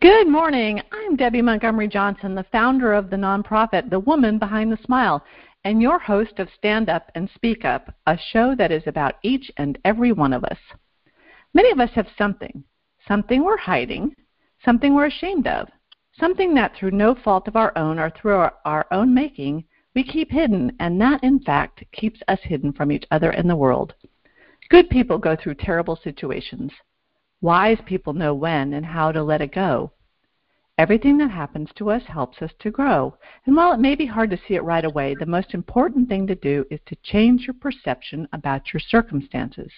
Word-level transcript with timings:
Good 0.00 0.28
morning. 0.28 0.80
I'm 0.92 1.14
Debbie 1.14 1.42
Montgomery 1.42 1.86
Johnson, 1.86 2.34
the 2.34 2.46
founder 2.50 2.94
of 2.94 3.10
the 3.10 3.16
nonprofit 3.16 3.90
The 3.90 4.00
Woman 4.00 4.38
Behind 4.38 4.72
the 4.72 4.78
Smile, 4.82 5.22
and 5.64 5.82
your 5.82 5.98
host 5.98 6.38
of 6.38 6.48
Stand 6.56 6.88
Up 6.88 7.12
and 7.14 7.28
Speak 7.34 7.66
Up, 7.66 7.94
a 8.06 8.16
show 8.16 8.54
that 8.54 8.72
is 8.72 8.82
about 8.86 9.16
each 9.22 9.50
and 9.58 9.78
every 9.84 10.12
one 10.12 10.32
of 10.32 10.42
us. 10.44 10.56
Many 11.52 11.70
of 11.70 11.80
us 11.80 11.90
have 11.96 12.06
something, 12.16 12.64
something 13.06 13.44
we're 13.44 13.58
hiding, 13.58 14.16
something 14.64 14.94
we're 14.94 15.04
ashamed 15.04 15.46
of, 15.46 15.68
something 16.18 16.54
that 16.54 16.74
through 16.74 16.92
no 16.92 17.14
fault 17.14 17.46
of 17.46 17.56
our 17.56 17.76
own 17.76 17.98
or 17.98 18.08
through 18.08 18.48
our, 18.64 18.86
own 18.90 19.12
making, 19.12 19.64
we 19.94 20.02
keep 20.02 20.30
hidden, 20.30 20.74
and 20.80 20.98
that 20.98 21.22
in 21.22 21.40
fact 21.40 21.84
keeps 21.92 22.20
us 22.26 22.40
hidden 22.42 22.72
from 22.72 22.90
each 22.90 23.04
other 23.10 23.32
and 23.32 23.50
the 23.50 23.54
world. 23.54 23.92
Good 24.70 24.88
people 24.88 25.18
go 25.18 25.36
through 25.36 25.56
terrible 25.56 25.96
situations. 26.02 26.72
Wise 27.40 27.78
people 27.86 28.12
know 28.12 28.34
when 28.34 28.72
and 28.74 28.84
how 28.84 29.12
to 29.12 29.22
let 29.22 29.40
it 29.40 29.52
go. 29.52 29.92
Everything 30.76 31.18
that 31.18 31.30
happens 31.30 31.70
to 31.76 31.90
us 31.90 32.02
helps 32.06 32.40
us 32.40 32.52
to 32.58 32.70
grow. 32.70 33.14
And 33.44 33.54
while 33.54 33.72
it 33.72 33.80
may 33.80 33.94
be 33.94 34.06
hard 34.06 34.30
to 34.30 34.38
see 34.38 34.54
it 34.54 34.64
right 34.64 34.84
away, 34.84 35.14
the 35.14 35.26
most 35.26 35.52
important 35.54 36.08
thing 36.08 36.26
to 36.26 36.34
do 36.34 36.64
is 36.70 36.80
to 36.86 36.96
change 37.02 37.46
your 37.46 37.54
perception 37.54 38.26
about 38.32 38.72
your 38.72 38.80
circumstances. 38.80 39.70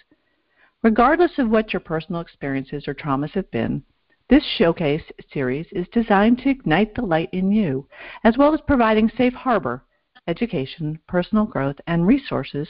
Regardless 0.83 1.39
of 1.39 1.51
what 1.51 1.73
your 1.73 1.81
personal 1.81 2.21
experiences 2.21 2.87
or 2.87 2.95
traumas 2.95 3.33
have 3.33 3.51
been, 3.51 3.83
this 4.29 4.45
showcase 4.45 5.03
series 5.33 5.67
is 5.73 5.87
designed 5.89 6.39
to 6.39 6.51
ignite 6.51 6.95
the 6.95 7.03
light 7.03 7.31
in 7.33 7.53
you, 7.53 7.87
as 8.25 8.39
well 8.39 8.55
as 8.55 8.61
providing 8.61 9.09
safe 9.09 9.35
harbor 9.35 9.85
education, 10.29 10.99
personal 11.09 11.45
growth, 11.45 11.77
and 11.87 12.07
resources 12.07 12.69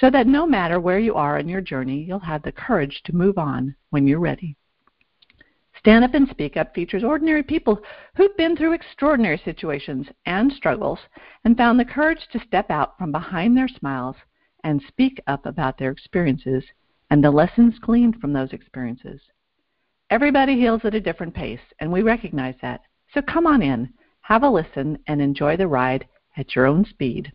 so 0.00 0.10
that 0.10 0.26
no 0.26 0.46
matter 0.46 0.80
where 0.80 0.98
you 0.98 1.14
are 1.14 1.38
in 1.38 1.48
your 1.48 1.60
journey, 1.60 2.02
you'll 2.02 2.18
have 2.18 2.42
the 2.42 2.52
courage 2.52 3.02
to 3.04 3.14
move 3.14 3.38
on 3.38 3.74
when 3.90 4.06
you're 4.06 4.20
ready. 4.20 4.56
Stand 5.78 6.04
Up 6.04 6.14
and 6.14 6.28
Speak 6.28 6.56
Up 6.56 6.74
features 6.74 7.04
ordinary 7.04 7.42
people 7.42 7.80
who've 8.16 8.36
been 8.36 8.56
through 8.56 8.72
extraordinary 8.72 9.40
situations 9.44 10.06
and 10.24 10.52
struggles 10.52 10.98
and 11.44 11.56
found 11.56 11.78
the 11.78 11.84
courage 11.84 12.26
to 12.32 12.40
step 12.46 12.70
out 12.70 12.96
from 12.98 13.12
behind 13.12 13.56
their 13.56 13.68
smiles 13.68 14.16
and 14.62 14.82
speak 14.88 15.20
up 15.26 15.46
about 15.46 15.76
their 15.78 15.90
experiences 15.90 16.64
and 17.10 17.22
the 17.22 17.30
lessons 17.30 17.78
gleaned 17.78 18.16
from 18.20 18.32
those 18.32 18.52
experiences. 18.52 19.20
Everybody 20.10 20.54
heals 20.54 20.80
at 20.84 20.94
a 20.94 21.00
different 21.00 21.34
pace, 21.34 21.60
and 21.78 21.92
we 21.92 22.02
recognize 22.02 22.54
that. 22.62 22.80
So 23.12 23.22
come 23.22 23.46
on 23.46 23.62
in, 23.62 23.92
have 24.22 24.42
a 24.42 24.48
listen, 24.48 24.98
and 25.06 25.20
enjoy 25.20 25.56
the 25.56 25.68
ride 25.68 26.06
at 26.36 26.54
your 26.54 26.66
own 26.66 26.84
speed. 26.84 27.32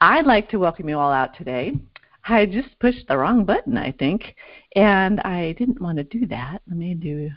I'd 0.00 0.26
like 0.26 0.48
to 0.50 0.58
welcome 0.58 0.88
you 0.88 0.98
all 0.98 1.12
out 1.12 1.36
today. 1.36 1.74
I 2.26 2.46
just 2.46 2.78
pushed 2.78 3.06
the 3.06 3.18
wrong 3.18 3.44
button, 3.44 3.76
I 3.76 3.92
think, 3.92 4.34
and 4.74 5.20
I 5.20 5.52
didn't 5.58 5.80
want 5.80 5.98
to 5.98 6.04
do 6.04 6.26
that. 6.28 6.62
Let 6.66 6.76
me 6.76 6.94
do. 6.94 7.30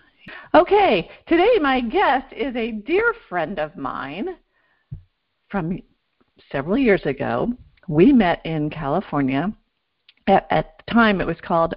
Okay, 0.53 1.09
today 1.27 1.57
my 1.61 1.81
guest 1.81 2.31
is 2.31 2.55
a 2.55 2.71
dear 2.71 3.13
friend 3.27 3.59
of 3.59 3.75
mine 3.75 4.29
from 5.49 5.79
several 6.51 6.77
years 6.77 7.05
ago. 7.05 7.51
We 7.89 8.13
met 8.13 8.45
in 8.45 8.69
California. 8.69 9.51
At, 10.27 10.47
at 10.49 10.81
the 10.85 10.93
time, 10.93 11.19
it 11.19 11.27
was 11.27 11.41
called 11.41 11.75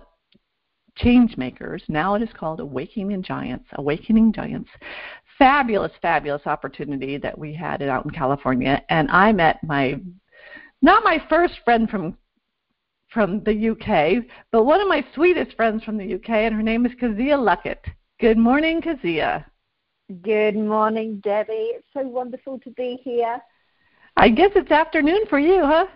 Changemakers. 1.00 1.82
Now 1.88 2.14
it 2.14 2.22
is 2.22 2.32
called 2.32 2.60
Awakening 2.60 3.24
Giants. 3.24 3.66
Awakening 3.72 4.32
Giants 4.32 4.70
fabulous, 5.38 5.92
fabulous 6.00 6.46
opportunity 6.46 7.18
that 7.18 7.36
we 7.36 7.52
had 7.52 7.82
out 7.82 8.04
in 8.04 8.10
California, 8.10 8.82
and 8.88 9.10
I 9.10 9.32
met 9.32 9.62
my 9.62 10.00
not 10.82 11.04
my 11.04 11.22
first 11.28 11.54
friend 11.64 11.88
from 11.88 12.16
from 13.12 13.42
the 13.44 13.70
UK, 13.70 14.24
but 14.50 14.64
one 14.64 14.80
of 14.80 14.88
my 14.88 15.04
sweetest 15.14 15.56
friends 15.56 15.82
from 15.84 15.96
the 15.96 16.14
UK, 16.14 16.28
and 16.30 16.54
her 16.54 16.62
name 16.62 16.84
is 16.84 16.92
Kazia 17.00 17.38
Luckett. 17.38 17.78
Good 18.20 18.36
morning, 18.36 18.82
Kazia. 18.82 19.44
Good 20.22 20.56
morning, 20.56 21.20
Debbie. 21.22 21.72
It's 21.74 21.86
so 21.94 22.02
wonderful 22.02 22.58
to 22.60 22.70
be 22.70 23.00
here. 23.02 23.40
I 24.16 24.28
guess 24.28 24.50
it's 24.54 24.70
afternoon 24.70 25.26
for 25.28 25.38
you, 25.38 25.64
huh? 25.64 25.86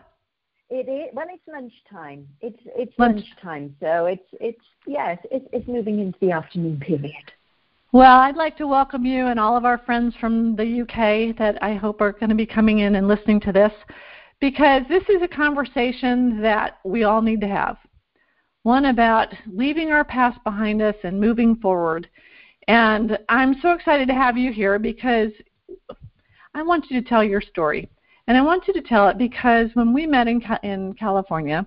It 0.71 0.89
is. 0.89 1.11
Well, 1.13 1.27
it's 1.29 1.43
lunchtime. 1.49 2.29
It's 2.41 2.59
it's 2.65 2.93
Lunch. 2.99 3.17
lunchtime, 3.17 3.75
so 3.81 4.07
it's 4.07 4.27
it's 4.41 4.65
yes, 4.87 5.19
it's 5.31 5.47
it's 5.53 5.67
moving 5.67 5.99
into 5.99 6.19
the 6.21 6.31
afternoon 6.31 6.79
period. 6.79 7.33
Well, 7.93 8.21
I'd 8.21 8.37
like 8.37 8.57
to 8.59 8.69
welcome 8.69 9.05
you 9.05 9.27
and 9.27 9.41
all 9.41 9.57
of 9.57 9.65
our 9.65 9.79
friends 9.79 10.15
from 10.21 10.55
the 10.55 10.83
UK 10.83 11.37
that 11.39 11.61
I 11.61 11.75
hope 11.75 12.01
are 12.01 12.13
going 12.13 12.29
to 12.29 12.37
be 12.37 12.47
coming 12.47 12.79
in 12.81 12.95
and 12.95 13.09
listening 13.09 13.41
to 13.41 13.53
this 13.53 13.73
because 14.41 14.83
this 14.89 15.03
is 15.09 15.23
a 15.23 15.29
conversation 15.29 16.41
that 16.43 16.79
we 16.85 17.05
all 17.05 17.23
need 17.23 17.41
to 17.43 17.49
have. 17.49 17.77
One 18.63 18.87
about 18.87 19.29
leaving 19.47 19.91
our 19.91 20.05
past 20.05 20.43
behind 20.45 20.83
us 20.83 20.97
and 21.03 21.21
moving 21.21 21.57
forward. 21.57 22.09
And 22.69 23.19
I'm 23.29 23.57
so 23.61 23.73
excited 23.73 24.09
to 24.09 24.15
have 24.15 24.37
you 24.37 24.53
here 24.53 24.79
because 24.79 25.31
I 26.55 26.63
want 26.63 26.91
you 26.91 27.01
to 27.01 27.09
tell 27.09 27.25
your 27.25 27.41
story. 27.41 27.89
And 28.27 28.37
I 28.37 28.43
want 28.43 28.69
you 28.69 28.75
to 28.75 28.83
tell 28.83 29.09
it 29.09 29.19
because 29.19 29.71
when 29.75 29.93
we 29.93 30.07
met 30.07 30.29
in, 30.29 30.43
in 30.63 30.95
California, 30.95 31.67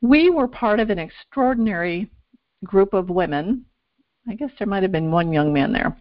we 0.00 0.30
were 0.30 0.48
part 0.48 0.80
of 0.80 0.90
an 0.90 0.98
extraordinary 0.98 2.10
group 2.64 2.94
of 2.94 3.10
women 3.10 3.64
I 4.28 4.34
guess 4.34 4.50
there 4.58 4.68
might 4.68 4.82
have 4.82 4.92
been 4.92 5.10
one 5.10 5.32
young 5.32 5.52
man 5.52 5.72
there, 5.72 5.96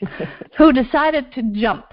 who 0.56 0.72
decided 0.72 1.32
to 1.32 1.42
jump 1.52 1.86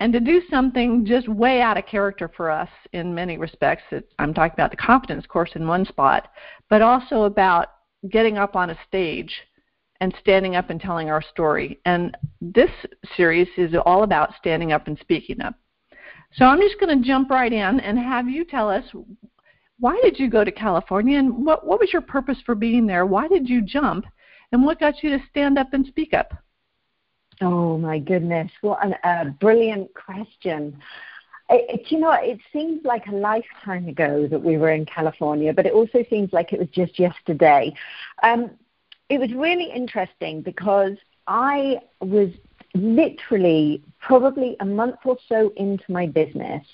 and 0.00 0.12
to 0.12 0.20
do 0.20 0.42
something 0.50 1.06
just 1.06 1.28
way 1.28 1.60
out 1.60 1.78
of 1.78 1.86
character 1.86 2.30
for 2.36 2.50
us 2.50 2.68
in 2.92 3.14
many 3.14 3.38
respects. 3.38 3.82
I'm 4.18 4.34
talking 4.34 4.54
about 4.54 4.70
the 4.70 4.76
confidence 4.76 5.26
course 5.26 5.50
in 5.54 5.66
one 5.66 5.86
spot, 5.86 6.28
but 6.68 6.82
also 6.82 7.22
about 7.22 7.68
getting 8.10 8.36
up 8.36 8.56
on 8.56 8.70
a 8.70 8.78
stage 8.86 9.32
and 10.00 10.14
standing 10.20 10.56
up 10.56 10.68
and 10.70 10.80
telling 10.80 11.10
our 11.10 11.22
story. 11.22 11.80
And 11.86 12.16
this 12.40 12.70
series 13.16 13.48
is 13.56 13.74
all 13.86 14.02
about 14.02 14.34
standing 14.38 14.72
up 14.72 14.86
and 14.86 14.98
speaking 14.98 15.40
up. 15.40 15.54
So 16.34 16.44
I'm 16.44 16.60
just 16.60 16.78
going 16.78 17.00
to 17.00 17.06
jump 17.06 17.30
right 17.30 17.52
in 17.52 17.80
and 17.80 17.98
have 17.98 18.28
you 18.28 18.44
tell 18.44 18.68
us 18.68 18.84
why 19.78 19.98
did 20.02 20.18
you 20.18 20.28
go 20.28 20.44
to 20.44 20.52
California 20.52 21.18
and 21.18 21.44
what 21.44 21.66
what 21.66 21.80
was 21.80 21.92
your 21.92 22.02
purpose 22.02 22.38
for 22.44 22.54
being 22.54 22.86
there? 22.86 23.06
Why 23.06 23.28
did 23.28 23.48
you 23.48 23.62
jump? 23.62 24.06
And 24.52 24.64
what 24.64 24.80
got 24.80 25.02
you 25.02 25.10
to 25.10 25.24
stand 25.30 25.58
up 25.58 25.68
and 25.72 25.86
speak 25.86 26.14
up? 26.14 26.32
Oh 27.40 27.76
my 27.76 27.98
goodness, 27.98 28.50
what 28.62 28.78
a 28.84 29.06
uh, 29.06 29.24
brilliant 29.24 29.92
question. 29.94 30.78
It, 31.50 31.80
it, 31.80 31.92
you 31.92 32.00
know, 32.00 32.12
it 32.12 32.38
seems 32.52 32.84
like 32.84 33.06
a 33.06 33.14
lifetime 33.14 33.88
ago 33.88 34.26
that 34.26 34.42
we 34.42 34.56
were 34.56 34.70
in 34.70 34.86
California, 34.86 35.52
but 35.52 35.66
it 35.66 35.72
also 35.72 36.04
seems 36.08 36.32
like 36.32 36.52
it 36.52 36.58
was 36.58 36.68
just 36.68 36.98
yesterday. 36.98 37.74
Um, 38.22 38.50
it 39.08 39.18
was 39.18 39.32
really 39.32 39.70
interesting 39.70 40.40
because 40.40 40.96
I 41.26 41.80
was 42.00 42.30
literally 42.74 43.82
probably 44.00 44.56
a 44.60 44.64
month 44.64 44.96
or 45.04 45.18
so 45.28 45.52
into 45.56 45.84
my 45.90 46.06
business 46.06 46.64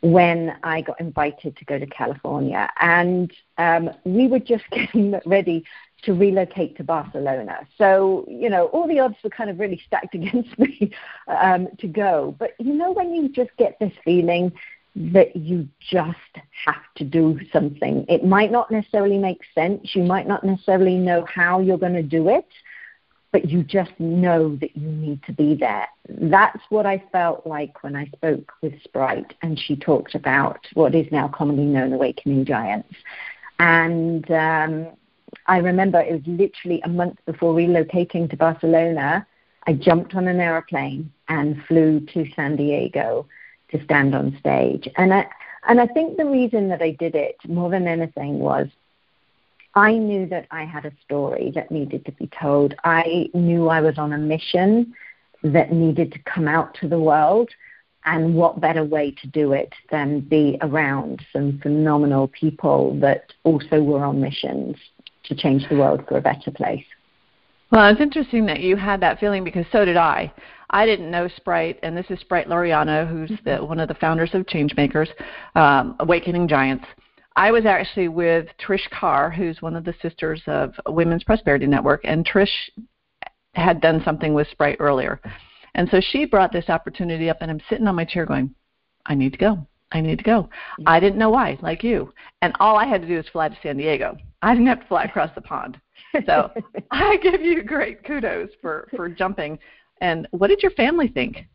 when 0.00 0.56
I 0.62 0.82
got 0.82 1.00
invited 1.00 1.56
to 1.56 1.64
go 1.64 1.78
to 1.78 1.86
California. 1.86 2.68
And 2.80 3.32
um, 3.58 3.90
we 4.04 4.28
were 4.28 4.38
just 4.38 4.64
getting 4.70 5.18
ready 5.24 5.64
to 6.02 6.14
relocate 6.14 6.76
to 6.76 6.84
Barcelona. 6.84 7.66
So, 7.78 8.24
you 8.28 8.50
know, 8.50 8.66
all 8.66 8.86
the 8.86 9.00
odds 9.00 9.16
were 9.24 9.30
kind 9.30 9.50
of 9.50 9.58
really 9.58 9.80
stacked 9.86 10.14
against 10.14 10.58
me 10.58 10.92
um, 11.28 11.68
to 11.78 11.86
go. 11.86 12.34
But, 12.38 12.52
you 12.58 12.74
know, 12.74 12.92
when 12.92 13.14
you 13.14 13.28
just 13.28 13.50
get 13.58 13.78
this 13.78 13.92
feeling 14.04 14.52
that 14.94 15.36
you 15.36 15.68
just 15.78 16.16
have 16.64 16.82
to 16.96 17.04
do 17.04 17.38
something, 17.52 18.06
it 18.08 18.24
might 18.24 18.50
not 18.50 18.70
necessarily 18.70 19.18
make 19.18 19.40
sense. 19.54 19.94
You 19.94 20.04
might 20.04 20.26
not 20.26 20.42
necessarily 20.42 20.96
know 20.96 21.26
how 21.26 21.60
you're 21.60 21.78
going 21.78 21.94
to 21.94 22.02
do 22.02 22.30
it, 22.30 22.46
but 23.36 23.50
you 23.50 23.62
just 23.62 23.90
know 23.98 24.56
that 24.62 24.74
you 24.74 24.88
need 24.88 25.22
to 25.24 25.30
be 25.30 25.54
there. 25.54 25.86
That's 26.08 26.62
what 26.70 26.86
I 26.86 27.04
felt 27.12 27.46
like 27.46 27.82
when 27.82 27.94
I 27.94 28.06
spoke 28.06 28.50
with 28.62 28.72
Sprite 28.82 29.34
and 29.42 29.60
she 29.60 29.76
talked 29.76 30.14
about 30.14 30.66
what 30.72 30.94
is 30.94 31.06
now 31.12 31.28
commonly 31.28 31.66
known 31.66 31.92
awakening 31.92 32.46
giants. 32.46 32.94
And, 33.58 34.30
um, 34.30 34.86
I 35.44 35.58
remember 35.58 36.00
it 36.00 36.12
was 36.12 36.22
literally 36.26 36.80
a 36.86 36.88
month 36.88 37.18
before 37.26 37.54
relocating 37.54 38.30
to 38.30 38.38
Barcelona. 38.38 39.26
I 39.66 39.74
jumped 39.74 40.14
on 40.14 40.28
an 40.28 40.40
aeroplane 40.40 41.12
and 41.28 41.62
flew 41.68 42.00
to 42.14 42.24
San 42.34 42.56
Diego 42.56 43.26
to 43.70 43.84
stand 43.84 44.14
on 44.14 44.34
stage. 44.40 44.88
And 44.96 45.12
I, 45.12 45.26
and 45.68 45.78
I 45.78 45.88
think 45.88 46.16
the 46.16 46.24
reason 46.24 46.70
that 46.70 46.80
I 46.80 46.92
did 46.92 47.14
it 47.14 47.36
more 47.46 47.68
than 47.68 47.86
anything 47.86 48.38
was 48.38 48.68
I 49.76 49.92
knew 49.92 50.26
that 50.28 50.46
I 50.50 50.64
had 50.64 50.86
a 50.86 50.92
story 51.04 51.52
that 51.54 51.70
needed 51.70 52.06
to 52.06 52.12
be 52.12 52.28
told. 52.40 52.74
I 52.82 53.28
knew 53.34 53.68
I 53.68 53.82
was 53.82 53.98
on 53.98 54.14
a 54.14 54.18
mission 54.18 54.94
that 55.42 55.70
needed 55.70 56.12
to 56.12 56.18
come 56.20 56.48
out 56.48 56.74
to 56.80 56.88
the 56.88 56.98
world. 56.98 57.50
And 58.06 58.34
what 58.34 58.60
better 58.60 58.84
way 58.84 59.10
to 59.10 59.26
do 59.26 59.52
it 59.52 59.72
than 59.90 60.20
be 60.20 60.58
around 60.62 61.24
some 61.32 61.58
phenomenal 61.60 62.28
people 62.28 62.98
that 63.00 63.32
also 63.42 63.82
were 63.82 64.04
on 64.04 64.20
missions 64.20 64.76
to 65.24 65.34
change 65.34 65.68
the 65.68 65.76
world 65.76 66.04
for 66.08 66.16
a 66.16 66.20
better 66.20 66.52
place. 66.52 66.84
Well, 67.72 67.90
it's 67.90 68.00
interesting 68.00 68.46
that 68.46 68.60
you 68.60 68.76
had 68.76 69.00
that 69.00 69.18
feeling 69.18 69.42
because 69.42 69.66
so 69.72 69.84
did 69.84 69.96
I. 69.96 70.32
I 70.70 70.86
didn't 70.86 71.10
know 71.10 71.28
Sprite, 71.36 71.80
and 71.82 71.96
this 71.96 72.06
is 72.10 72.20
Sprite 72.20 72.48
Loriano, 72.48 73.08
who's 73.08 73.38
the, 73.44 73.50
mm-hmm. 73.50 73.66
one 73.66 73.80
of 73.80 73.88
the 73.88 73.94
founders 73.94 74.30
of 74.34 74.46
Changemakers, 74.46 75.08
um, 75.56 75.96
Awakening 75.98 76.46
Giants. 76.48 76.86
I 77.36 77.52
was 77.52 77.66
actually 77.66 78.08
with 78.08 78.46
Trish 78.58 78.88
Carr, 78.90 79.30
who's 79.30 79.60
one 79.60 79.76
of 79.76 79.84
the 79.84 79.94
sisters 80.00 80.42
of 80.46 80.72
Women's 80.86 81.22
Prosperity 81.22 81.66
Network, 81.66 82.00
and 82.04 82.26
Trish 82.26 82.48
had 83.54 83.82
done 83.82 84.02
something 84.04 84.32
with 84.32 84.48
Sprite 84.50 84.78
earlier. 84.80 85.20
And 85.74 85.88
so 85.90 86.00
she 86.00 86.24
brought 86.24 86.50
this 86.50 86.70
opportunity 86.70 87.28
up, 87.28 87.38
and 87.42 87.50
I'm 87.50 87.60
sitting 87.68 87.86
on 87.86 87.94
my 87.94 88.06
chair 88.06 88.24
going, 88.24 88.54
I 89.04 89.14
need 89.14 89.32
to 89.32 89.38
go. 89.38 89.66
I 89.92 90.00
need 90.00 90.18
to 90.18 90.24
go. 90.24 90.48
I 90.86 90.98
didn't 90.98 91.18
know 91.18 91.30
why, 91.30 91.58
like 91.60 91.84
you. 91.84 92.12
And 92.40 92.54
all 92.58 92.76
I 92.76 92.86
had 92.86 93.02
to 93.02 93.06
do 93.06 93.16
was 93.16 93.28
fly 93.28 93.48
to 93.48 93.58
San 93.62 93.76
Diego. 93.76 94.16
I 94.42 94.52
didn't 94.52 94.66
have 94.66 94.80
to 94.80 94.86
fly 94.86 95.04
across 95.04 95.30
the 95.34 95.42
pond. 95.42 95.78
So 96.24 96.50
I 96.90 97.18
give 97.18 97.42
you 97.42 97.62
great 97.62 98.02
kudos 98.04 98.48
for, 98.60 98.88
for 98.96 99.08
jumping. 99.08 99.58
And 100.00 100.26
what 100.30 100.48
did 100.48 100.62
your 100.62 100.72
family 100.72 101.08
think? 101.08 101.46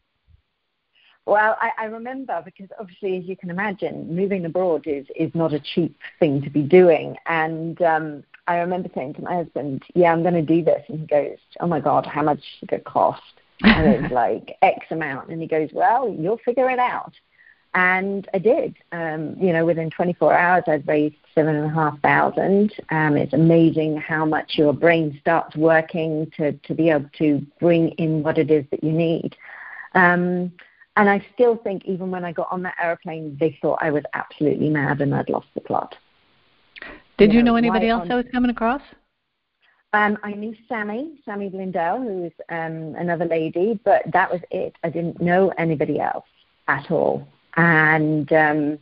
Well, 1.26 1.56
I, 1.62 1.72
I 1.78 1.86
remember 1.86 2.42
because 2.44 2.70
obviously, 2.80 3.18
as 3.18 3.26
you 3.26 3.38
can 3.38 3.50
imagine, 3.50 4.16
moving 4.16 4.46
abroad 4.46 4.88
is 4.88 5.06
is 5.16 5.34
not 5.36 5.54
a 5.54 5.60
cheap 5.60 5.96
thing 6.20 6.42
to 6.42 6.50
be 6.50 6.64
doing. 6.64 7.16
And 7.28 7.82
um, 7.82 8.24
I 8.48 8.58
remember 8.58 8.90
saying 8.96 9.16
to 9.16 9.22
my 9.22 9.36
husband, 9.36 9.84
"Yeah, 9.94 10.12
I'm 10.12 10.24
going 10.24 10.34
to 10.34 10.42
do 10.42 10.64
this," 10.64 10.84
and 10.88 11.00
he 11.00 11.06
goes, 11.06 11.38
"Oh 11.60 11.68
my 11.68 11.80
God, 11.80 12.06
how 12.06 12.24
much 12.24 12.42
did 12.62 12.74
it 12.74 12.86
cost?" 12.86 13.22
And 13.62 13.88
it's 13.88 14.12
like 14.22 14.58
X 14.64 14.88
amount, 14.90 15.30
and 15.30 15.42
he 15.42 15.48
goes, 15.48 15.70
"Well, 15.74 16.10
you'll 16.10 16.40
figure 16.40 16.70
it 16.70 16.80
out." 16.80 17.14
And 17.74 18.28
I 18.34 18.40
did. 18.40 18.76
Um, 18.92 19.38
you 19.40 19.54
know, 19.54 19.66
within 19.66 19.92
24 19.92 20.34
hours, 20.34 20.64
I'd 20.68 20.86
raised 20.88 21.16
seven 21.34 21.56
and 21.56 21.66
a 21.68 21.74
half 21.74 21.98
thousand. 22.02 22.74
Um, 22.90 23.16
it's 23.16 23.32
amazing 23.32 23.96
how 23.96 24.26
much 24.26 24.58
your 24.58 24.74
brain 24.74 25.18
starts 25.22 25.56
working 25.56 26.32
to 26.36 26.54
to 26.54 26.74
be 26.74 26.90
able 26.90 27.10
to 27.20 27.46
bring 27.60 27.90
in 27.92 28.24
what 28.24 28.40
it 28.40 28.50
is 28.50 28.66
that 28.72 28.84
you 28.84 28.92
need. 28.92 29.38
Um, 29.94 30.52
and 30.98 31.10
I 31.10 31.26
still 31.34 31.56
think, 31.56 31.86
even 31.86 32.12
when 32.12 32.26
I 32.26 32.32
got 32.32 32.52
on 32.52 32.64
that 32.64 32.76
aeroplane, 32.82 33.38
they 33.40 33.58
thought 33.62 33.80
I 33.82 33.92
was 33.92 34.04
absolutely 34.14 34.70
mad 34.70 35.02
and 35.02 35.16
I'd 35.16 35.30
lost 35.30 35.48
the 35.54 35.62
plot. 35.62 35.96
Did 37.18 37.32
you, 37.32 37.40
you 37.40 37.44
know, 37.44 37.52
know, 37.52 37.58
anybody 37.58 37.88
else 37.88 38.02
on, 38.02 38.08
that 38.10 38.16
was 38.16 38.26
coming 38.32 38.52
across? 38.52 38.82
Um, 39.94 40.18
I 40.24 40.32
knew 40.34 40.56
Sammy, 40.68 41.20
Sammy 41.24 41.50
Blindell, 41.50 42.02
who 42.02 42.22
was 42.24 42.32
um, 42.50 42.96
another 42.96 43.26
lady, 43.26 43.80
but 43.84 44.02
that 44.12 44.32
was 44.32 44.42
it. 44.50 44.76
I 44.84 44.90
didn't 44.90 45.22
know 45.22 45.54
anybody 45.58 46.00
else 46.00 46.26
at 46.68 46.92
all. 46.92 47.28
And 47.56 48.32
um, 48.34 48.80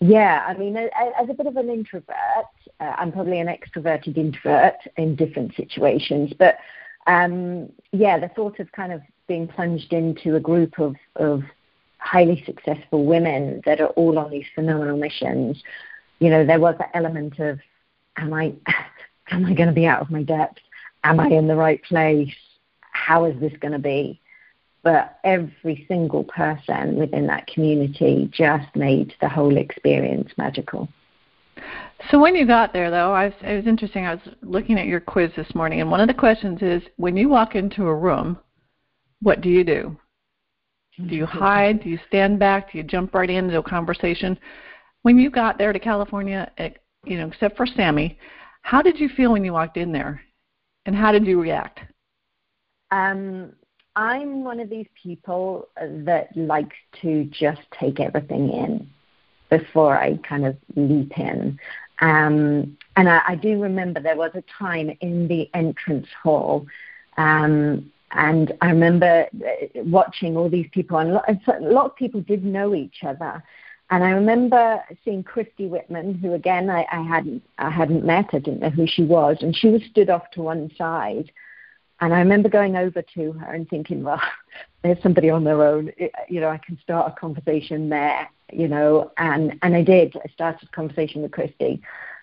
yeah, 0.00 0.44
I 0.46 0.54
mean, 0.54 0.76
as, 0.76 0.90
as 1.20 1.28
a 1.28 1.34
bit 1.34 1.46
of 1.46 1.56
an 1.56 1.70
introvert, 1.70 2.16
uh, 2.80 2.94
I'm 2.96 3.12
probably 3.12 3.40
an 3.40 3.48
extroverted 3.48 4.16
introvert 4.16 4.76
in 4.96 5.16
different 5.16 5.54
situations, 5.56 6.32
but 6.38 6.58
um, 7.06 7.72
yeah, 7.92 8.18
the 8.18 8.28
thought 8.28 8.60
of 8.60 8.70
kind 8.72 8.92
of 8.92 9.00
being 9.28 9.46
plunged 9.46 9.92
into 9.92 10.34
a 10.34 10.40
group 10.40 10.78
of, 10.78 10.96
of 11.16 11.42
highly 11.98 12.42
successful 12.46 13.04
women 13.04 13.62
that 13.66 13.80
are 13.80 13.88
all 13.88 14.18
on 14.18 14.30
these 14.30 14.46
phenomenal 14.54 14.96
missions, 14.96 15.62
you 16.18 16.30
know, 16.30 16.44
there 16.44 16.58
was 16.58 16.74
that 16.78 16.90
element 16.94 17.38
of, 17.38 17.60
am 18.16 18.32
I, 18.32 18.54
am 19.30 19.44
I 19.44 19.52
going 19.52 19.68
to 19.68 19.74
be 19.74 19.86
out 19.86 20.00
of 20.00 20.10
my 20.10 20.22
depth? 20.22 20.58
Am 21.04 21.20
I 21.20 21.28
in 21.28 21.46
the 21.46 21.54
right 21.54 21.82
place? 21.84 22.34
How 22.80 23.26
is 23.26 23.38
this 23.38 23.52
going 23.60 23.72
to 23.72 23.78
be? 23.78 24.20
But 24.82 25.18
every 25.22 25.84
single 25.86 26.24
person 26.24 26.96
within 26.96 27.26
that 27.26 27.46
community 27.46 28.30
just 28.32 28.74
made 28.74 29.12
the 29.20 29.28
whole 29.28 29.56
experience 29.56 30.30
magical. 30.38 30.88
So 32.10 32.18
when 32.18 32.36
you 32.36 32.46
got 32.46 32.72
there, 32.72 32.90
though, 32.90 33.12
I 33.12 33.26
was, 33.26 33.34
it 33.42 33.56
was 33.56 33.66
interesting. 33.66 34.06
I 34.06 34.14
was 34.14 34.34
looking 34.40 34.78
at 34.78 34.86
your 34.86 35.00
quiz 35.00 35.32
this 35.36 35.52
morning, 35.54 35.80
and 35.80 35.90
one 35.90 36.00
of 36.00 36.06
the 36.06 36.14
questions 36.14 36.62
is: 36.62 36.82
when 36.96 37.16
you 37.16 37.28
walk 37.28 37.56
into 37.56 37.88
a 37.88 37.94
room, 37.94 38.38
what 39.22 39.40
do 39.40 39.48
you 39.48 39.64
do? 39.64 39.96
Do 41.06 41.14
you 41.14 41.26
hide? 41.26 41.82
Do 41.82 41.88
you 41.88 41.98
stand 42.08 42.38
back? 42.38 42.72
Do 42.72 42.78
you 42.78 42.84
jump 42.84 43.14
right 43.14 43.30
into 43.30 43.58
a 43.58 43.62
conversation? 43.62 44.38
When 45.02 45.18
you 45.18 45.30
got 45.30 45.56
there 45.56 45.72
to 45.72 45.78
California, 45.78 46.50
eh, 46.58 46.70
you 47.04 47.18
know, 47.18 47.28
except 47.28 47.56
for 47.56 47.66
Sammy, 47.66 48.18
how 48.62 48.82
did 48.82 48.98
you 48.98 49.08
feel 49.08 49.32
when 49.32 49.44
you 49.44 49.52
walked 49.52 49.76
in 49.76 49.92
there, 49.92 50.20
and 50.86 50.96
how 50.96 51.12
did 51.12 51.24
you 51.24 51.40
react? 51.40 51.80
Um, 52.90 53.52
I'm 53.94 54.44
one 54.44 54.60
of 54.60 54.70
these 54.70 54.88
people 55.00 55.68
that 55.80 56.36
likes 56.36 56.76
to 57.02 57.24
just 57.26 57.60
take 57.78 58.00
everything 58.00 58.50
in 58.50 58.90
before 59.50 59.96
I 59.96 60.18
kind 60.28 60.46
of 60.46 60.56
leap 60.76 61.18
in. 61.18 61.58
Um, 62.00 62.76
and 62.96 63.08
I, 63.08 63.22
I 63.28 63.34
do 63.34 63.60
remember 63.60 64.00
there 64.00 64.16
was 64.16 64.30
a 64.34 64.44
time 64.58 64.96
in 65.00 65.26
the 65.26 65.48
entrance 65.54 66.06
hall 66.22 66.66
um, 67.16 67.90
and 68.12 68.52
I 68.60 68.70
remember 68.70 69.26
uh, 69.34 69.82
watching 69.84 70.36
all 70.36 70.48
these 70.48 70.68
people, 70.72 70.98
and 70.98 71.10
a 71.10 71.60
lot 71.60 71.86
of 71.86 71.96
people 71.96 72.20
did 72.20 72.44
know 72.44 72.74
each 72.74 73.04
other. 73.04 73.42
And 73.90 74.04
I 74.04 74.10
remember 74.10 74.82
seeing 75.04 75.22
Christy 75.22 75.66
Whitman, 75.66 76.14
who 76.14 76.34
again 76.34 76.68
I, 76.68 76.86
I 76.92 77.02
hadn't 77.02 77.42
I 77.58 77.70
hadn't 77.70 78.04
met, 78.04 78.26
I 78.32 78.38
didn't 78.38 78.60
know 78.60 78.70
who 78.70 78.86
she 78.86 79.02
was, 79.02 79.38
and 79.40 79.56
she 79.56 79.68
was 79.68 79.82
stood 79.90 80.10
off 80.10 80.30
to 80.32 80.42
one 80.42 80.70
side. 80.76 81.30
And 82.00 82.14
I 82.14 82.20
remember 82.20 82.48
going 82.48 82.76
over 82.76 83.02
to 83.02 83.32
her 83.32 83.52
and 83.52 83.68
thinking, 83.68 84.04
well, 84.04 84.22
there's 84.82 85.02
somebody 85.02 85.30
on 85.30 85.44
their 85.44 85.62
own. 85.62 85.90
You 86.28 86.40
know, 86.40 86.48
I 86.48 86.58
can 86.58 86.78
start 86.80 87.12
a 87.12 87.20
conversation 87.20 87.88
there. 87.88 88.28
You 88.52 88.68
know, 88.68 89.10
and 89.18 89.58
and 89.62 89.74
I 89.74 89.82
did. 89.82 90.16
I 90.16 90.28
started 90.32 90.68
a 90.68 90.76
conversation 90.76 91.22
with 91.22 91.32
Christy. 91.32 91.82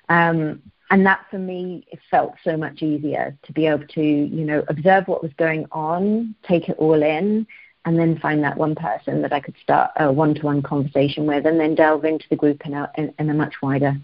Um, 0.09 0.61
and 0.89 1.05
that 1.05 1.25
for 1.29 1.39
me 1.39 1.85
it 1.91 1.99
felt 2.09 2.35
so 2.43 2.55
much 2.55 2.81
easier 2.81 3.35
to 3.43 3.51
be 3.53 3.65
able 3.65 3.87
to 3.87 4.01
you 4.01 4.45
know 4.45 4.63
observe 4.67 5.07
what 5.07 5.23
was 5.23 5.31
going 5.37 5.65
on 5.71 6.35
take 6.47 6.69
it 6.69 6.77
all 6.77 7.01
in 7.01 7.45
and 7.85 7.99
then 7.99 8.17
find 8.19 8.43
that 8.43 8.57
one 8.57 8.75
person 8.75 9.21
that 9.21 9.31
I 9.31 9.39
could 9.39 9.55
start 9.61 9.91
a 9.97 10.11
one-to-one 10.11 10.63
conversation 10.63 11.27
with 11.27 11.45
and 11.45 11.59
then 11.59 11.75
delve 11.75 12.03
into 12.03 12.25
the 12.29 12.35
group 12.35 12.65
in 12.65 12.73
a, 12.73 12.91
in, 12.97 13.13
in 13.19 13.29
a 13.29 13.33
much 13.33 13.55
wider 13.61 13.95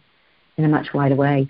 in 0.58 0.64
a 0.64 0.70
much 0.70 0.94
wider 0.94 1.16
way 1.16 1.50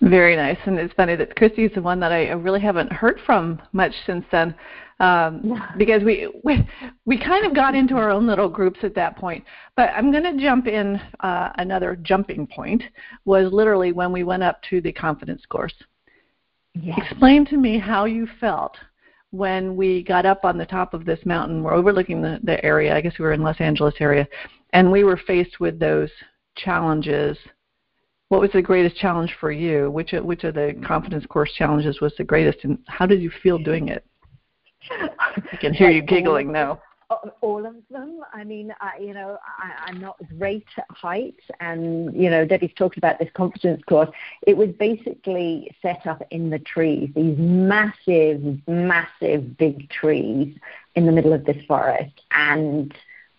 very 0.00 0.36
nice, 0.36 0.58
and 0.66 0.78
it's 0.78 0.94
funny 0.94 1.16
that 1.16 1.36
Christy 1.36 1.64
is 1.64 1.72
the 1.74 1.82
one 1.82 2.00
that 2.00 2.12
I 2.12 2.30
really 2.30 2.60
haven't 2.60 2.92
heard 2.92 3.20
from 3.24 3.60
much 3.72 3.92
since 4.04 4.24
then, 4.32 4.54
um, 5.00 5.62
because 5.78 6.02
we, 6.02 6.28
we 6.44 6.68
we 7.06 7.18
kind 7.18 7.46
of 7.46 7.54
got 7.54 7.74
into 7.74 7.96
our 7.96 8.10
own 8.10 8.26
little 8.26 8.48
groups 8.48 8.80
at 8.82 8.94
that 8.94 9.16
point. 9.16 9.44
But 9.76 9.90
I'm 9.90 10.10
going 10.10 10.24
to 10.24 10.42
jump 10.42 10.66
in. 10.66 11.00
Uh, 11.20 11.50
another 11.56 11.96
jumping 12.02 12.46
point 12.46 12.82
was 13.24 13.52
literally 13.52 13.92
when 13.92 14.12
we 14.12 14.24
went 14.24 14.42
up 14.42 14.60
to 14.70 14.80
the 14.80 14.92
confidence 14.92 15.42
course. 15.48 15.74
Yes. 16.74 16.98
Explain 17.10 17.46
to 17.46 17.56
me 17.56 17.78
how 17.78 18.06
you 18.06 18.26
felt 18.40 18.76
when 19.30 19.76
we 19.76 20.02
got 20.02 20.26
up 20.26 20.44
on 20.44 20.58
the 20.58 20.66
top 20.66 20.94
of 20.94 21.04
this 21.04 21.20
mountain. 21.24 21.62
We're 21.62 21.74
overlooking 21.74 22.22
the, 22.22 22.38
the 22.42 22.64
area. 22.64 22.94
I 22.94 23.00
guess 23.00 23.18
we 23.18 23.24
were 23.24 23.32
in 23.32 23.42
Los 23.42 23.60
Angeles 23.60 23.94
area, 24.00 24.26
and 24.72 24.90
we 24.90 25.04
were 25.04 25.20
faced 25.26 25.60
with 25.60 25.78
those 25.78 26.10
challenges 26.56 27.38
what 28.32 28.40
was 28.40 28.50
the 28.52 28.62
greatest 28.62 28.96
challenge 28.96 29.36
for 29.38 29.52
you? 29.52 29.90
Which 29.90 30.12
which 30.12 30.42
of 30.44 30.54
the 30.54 30.74
confidence 30.86 31.26
course 31.26 31.52
challenges 31.52 32.00
was 32.00 32.14
the 32.16 32.24
greatest, 32.24 32.64
and 32.64 32.78
how 32.88 33.04
did 33.04 33.20
you 33.20 33.30
feel 33.42 33.58
doing 33.58 33.88
it? 33.88 34.06
I 34.90 35.56
can 35.60 35.74
hear 35.74 35.90
you 35.90 36.00
giggling 36.14 36.50
now. 36.50 36.80
Uh, 37.10 37.28
all 37.42 37.66
of 37.66 37.74
them. 37.90 38.20
I 38.32 38.42
mean, 38.42 38.72
I, 38.80 38.96
you 38.98 39.12
know, 39.12 39.36
I, 39.58 39.90
I'm 39.90 40.00
not 40.00 40.16
great 40.38 40.64
at 40.78 40.86
height, 40.88 41.36
and 41.60 42.10
you 42.14 42.30
know, 42.30 42.46
Debbie's 42.46 42.72
talked 42.74 42.96
about 42.96 43.18
this 43.18 43.28
confidence 43.34 43.82
course. 43.84 44.08
It 44.46 44.56
was 44.56 44.70
basically 44.80 45.70
set 45.82 46.06
up 46.06 46.22
in 46.30 46.48
the 46.48 46.58
trees, 46.60 47.10
these 47.14 47.36
massive, 47.36 48.66
massive, 48.66 49.58
big 49.58 49.90
trees 49.90 50.56
in 50.94 51.04
the 51.04 51.12
middle 51.12 51.34
of 51.34 51.44
this 51.44 51.62
forest, 51.66 52.22
and 52.30 52.94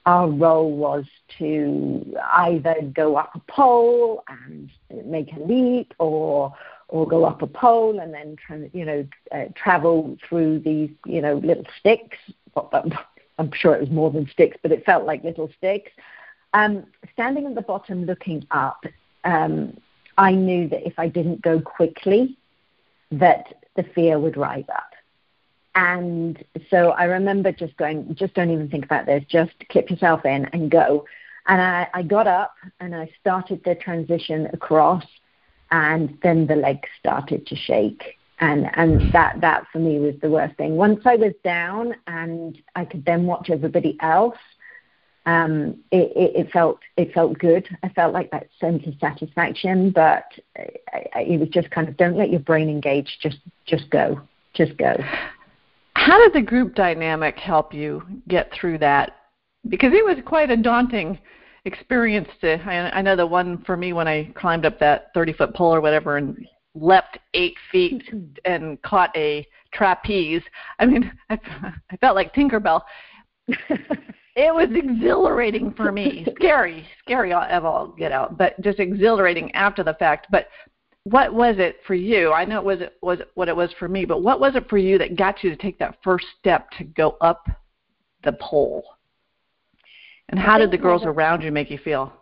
our 0.05 0.29
role 0.29 0.71
was 0.71 1.05
to 1.39 2.15
either 2.33 2.75
go 2.93 3.15
up 3.15 3.31
a 3.35 3.51
pole 3.51 4.23
and 4.27 4.69
make 5.05 5.31
a 5.33 5.39
leap 5.39 5.93
or 5.99 6.53
or 6.89 7.07
go 7.07 7.23
up 7.23 7.41
a 7.41 7.47
pole 7.47 7.99
and 7.99 8.13
then 8.13 8.35
tra- 8.35 8.69
you 8.73 8.85
know 8.85 9.05
uh, 9.31 9.45
travel 9.55 10.17
through 10.27 10.59
these 10.59 10.89
you 11.05 11.21
know 11.21 11.35
little 11.35 11.65
sticks. 11.79 12.17
I'm 13.39 13.51
sure 13.53 13.75
it 13.75 13.81
was 13.81 13.89
more 13.89 14.11
than 14.11 14.29
sticks 14.29 14.57
but 14.61 14.71
it 14.71 14.85
felt 14.85 15.05
like 15.05 15.23
little 15.23 15.49
sticks. 15.57 15.91
Um, 16.53 16.85
standing 17.13 17.47
at 17.47 17.55
the 17.55 17.61
bottom 17.61 18.05
looking 18.05 18.45
up 18.51 18.83
um, 19.23 19.75
I 20.17 20.33
knew 20.33 20.67
that 20.69 20.85
if 20.85 20.99
I 20.99 21.07
didn't 21.07 21.41
go 21.41 21.59
quickly 21.59 22.37
that 23.11 23.55
the 23.75 23.83
fear 23.95 24.19
would 24.19 24.37
rise 24.37 24.65
up 24.69 24.92
and 25.75 26.43
so 26.69 26.89
I 26.89 27.05
remember 27.05 27.51
just 27.51 27.75
going, 27.77 28.13
just 28.15 28.33
don't 28.35 28.51
even 28.51 28.69
think 28.69 28.85
about 28.85 29.05
this, 29.05 29.23
just 29.27 29.51
clip 29.69 29.89
yourself 29.89 30.25
in 30.25 30.45
and 30.45 30.69
go. 30.69 31.05
And 31.47 31.61
I, 31.61 31.87
I 31.93 32.03
got 32.03 32.27
up 32.27 32.53
and 32.79 32.95
I 32.95 33.09
started 33.19 33.61
the 33.65 33.75
transition 33.75 34.47
across, 34.53 35.03
and 35.71 36.17
then 36.21 36.47
the 36.47 36.55
legs 36.55 36.87
started 36.99 37.47
to 37.47 37.55
shake. 37.55 38.17
And, 38.39 38.69
and 38.73 39.11
that, 39.13 39.41
that 39.41 39.65
for 39.71 39.79
me 39.79 39.99
was 39.99 40.15
the 40.21 40.29
worst 40.29 40.57
thing. 40.57 40.75
Once 40.75 41.01
I 41.05 41.15
was 41.15 41.33
down 41.43 41.95
and 42.07 42.61
I 42.75 42.85
could 42.85 43.05
then 43.05 43.25
watch 43.25 43.49
everybody 43.49 43.97
else, 44.01 44.37
um, 45.25 45.77
it, 45.91 46.11
it, 46.15 46.35
it, 46.35 46.51
felt 46.51 46.79
it 46.97 47.13
felt 47.13 47.39
good. 47.39 47.67
I 47.81 47.89
felt 47.89 48.13
like 48.13 48.31
that 48.31 48.49
sense 48.59 48.85
of 48.85 48.93
satisfaction, 48.99 49.91
but 49.91 50.25
I, 50.57 51.05
I, 51.15 51.19
it 51.21 51.39
was 51.39 51.49
just 51.49 51.71
kind 51.71 51.87
of 51.87 51.95
don't 51.95 52.17
let 52.17 52.29
your 52.29 52.41
brain 52.41 52.69
engage. 52.69 53.19
Just 53.21 53.37
just 53.65 53.89
go, 53.89 54.19
just 54.53 54.75
go. 54.77 54.97
How 56.03 56.19
did 56.19 56.33
the 56.33 56.45
group 56.45 56.75
dynamic 56.75 57.37
help 57.37 57.73
you 57.73 58.03
get 58.27 58.51
through 58.51 58.79
that? 58.79 59.15
Because 59.69 59.93
it 59.93 60.03
was 60.03 60.17
quite 60.25 60.51
a 60.51 60.57
daunting 60.57 61.17
experience 61.63 62.27
to 62.41 62.61
I, 62.69 62.97
I 62.97 63.01
know 63.01 63.15
the 63.15 63.25
one 63.25 63.63
for 63.63 63.77
me 63.77 63.93
when 63.93 64.05
I 64.05 64.29
climbed 64.35 64.65
up 64.65 64.77
that 64.79 65.11
30 65.13 65.31
foot 65.31 65.53
pole 65.55 65.73
or 65.73 65.79
whatever 65.79 66.17
and 66.17 66.45
leapt 66.75 67.19
eight 67.33 67.55
feet 67.71 68.03
and 68.45 68.81
caught 68.81 69.15
a 69.15 69.47
trapeze. 69.73 70.41
I 70.77 70.87
mean, 70.87 71.09
I, 71.29 71.39
I 71.89 71.95
felt 72.01 72.17
like 72.17 72.35
Tinkerbell. 72.35 72.81
it 73.47 74.53
was 74.53 74.67
exhilarating 74.75 75.71
for 75.71 75.93
me. 75.93 76.27
scary, 76.35 76.85
scary 76.99 77.31
of 77.31 77.63
all 77.63 77.95
get 77.97 78.11
out, 78.11 78.37
but 78.37 78.59
just 78.59 78.79
exhilarating 78.79 79.55
after 79.55 79.85
the 79.85 79.93
fact. 79.93 80.27
But 80.29 80.49
what 81.05 81.33
was 81.33 81.55
it 81.57 81.77
for 81.85 81.95
you? 81.95 82.31
I 82.31 82.45
know 82.45 82.59
it 82.59 82.65
was 82.65 82.81
it 82.81 82.97
was 83.01 83.19
what 83.35 83.49
it 83.49 83.55
was 83.55 83.71
for 83.77 83.87
me, 83.87 84.05
but 84.05 84.21
what 84.21 84.39
was 84.39 84.55
it 84.55 84.69
for 84.69 84.77
you 84.77 84.97
that 84.97 85.17
got 85.17 85.43
you 85.43 85.49
to 85.49 85.55
take 85.55 85.77
that 85.79 85.97
first 86.03 86.25
step 86.39 86.69
to 86.77 86.83
go 86.83 87.17
up 87.21 87.47
the 88.23 88.33
pole? 88.33 88.85
And 90.29 90.39
how 90.39 90.57
did 90.57 90.71
the 90.71 90.77
girls 90.77 91.03
around 91.05 91.41
you 91.41 91.51
make 91.51 91.69
you 91.69 91.77
feel? 91.77 92.13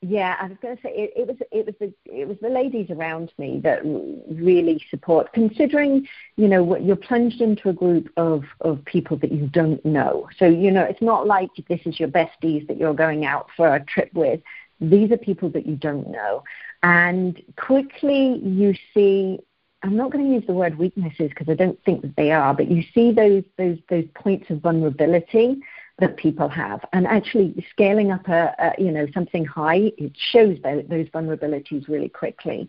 Yeah, 0.00 0.36
I 0.40 0.46
was 0.46 0.56
going 0.62 0.76
to 0.76 0.82
say 0.82 0.90
it, 0.90 1.12
it 1.16 1.26
was 1.26 1.36
it 1.50 1.66
was 1.66 1.74
the 1.80 1.92
it 2.04 2.28
was 2.28 2.36
the 2.40 2.48
ladies 2.48 2.88
around 2.90 3.32
me 3.36 3.60
that 3.64 3.80
really 3.82 4.80
support. 4.90 5.32
Considering 5.32 6.06
you 6.36 6.46
know 6.46 6.76
you're 6.76 6.94
plunged 6.94 7.40
into 7.40 7.70
a 7.70 7.72
group 7.72 8.08
of 8.16 8.44
of 8.60 8.84
people 8.84 9.16
that 9.16 9.32
you 9.32 9.48
don't 9.48 9.84
know, 9.84 10.28
so 10.38 10.44
you 10.44 10.70
know 10.70 10.84
it's 10.84 11.02
not 11.02 11.26
like 11.26 11.50
this 11.68 11.80
is 11.84 11.98
your 11.98 12.10
besties 12.10 12.68
that 12.68 12.76
you're 12.76 12.94
going 12.94 13.24
out 13.24 13.48
for 13.56 13.74
a 13.74 13.84
trip 13.86 14.10
with. 14.14 14.40
These 14.80 15.10
are 15.10 15.16
people 15.16 15.50
that 15.50 15.66
you 15.66 15.74
don't 15.74 16.08
know, 16.08 16.44
and 16.82 17.40
quickly 17.56 18.38
you 18.38 18.74
see. 18.94 19.40
I'm 19.84 19.96
not 19.96 20.10
going 20.10 20.24
to 20.24 20.32
use 20.32 20.44
the 20.44 20.54
word 20.54 20.76
weaknesses 20.76 21.28
because 21.28 21.48
I 21.48 21.54
don't 21.54 21.80
think 21.84 22.02
that 22.02 22.16
they 22.16 22.32
are, 22.32 22.52
but 22.52 22.68
you 22.68 22.82
see 22.92 23.12
those 23.12 23.44
those 23.56 23.78
those 23.88 24.06
points 24.14 24.50
of 24.50 24.60
vulnerability 24.60 25.60
that 26.00 26.16
people 26.16 26.48
have. 26.48 26.84
And 26.92 27.06
actually, 27.06 27.64
scaling 27.70 28.10
up 28.10 28.28
a, 28.28 28.54
a 28.58 28.82
you 28.82 28.90
know 28.90 29.06
something 29.14 29.44
high, 29.44 29.92
it 29.96 30.12
shows 30.32 30.58
those, 30.64 30.84
those 30.88 31.06
vulnerabilities 31.08 31.88
really 31.88 32.08
quickly. 32.08 32.68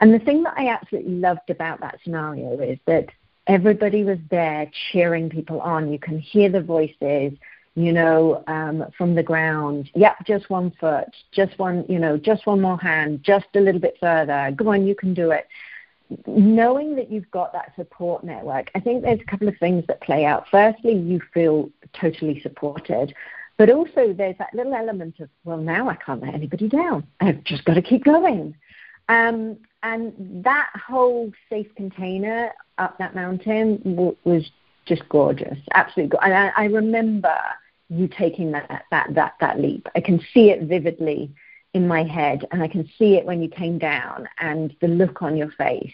And 0.00 0.12
the 0.12 0.18
thing 0.18 0.42
that 0.42 0.54
I 0.56 0.68
absolutely 0.68 1.14
loved 1.14 1.48
about 1.48 1.80
that 1.80 1.98
scenario 2.02 2.58
is 2.60 2.78
that 2.86 3.08
everybody 3.46 4.04
was 4.04 4.18
there 4.30 4.70
cheering 4.90 5.30
people 5.30 5.60
on. 5.60 5.92
You 5.92 5.98
can 5.98 6.18
hear 6.18 6.48
the 6.48 6.60
voices, 6.60 7.32
you 7.74 7.92
know, 7.92 8.44
um, 8.46 8.84
from 8.96 9.14
the 9.14 9.22
ground. 9.22 9.90
Yep, 9.94 10.26
just 10.26 10.50
one 10.50 10.72
foot, 10.78 11.08
just 11.32 11.58
one, 11.58 11.84
you 11.88 11.98
know, 11.98 12.16
just 12.16 12.46
one 12.46 12.60
more 12.60 12.78
hand, 12.78 13.22
just 13.22 13.46
a 13.54 13.60
little 13.60 13.80
bit 13.80 13.96
further. 14.00 14.52
Go 14.54 14.72
on, 14.72 14.86
you 14.86 14.94
can 14.94 15.14
do 15.14 15.30
it 15.30 15.46
knowing 16.26 16.96
that 16.96 17.10
you've 17.10 17.30
got 17.30 17.52
that 17.52 17.72
support 17.76 18.24
network, 18.24 18.70
I 18.74 18.80
think 18.80 19.02
there's 19.02 19.20
a 19.20 19.24
couple 19.24 19.48
of 19.48 19.56
things 19.58 19.84
that 19.88 20.00
play 20.00 20.24
out. 20.24 20.46
Firstly, 20.50 20.94
you 20.94 21.20
feel 21.32 21.70
totally 21.92 22.40
supported, 22.40 23.14
but 23.56 23.70
also 23.70 24.12
there's 24.12 24.36
that 24.38 24.54
little 24.54 24.74
element 24.74 25.20
of, 25.20 25.28
well, 25.44 25.58
now 25.58 25.88
I 25.88 25.94
can't 25.96 26.22
let 26.22 26.34
anybody 26.34 26.68
down. 26.68 27.06
I've 27.20 27.42
just 27.44 27.64
got 27.64 27.74
to 27.74 27.82
keep 27.82 28.04
going. 28.04 28.54
Um, 29.08 29.58
and 29.82 30.12
that 30.44 30.70
whole 30.86 31.32
safe 31.50 31.72
container 31.74 32.52
up 32.78 32.98
that 32.98 33.14
mountain 33.14 33.78
w- 33.84 34.16
was 34.24 34.50
just 34.86 35.08
gorgeous, 35.08 35.58
absolutely. 35.74 36.16
Go- 36.16 36.24
and 36.24 36.34
I, 36.34 36.52
I 36.56 36.64
remember 36.66 37.34
you 37.92 38.08
taking 38.08 38.52
that, 38.52 38.84
that, 38.90 39.14
that, 39.14 39.34
that 39.40 39.60
leap. 39.60 39.86
I 39.94 40.00
can 40.00 40.18
see 40.32 40.50
it 40.50 40.62
vividly 40.62 41.30
in 41.74 41.86
my 41.86 42.02
head 42.04 42.46
and 42.50 42.62
I 42.62 42.68
can 42.68 42.88
see 42.98 43.14
it 43.16 43.24
when 43.24 43.42
you 43.42 43.48
came 43.48 43.78
down 43.78 44.28
and 44.40 44.74
the 44.80 44.88
look 44.88 45.22
on 45.22 45.36
your 45.36 45.50
face. 45.52 45.92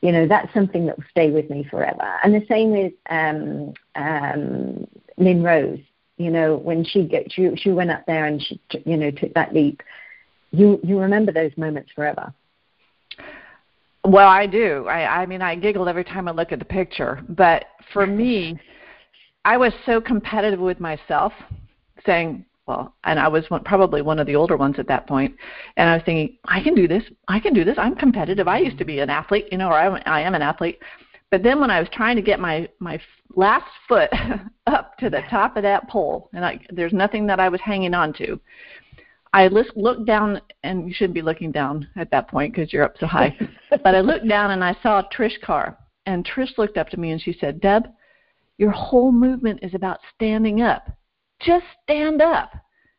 You 0.00 0.12
know, 0.12 0.26
that's 0.26 0.52
something 0.52 0.86
that 0.86 0.98
will 0.98 1.04
stay 1.10 1.30
with 1.30 1.48
me 1.50 1.66
forever. 1.70 2.18
And 2.22 2.34
the 2.34 2.44
same 2.46 2.70
with 2.72 2.92
um, 3.08 3.72
um, 3.94 4.86
Lynn 5.16 5.42
Rose. 5.42 5.80
You 6.16 6.30
know, 6.30 6.56
when 6.56 6.84
she 6.84 7.04
get, 7.04 7.32
she 7.32 7.50
she 7.56 7.70
went 7.70 7.90
up 7.90 8.04
there 8.06 8.26
and 8.26 8.40
she 8.40 8.60
you 8.84 8.96
know 8.96 9.10
took 9.10 9.34
that 9.34 9.52
leap. 9.52 9.82
You 10.52 10.78
you 10.84 11.00
remember 11.00 11.32
those 11.32 11.50
moments 11.56 11.90
forever. 11.92 12.32
Well, 14.04 14.28
I 14.28 14.46
do. 14.46 14.86
I 14.86 15.22
I 15.22 15.26
mean, 15.26 15.42
I 15.42 15.56
giggle 15.56 15.88
every 15.88 16.04
time 16.04 16.28
I 16.28 16.30
look 16.30 16.52
at 16.52 16.60
the 16.60 16.64
picture. 16.64 17.20
But 17.30 17.64
for 17.92 18.06
me, 18.06 18.60
I 19.44 19.56
was 19.56 19.72
so 19.84 20.00
competitive 20.00 20.60
with 20.60 20.80
myself, 20.80 21.32
saying, 22.06 22.44
well, 22.66 22.94
and 23.04 23.18
I 23.18 23.28
was 23.28 23.44
one, 23.50 23.62
probably 23.62 24.00
one 24.00 24.18
of 24.18 24.26
the 24.26 24.36
older 24.36 24.56
ones 24.56 24.76
at 24.78 24.88
that 24.88 25.06
point, 25.06 25.34
and 25.76 25.88
I 25.88 25.94
was 25.94 26.02
thinking, 26.04 26.38
I 26.46 26.62
can 26.62 26.74
do 26.74 26.88
this. 26.88 27.02
I 27.28 27.38
can 27.38 27.52
do 27.52 27.64
this. 27.64 27.76
I'm 27.78 27.94
competitive. 27.94 28.48
I 28.48 28.58
used 28.58 28.78
to 28.78 28.84
be 28.84 29.00
an 29.00 29.10
athlete, 29.10 29.48
you 29.52 29.58
know, 29.58 29.68
or 29.68 29.74
I, 29.74 30.00
I 30.06 30.20
am 30.22 30.34
an 30.34 30.42
athlete. 30.42 30.78
But 31.30 31.42
then 31.42 31.60
when 31.60 31.70
I 31.70 31.80
was 31.80 31.88
trying 31.92 32.16
to 32.16 32.22
get 32.22 32.40
my 32.40 32.68
my 32.78 33.00
last 33.34 33.66
foot 33.88 34.08
up 34.66 34.96
to 34.98 35.10
the 35.10 35.22
top 35.28 35.56
of 35.56 35.62
that 35.64 35.88
pole, 35.88 36.30
and 36.32 36.44
I, 36.44 36.60
there's 36.70 36.92
nothing 36.92 37.26
that 37.26 37.40
I 37.40 37.48
was 37.48 37.60
hanging 37.60 37.92
on 37.92 38.12
to, 38.14 38.40
I 39.34 39.48
looked 39.48 40.06
down, 40.06 40.40
and 40.62 40.88
you 40.88 40.94
shouldn't 40.94 41.14
be 41.14 41.22
looking 41.22 41.50
down 41.50 41.88
at 41.96 42.10
that 42.12 42.28
point 42.28 42.54
because 42.54 42.72
you're 42.72 42.84
up 42.84 42.96
so 42.98 43.06
high. 43.06 43.36
but 43.70 43.94
I 43.94 44.00
looked 44.00 44.28
down 44.28 44.52
and 44.52 44.64
I 44.64 44.76
saw 44.82 45.02
Trish 45.14 45.40
Carr, 45.42 45.76
and 46.06 46.24
Trish 46.24 46.56
looked 46.56 46.78
up 46.78 46.88
to 46.90 47.00
me 47.00 47.10
and 47.10 47.20
she 47.20 47.36
said, 47.38 47.60
"Deb, 47.60 47.88
your 48.58 48.70
whole 48.70 49.12
movement 49.12 49.60
is 49.62 49.74
about 49.74 50.00
standing 50.14 50.62
up." 50.62 50.88
just 51.44 51.64
stand 51.82 52.22
up. 52.22 52.52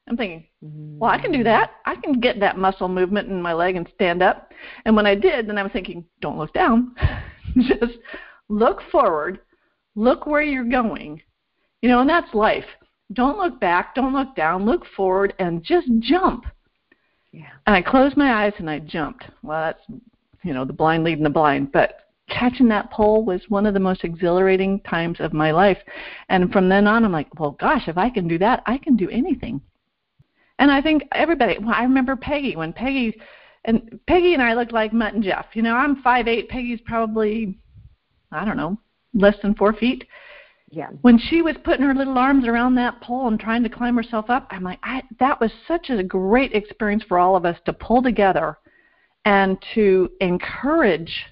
I'm 0.08 0.18
thinking, 0.18 0.46
well, 0.62 1.10
I 1.10 1.20
can 1.20 1.32
do 1.32 1.44
that. 1.44 1.72
I 1.86 1.96
can 1.96 2.20
get 2.20 2.40
that 2.40 2.58
muscle 2.58 2.88
movement 2.88 3.30
in 3.30 3.42
my 3.42 3.54
leg 3.54 3.76
and 3.76 3.90
stand 3.96 4.22
up. 4.22 4.52
And 4.86 4.96
when 4.96 5.08
I 5.08 5.16
did, 5.16 5.48
then 5.48 5.58
I 5.58 5.64
was 5.64 5.72
thinking, 5.72 6.06
don't 6.22 6.38
look 6.38 6.54
down. 6.54 6.96
just 7.58 7.98
look 8.48 8.82
forward. 8.92 9.40
Look 9.96 10.28
where 10.28 10.44
you're 10.44 10.70
going. 10.70 11.22
You 11.82 11.90
know, 11.90 12.02
and 12.02 12.10
that's 12.10 12.34
life. 12.36 12.66
Don't 13.14 13.38
look 13.38 13.60
back. 13.60 13.96
Don't 13.96 14.14
look 14.14 14.36
down. 14.36 14.66
Look 14.66 14.86
forward 14.96 15.34
and 15.40 15.64
just 15.64 15.88
jump. 16.00 16.46
Yeah. 17.32 17.50
And 17.66 17.76
I 17.76 17.82
closed 17.82 18.16
my 18.16 18.46
eyes 18.46 18.54
and 18.60 18.70
I 18.70 18.80
jumped. 18.80 19.26
Well, 19.42 19.60
that's, 19.62 20.00
you 20.44 20.54
know, 20.54 20.66
the 20.66 20.74
blind 20.74 21.04
leading 21.04 21.24
the 21.24 21.30
blind. 21.32 21.72
But 21.72 22.02
catching 22.30 22.68
that 22.70 22.92
pole 22.92 23.24
was 23.24 23.42
one 23.50 23.66
of 23.66 23.74
the 23.74 23.80
most 23.80 24.04
exhilarating 24.04 24.80
times 24.82 25.20
of 25.20 25.34
my 25.34 25.52
life. 25.52 25.78
And 26.30 26.52
from 26.52 26.70
then 26.70 26.88
on, 26.88 27.06
I'm 27.06 27.12
like, 27.12 27.40
well, 27.40 27.52
gosh, 27.52 27.88
if 27.88 27.98
I 27.98 28.10
can 28.10 28.28
do 28.28 28.38
that, 28.40 28.64
I 28.66 28.78
can 28.78 28.96
do 28.96 29.10
anything. 29.10 29.62
And 30.58 30.72
I 30.72 30.82
think 30.82 31.04
everybody, 31.12 31.58
well, 31.60 31.76
I 31.76 31.84
remember 31.84 32.16
Peggy 32.16 32.56
when 32.56 32.74
Peggy, 32.74 33.20
and 33.66 34.00
Peggy 34.08 34.34
and 34.34 34.42
I 34.42 34.54
looked 34.54 34.72
like 34.72 34.94
Mutt 34.94 35.14
and 35.14 35.24
Jeff. 35.24 35.48
You 35.54 35.62
know, 35.62 35.76
I'm 35.76 36.02
five 36.02 36.28
eight. 36.28 36.50
Peggy's 36.50 36.80
probably, 36.86 37.58
I 38.32 38.46
don't 38.46 38.58
know, 38.58 38.78
less 39.14 39.36
than 39.42 39.56
four 39.56 39.74
feet. 39.74 40.06
Yeah. 40.70 40.90
When 41.02 41.18
she 41.18 41.42
was 41.42 41.56
putting 41.64 41.86
her 41.86 41.94
little 41.94 42.18
arms 42.18 42.48
around 42.48 42.76
that 42.76 43.02
pole 43.02 43.28
and 43.28 43.40
trying 43.40 43.64
to 43.64 43.70
climb 43.70 43.96
herself 43.96 44.30
up, 44.30 44.48
I'm 44.50 44.64
like, 44.64 44.80
I, 44.84 45.04
that 45.20 45.40
was 45.40 45.52
such 45.68 45.90
a 45.90 46.04
great 46.04 46.54
experience 46.54 47.04
for 47.08 47.20
all 47.20 47.36
of 47.36 47.46
us 47.46 47.58
to 47.66 47.74
pull 47.74 48.02
together 48.02 48.58
and 49.26 49.58
to 49.74 50.10
encourage 50.22 51.26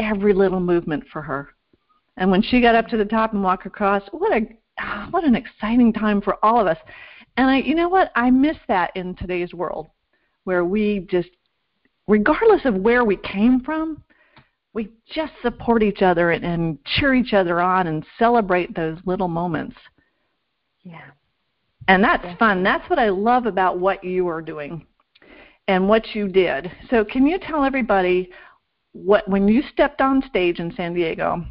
every 0.00 0.32
little 0.32 0.58
movement 0.58 1.04
for 1.12 1.22
her. 1.22 1.50
And 2.16 2.30
when 2.30 2.42
she 2.42 2.60
got 2.60 2.74
up 2.74 2.88
to 2.88 2.96
the 2.96 3.04
top 3.04 3.32
and 3.32 3.42
walked 3.42 3.66
across, 3.66 4.02
what 4.10 4.32
a 4.32 4.48
what 5.10 5.24
an 5.24 5.36
exciting 5.36 5.92
time 5.92 6.20
for 6.20 6.42
all 6.44 6.60
of 6.60 6.66
us. 6.66 6.78
And 7.36 7.48
I 7.48 7.58
you 7.58 7.74
know 7.74 7.88
what? 7.88 8.10
I 8.16 8.30
miss 8.30 8.56
that 8.66 8.90
in 8.96 9.14
today's 9.14 9.54
world 9.54 9.88
where 10.44 10.64
we 10.64 11.06
just 11.10 11.28
regardless 12.08 12.64
of 12.64 12.74
where 12.74 13.04
we 13.04 13.16
came 13.16 13.60
from, 13.60 14.02
we 14.72 14.88
just 15.12 15.32
support 15.42 15.82
each 15.82 16.02
other 16.02 16.32
and, 16.32 16.44
and 16.44 16.78
cheer 16.84 17.14
each 17.14 17.32
other 17.32 17.60
on 17.60 17.86
and 17.86 18.04
celebrate 18.18 18.74
those 18.74 18.98
little 19.04 19.28
moments. 19.28 19.76
Yeah. 20.82 21.10
And 21.88 22.02
that's 22.02 22.24
yeah. 22.24 22.36
fun. 22.36 22.62
That's 22.62 22.88
what 22.88 22.98
I 22.98 23.08
love 23.08 23.46
about 23.46 23.78
what 23.78 24.02
you 24.04 24.28
are 24.28 24.42
doing 24.42 24.86
and 25.68 25.88
what 25.88 26.14
you 26.14 26.28
did. 26.28 26.70
So, 26.90 27.04
can 27.04 27.26
you 27.26 27.38
tell 27.38 27.64
everybody 27.64 28.30
what 28.92 29.28
when 29.28 29.48
you 29.48 29.62
stepped 29.72 30.00
on 30.00 30.22
stage 30.28 30.58
in 30.58 30.74
San 30.74 30.94
Diego, 30.94 31.44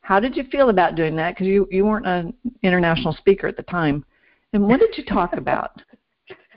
how 0.00 0.18
did 0.20 0.36
you 0.36 0.44
feel 0.44 0.68
about 0.68 0.94
doing 0.94 1.16
that? 1.16 1.34
Because 1.34 1.46
you 1.46 1.68
you 1.70 1.84
weren't 1.84 2.06
an 2.06 2.34
international 2.62 3.14
speaker 3.14 3.46
at 3.46 3.56
the 3.56 3.62
time, 3.64 4.04
and 4.52 4.66
what 4.66 4.80
did 4.80 4.96
you 4.96 5.04
talk 5.04 5.36
about? 5.36 5.82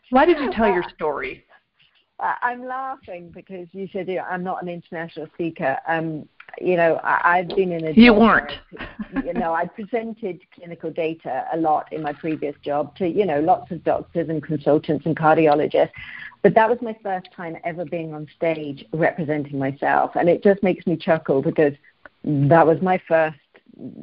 Why 0.09 0.25
did 0.25 0.39
you 0.39 0.51
tell 0.51 0.67
your 0.67 0.85
story? 0.95 1.45
I'm 2.19 2.65
laughing 2.65 3.29
because 3.33 3.67
you 3.73 3.89
said 3.91 4.09
I'm 4.09 4.43
not 4.43 4.61
an 4.61 4.69
international 4.69 5.27
speaker. 5.33 5.77
Um, 5.87 6.27
you 6.59 6.75
know, 6.75 6.99
I, 7.03 7.39
I've 7.39 7.49
been 7.49 7.71
in 7.71 7.87
a. 7.87 7.91
You 7.91 8.13
weren't. 8.13 8.51
you 9.25 9.33
know, 9.33 9.53
I 9.53 9.65
presented 9.65 10.41
clinical 10.53 10.91
data 10.91 11.45
a 11.53 11.57
lot 11.57 11.91
in 11.91 12.01
my 12.01 12.13
previous 12.13 12.55
job 12.63 12.95
to 12.97 13.07
you 13.07 13.25
know 13.25 13.39
lots 13.39 13.71
of 13.71 13.83
doctors 13.83 14.29
and 14.29 14.43
consultants 14.43 15.05
and 15.05 15.15
cardiologists, 15.15 15.91
but 16.41 16.53
that 16.55 16.69
was 16.69 16.79
my 16.81 16.97
first 17.03 17.27
time 17.35 17.57
ever 17.63 17.85
being 17.85 18.13
on 18.13 18.27
stage 18.35 18.85
representing 18.93 19.59
myself, 19.59 20.11
and 20.15 20.29
it 20.29 20.43
just 20.43 20.61
makes 20.63 20.85
me 20.87 20.95
chuckle 20.95 21.41
because 21.41 21.73
that 22.23 22.65
was 22.65 22.81
my 22.81 22.99
first, 23.07 23.37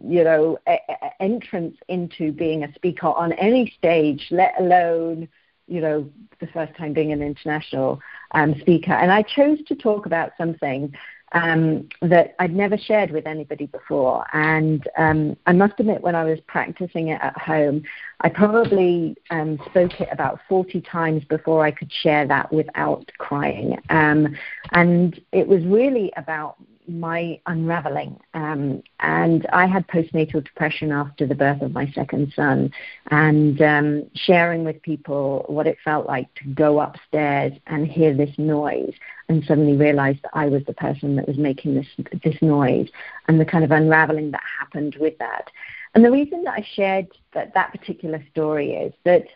you 0.07 0.23
know, 0.23 0.59
a- 0.67 0.81
a- 0.89 1.23
entrance 1.23 1.77
into 1.89 2.33
being 2.33 2.63
a 2.63 2.73
speaker 2.75 3.09
on 3.09 3.33
any 3.35 3.71
stage, 3.77 4.29
let 4.31 4.55
alone, 4.59 5.29
you 5.67 5.81
know, 5.81 6.09
the 6.39 6.47
first 6.49 6.75
time 6.77 6.93
being 6.93 7.13
an 7.13 7.23
international 7.23 8.01
um, 8.33 8.59
speaker. 8.61 8.93
And 8.93 9.11
I 9.11 9.23
chose 9.23 9.63
to 9.65 9.75
talk 9.75 10.07
about 10.07 10.33
something 10.37 10.95
um, 11.33 11.89
that 12.03 12.35
I'd 12.39 12.55
never 12.55 12.77
shared 12.77 13.11
with 13.11 13.27
anybody 13.27 13.67
before. 13.67 14.25
And 14.33 14.87
um, 14.97 15.37
I 15.47 15.53
must 15.53 15.75
admit, 15.79 16.03
when 16.03 16.15
I 16.15 16.25
was 16.25 16.39
practicing 16.47 17.09
it 17.09 17.21
at 17.23 17.37
home, 17.39 17.83
I 18.21 18.29
probably 18.29 19.17
um, 19.31 19.59
spoke 19.67 20.01
it 20.01 20.09
about 20.13 20.41
40 20.49 20.81
times 20.83 21.25
before 21.25 21.65
I 21.65 21.71
could 21.71 21.91
share 21.93 22.27
that 22.29 22.53
without 22.53 23.11
crying. 23.19 23.79
Um, 23.89 24.37
and 24.73 25.21
it 25.33 25.49
was 25.49 25.65
really 25.65 26.13
about 26.17 26.57
my 26.87 27.41
unraveling. 27.47 28.19
Um, 28.35 28.83
and 29.01 29.47
I 29.53 29.67
had 29.67 29.87
postnatal 29.89 30.45
depression 30.45 30.93
after 30.93 31.27
the 31.27 31.35
birth 31.35 31.63
of 31.63 31.73
my 31.73 31.91
second 31.93 32.33
son, 32.35 32.73
and 33.11 33.61
um, 33.63 34.11
sharing 34.15 34.65
with 34.65 34.83
people 34.83 35.45
what 35.49 35.67
it 35.67 35.79
felt 35.85 36.07
like 36.07 36.33
to 36.37 36.49
go 36.55 36.81
upstairs 36.81 37.53
and 37.67 37.87
hear 37.87 38.15
this 38.15 38.37
noise, 38.39 38.95
and 39.29 39.45
suddenly 39.45 39.77
realize 39.77 40.17
that 40.23 40.33
I 40.35 40.47
was 40.47 40.65
the 40.67 40.75
person 40.75 41.17
that 41.17 41.29
was 41.29 41.39
making 41.39 41.75
this 41.75 41.87
this 42.25 42.41
noise, 42.43 42.89
and 43.29 43.41
the 43.41 43.45
kind 43.45 43.65
of 43.65 43.71
unraveling 43.71 44.31
that 44.33 44.43
happened 44.59 44.97
with 44.99 45.19
that. 45.19 45.51
And 45.95 46.05
the 46.05 46.11
reason 46.11 46.45
that 46.45 46.55
I 46.55 46.67
shared 46.75 47.09
that 47.35 47.55
that 47.55 47.73
particular 47.73 48.25
story 48.31 48.73
is 48.73 48.93
that 49.05 49.27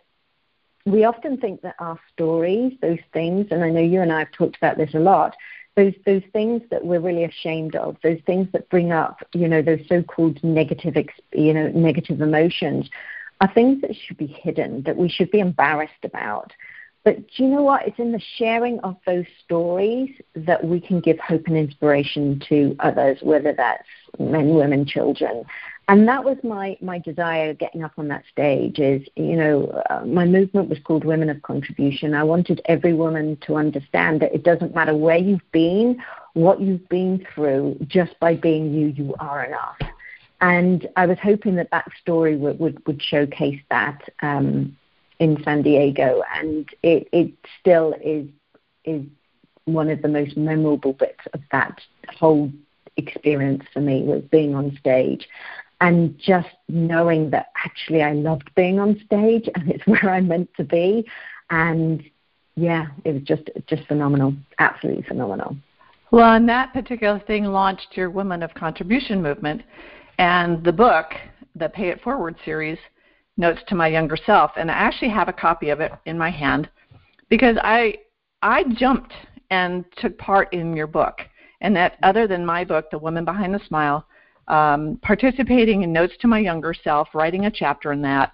we 0.87 1.05
often 1.05 1.37
think 1.37 1.63
that 1.63 1.75
our 1.81 1.99
stories, 2.13 2.73
those 2.81 3.01
things, 3.13 3.49
and 3.51 3.63
I 3.63 3.71
know 3.71 3.81
you 3.81 4.01
and 4.01 4.13
I 4.13 4.21
have 4.21 4.33
talked 4.33 4.57
about 4.57 4.79
this 4.79 4.95
a 4.95 5.01
lot, 5.01 5.35
those 5.77 5.93
those 6.05 6.23
things 6.33 6.63
that 6.71 6.85
we're 6.85 7.01
really 7.01 7.25
ashamed 7.25 7.77
of, 7.77 7.97
those 8.03 8.21
things 8.27 8.49
that 8.53 8.69
bring 8.71 8.93
up, 8.93 9.27
you 9.35 9.47
know, 9.47 9.63
those 9.63 9.81
so-called 9.89 10.43
negative, 10.43 10.97
you 11.33 11.53
know, 11.53 11.69
negative 11.69 12.21
emotions, 12.21 12.89
are 13.41 13.53
things 13.53 13.83
that 13.83 13.95
should 13.95 14.17
be 14.17 14.27
hidden, 14.27 14.83
that 14.85 14.97
we 14.97 15.09
should 15.09 15.31
be 15.31 15.41
embarrassed 15.41 15.93
about. 16.03 16.53
But 17.05 17.19
do 17.29 17.45
you 17.45 17.51
know 17.51 17.63
what? 17.63 17.87
It's 17.87 17.99
in 17.99 18.11
the 18.11 18.23
sharing 18.37 18.81
of 18.81 18.97
those 19.07 19.27
stories 19.45 20.11
that 20.35 20.65
we 20.65 20.81
can 20.81 21.01
give 21.01 21.19
hope 21.21 21.47
and 21.47 21.57
inspiration 21.57 22.43
to 22.49 22.75
others, 22.81 23.19
whether 23.23 23.53
that's 23.53 23.87
men, 24.19 24.55
women, 24.55 24.87
children 24.87 25.45
and 25.89 26.09
that 26.09 26.25
was 26.25 26.37
my 26.43 26.77
my 26.81 26.99
desire 26.99 27.55
getting 27.55 27.85
up 27.85 27.93
on 27.97 28.09
that 28.09 28.25
stage 28.31 28.79
is 28.79 29.07
you 29.15 29.37
know 29.37 29.67
uh, 29.89 30.05
my 30.05 30.25
movement 30.25 30.69
was 30.69 30.79
called 30.81 31.05
women 31.05 31.31
of 31.31 31.41
contribution. 31.43 32.15
I 32.15 32.25
wanted 32.25 32.61
every 32.67 32.93
woman 32.93 33.37
to 33.47 33.57
understand 33.57 34.21
that 34.21 34.35
it 34.35 34.43
doesn't 34.43 34.75
matter 34.75 34.97
where 34.97 35.17
you've 35.17 35.51
been 35.53 36.03
what 36.35 36.61
you've 36.61 36.89
been 36.89 37.25
through 37.33 37.79
just 37.87 38.19
by 38.21 38.35
being 38.35 38.73
you 38.73 38.89
you 38.89 39.15
are 39.21 39.45
enough. 39.45 39.79
And 40.41 40.87
i 40.97 41.07
was 41.07 41.19
hoping 41.23 41.55
that 41.57 41.71
that 41.71 41.89
story 42.01 42.37
would 42.37 42.59
would, 42.59 42.85
would 42.87 43.01
showcase 43.01 43.61
that 43.71 44.03
um, 44.23 44.77
in 45.21 45.43
san 45.45 45.63
diego. 45.63 46.23
And 46.35 46.69
it 46.83 47.09
it 47.13 47.33
still 47.61 47.95
is 48.03 48.27
is 48.85 49.05
one 49.67 49.89
of 49.89 50.03
the 50.03 50.09
most 50.09 50.37
memorable 50.37 50.95
bits 50.95 51.27
of 51.33 51.41
that 51.53 51.81
whole 52.19 52.51
experience 52.97 53.63
for 53.73 53.81
me 53.81 54.03
was 54.03 54.23
being 54.31 54.55
on 54.55 54.77
stage 54.81 55.29
and 55.81 56.19
just 56.19 56.49
knowing 56.69 57.31
that 57.31 57.51
actually 57.65 58.03
I 58.03 58.13
loved 58.13 58.51
being 58.55 58.79
on 58.79 59.01
stage 59.05 59.49
and 59.55 59.71
it's 59.71 59.87
where 59.87 60.11
I'm 60.11 60.29
meant 60.29 60.51
to 60.57 60.65
be. 60.65 61.07
And 61.51 62.03
yeah, 62.57 62.87
it 63.05 63.13
was 63.13 63.23
just 63.23 63.51
just 63.67 63.87
phenomenal, 63.87 64.35
absolutely 64.59 65.03
phenomenal. 65.03 65.57
Well, 66.11 66.35
and 66.35 66.49
that 66.49 66.73
particular 66.73 67.21
thing 67.27 67.45
launched 67.45 67.89
your 67.97 68.11
Women 68.11 68.43
of 68.43 68.55
Contribution 68.55 69.23
movement, 69.23 69.63
and 70.19 70.65
the 70.65 70.73
book, 70.73 71.07
the 71.57 71.69
Pay 71.69 71.89
It 71.89 72.01
Forward 72.01 72.37
series, 72.45 72.79
Notes 73.37 73.61
to 73.69 73.75
My 73.75 73.89
Younger 73.89 74.17
Self, 74.17 74.53
and 74.57 74.71
I 74.71 74.75
actually 74.75 75.11
have 75.11 75.29
a 75.29 75.33
copy 75.33 75.69
of 75.69 75.81
it 75.81 75.93
in 76.07 76.17
my 76.17 76.31
hand 76.31 76.71
because 77.29 77.57
I 77.63 77.99
I 78.41 78.65
jumped 78.79 79.13
and 79.51 79.85
took 79.99 80.17
part 80.17 80.53
in 80.53 80.77
your 80.77 80.87
book, 80.87 81.19
and 81.61 81.77
that 81.77 81.99
other 82.03 82.27
than 82.27 82.47
my 82.47 82.65
book, 82.65 82.91
The 82.91 82.99
Woman 82.99 83.25
Behind 83.25 83.53
the 83.53 83.61
Smile, 83.67 84.07
um, 84.49 84.99
participating 85.03 85.83
in 85.83 85.93
Notes 85.93 86.15
to 86.21 86.29
My 86.29 86.39
Younger 86.39 86.75
Self, 86.75 87.09
writing 87.15 87.47
a 87.47 87.51
chapter 87.51 87.93
in 87.93 88.03
that, 88.03 88.33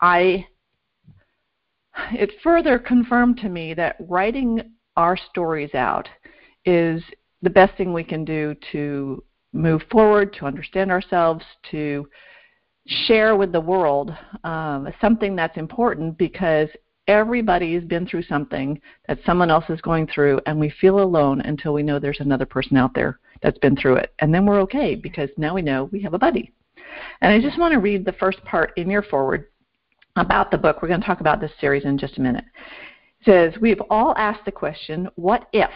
I 0.00 0.46
it 2.12 2.30
further 2.42 2.78
confirmed 2.78 3.38
to 3.38 3.48
me 3.48 3.74
that 3.74 3.96
writing 4.00 4.72
our 4.96 5.16
stories 5.16 5.74
out 5.74 6.08
is 6.64 7.02
the 7.42 7.50
best 7.50 7.76
thing 7.76 7.92
we 7.92 8.04
can 8.04 8.24
do 8.24 8.54
to 8.72 9.22
move 9.52 9.82
forward, 9.90 10.32
to 10.34 10.46
understand 10.46 10.90
ourselves, 10.90 11.44
to 11.70 12.08
share 12.86 13.36
with 13.36 13.52
the 13.52 13.60
world 13.60 14.12
um, 14.44 14.88
something 15.00 15.34
that's 15.34 15.56
important 15.56 16.16
because 16.18 16.68
everybody 17.08 17.74
has 17.74 17.84
been 17.84 18.06
through 18.06 18.22
something 18.22 18.80
that 19.08 19.18
someone 19.26 19.50
else 19.50 19.64
is 19.68 19.80
going 19.80 20.06
through, 20.06 20.40
and 20.46 20.58
we 20.58 20.70
feel 20.80 21.00
alone 21.00 21.40
until 21.42 21.72
we 21.72 21.82
know 21.82 21.98
there's 21.98 22.20
another 22.20 22.46
person 22.46 22.76
out 22.76 22.94
there 22.94 23.18
that's 23.42 23.58
been 23.58 23.76
through 23.76 23.96
it. 23.96 24.12
And 24.18 24.32
then 24.32 24.46
we're 24.46 24.60
okay 24.62 24.94
because 24.94 25.30
now 25.36 25.54
we 25.54 25.62
know 25.62 25.84
we 25.92 26.02
have 26.02 26.14
a 26.14 26.18
buddy. 26.18 26.52
And 27.20 27.32
I 27.32 27.40
just 27.40 27.58
want 27.58 27.72
to 27.72 27.80
read 27.80 28.04
the 28.04 28.12
first 28.12 28.42
part 28.44 28.72
in 28.76 28.90
your 28.90 29.02
forward 29.02 29.46
about 30.16 30.50
the 30.50 30.58
book. 30.58 30.82
We're 30.82 30.88
going 30.88 31.00
to 31.00 31.06
talk 31.06 31.20
about 31.20 31.40
this 31.40 31.52
series 31.60 31.84
in 31.84 31.98
just 31.98 32.18
a 32.18 32.22
minute. 32.22 32.44
It 33.20 33.24
says, 33.24 33.60
We've 33.60 33.80
all 33.90 34.14
asked 34.16 34.44
the 34.44 34.52
question, 34.52 35.08
what 35.16 35.48
if? 35.52 35.70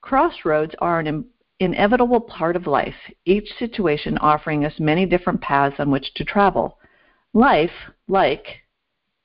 Crossroads 0.00 0.74
are 0.80 1.00
an 1.00 1.26
inevitable 1.60 2.20
part 2.20 2.56
of 2.56 2.66
life, 2.66 2.94
each 3.24 3.48
situation 3.58 4.16
offering 4.18 4.64
us 4.64 4.74
many 4.78 5.06
different 5.06 5.40
paths 5.40 5.76
on 5.78 5.90
which 5.90 6.14
to 6.14 6.24
travel. 6.24 6.78
Life, 7.34 7.70
like, 8.06 8.46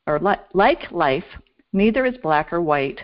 or 0.08 0.19
li- 0.19 0.36
like 0.54 0.91
life, 0.91 1.24
Neither 1.76 2.06
is 2.06 2.18
black 2.18 2.54
or 2.54 2.62
white, 2.62 3.02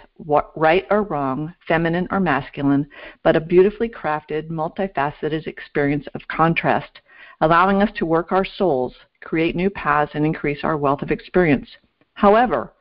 right 0.55 0.85
or 0.91 1.01
wrong, 1.01 1.55
feminine 1.67 2.07
or 2.11 2.19
masculine, 2.19 2.87
but 3.23 3.35
a 3.35 3.41
beautifully 3.41 3.89
crafted, 3.89 4.49
multifaceted 4.49 5.47
experience 5.47 6.05
of 6.13 6.27
contrast, 6.27 7.01
allowing 7.41 7.81
us 7.81 7.91
to 7.95 8.05
work 8.05 8.31
our 8.31 8.45
souls, 8.45 8.95
create 9.21 9.55
new 9.55 9.71
paths, 9.71 10.11
and 10.13 10.23
increase 10.23 10.63
our 10.63 10.77
wealth 10.77 11.01
of 11.01 11.09
experience. 11.09 11.67
However, 12.13 12.71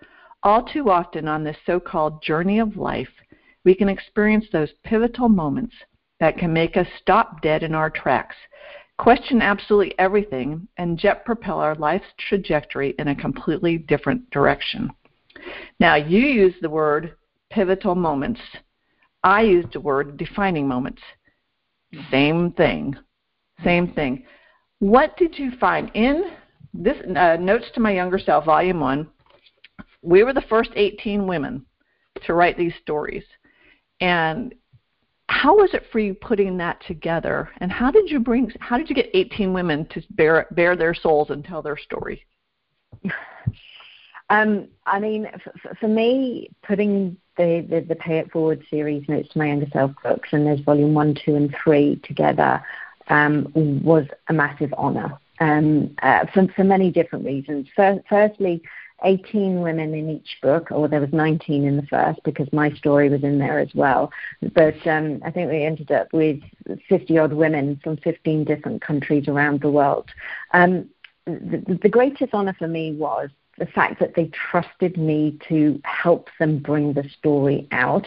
all 0.42 0.62
too 0.62 0.90
often 0.90 1.26
on 1.26 1.42
this 1.42 1.56
so 1.64 1.80
called 1.80 2.22
journey 2.22 2.58
of 2.58 2.76
life, 2.76 3.08
we 3.64 3.74
can 3.74 3.88
experience 3.88 4.44
those 4.52 4.74
pivotal 4.84 5.30
moments 5.30 5.74
that 6.20 6.36
can 6.36 6.52
make 6.52 6.76
us 6.76 6.86
stop 7.00 7.40
dead 7.40 7.62
in 7.62 7.74
our 7.74 7.88
tracks, 7.88 8.36
question 8.98 9.40
absolutely 9.40 9.98
everything, 9.98 10.68
and 10.76 10.98
jet 10.98 11.24
propel 11.24 11.60
our 11.60 11.74
life's 11.76 12.12
trajectory 12.18 12.94
in 12.98 13.08
a 13.08 13.14
completely 13.14 13.78
different 13.78 14.28
direction. 14.30 14.90
Now, 15.80 15.94
you 15.96 16.20
use 16.20 16.54
the 16.60 16.70
word 16.70 17.14
pivotal 17.50 17.94
moments. 17.94 18.40
I 19.22 19.42
used 19.42 19.72
the 19.72 19.80
word 19.80 20.16
defining 20.16 20.66
moments. 20.66 21.02
Same 22.10 22.52
thing. 22.52 22.96
Same 23.64 23.92
thing. 23.92 24.24
What 24.78 25.16
did 25.16 25.38
you 25.38 25.52
find 25.58 25.90
in 25.94 26.30
this 26.72 26.96
uh, 27.16 27.36
Notes 27.40 27.66
to 27.74 27.80
My 27.80 27.92
Younger 27.92 28.18
Self, 28.18 28.44
Volume 28.44 28.80
1? 28.80 29.08
We 30.02 30.22
were 30.22 30.32
the 30.32 30.42
first 30.42 30.70
18 30.76 31.26
women 31.26 31.64
to 32.24 32.34
write 32.34 32.56
these 32.56 32.74
stories. 32.82 33.24
And 34.00 34.54
how 35.28 35.56
was 35.56 35.70
it 35.74 35.84
for 35.92 35.98
you 35.98 36.14
putting 36.14 36.56
that 36.58 36.82
together? 36.86 37.50
And 37.58 37.70
how 37.70 37.90
did 37.90 38.10
you 38.10 38.20
bring 38.20 38.52
how 38.60 38.78
did 38.78 38.88
you 38.88 38.94
get 38.94 39.10
18 39.12 39.52
women 39.52 39.86
to 39.90 40.02
bear 40.10 40.46
bear 40.52 40.76
their 40.76 40.94
souls 40.94 41.30
and 41.30 41.44
tell 41.44 41.62
their 41.62 41.76
story? 41.76 42.24
Um, 44.30 44.68
I 44.86 45.00
mean, 45.00 45.26
f- 45.26 45.76
for 45.80 45.88
me, 45.88 46.50
putting 46.62 47.16
the, 47.36 47.66
the, 47.68 47.80
the, 47.80 47.94
Pay 47.94 48.18
It 48.18 48.30
Forward 48.30 48.62
series, 48.68 49.08
Notes 49.08 49.28
to 49.30 49.38
My 49.38 49.46
Younger 49.46 49.68
Self 49.72 49.92
books, 50.02 50.28
and 50.32 50.46
there's 50.46 50.60
volume 50.60 50.92
one, 50.94 51.16
two, 51.24 51.34
and 51.34 51.54
three 51.62 51.96
together 52.04 52.62
um, 53.08 53.50
was 53.54 54.04
a 54.28 54.32
massive 54.32 54.72
honour 54.74 55.18
um, 55.40 55.94
uh, 56.02 56.26
for, 56.32 56.46
for 56.54 56.64
many 56.64 56.90
different 56.90 57.24
reasons. 57.24 57.68
First, 57.74 58.00
firstly, 58.08 58.62
18 59.04 59.60
women 59.60 59.94
in 59.94 60.10
each 60.10 60.38
book, 60.42 60.70
or 60.72 60.88
there 60.88 61.00
was 61.00 61.12
19 61.12 61.64
in 61.64 61.76
the 61.76 61.86
first 61.86 62.20
because 62.24 62.52
my 62.52 62.70
story 62.72 63.08
was 63.08 63.22
in 63.22 63.38
there 63.38 63.58
as 63.58 63.68
well. 63.74 64.10
But 64.54 64.84
um, 64.86 65.22
I 65.24 65.30
think 65.30 65.50
we 65.50 65.64
ended 65.64 65.90
up 65.92 66.12
with 66.12 66.40
50 66.88 67.18
odd 67.18 67.32
women 67.32 67.80
from 67.82 67.96
15 67.98 68.44
different 68.44 68.82
countries 68.82 69.28
around 69.28 69.60
the 69.60 69.70
world. 69.70 70.10
Um, 70.52 70.88
the, 71.26 71.78
the, 71.82 71.88
greatest 71.90 72.32
honor 72.32 72.56
for 72.58 72.66
me 72.66 72.94
was 72.94 73.28
the 73.58 73.66
fact 73.66 74.00
that 74.00 74.14
they 74.14 74.30
trusted 74.50 74.96
me 74.96 75.38
to 75.48 75.80
help 75.84 76.28
them 76.38 76.58
bring 76.58 76.92
the 76.92 77.08
story 77.18 77.66
out. 77.72 78.06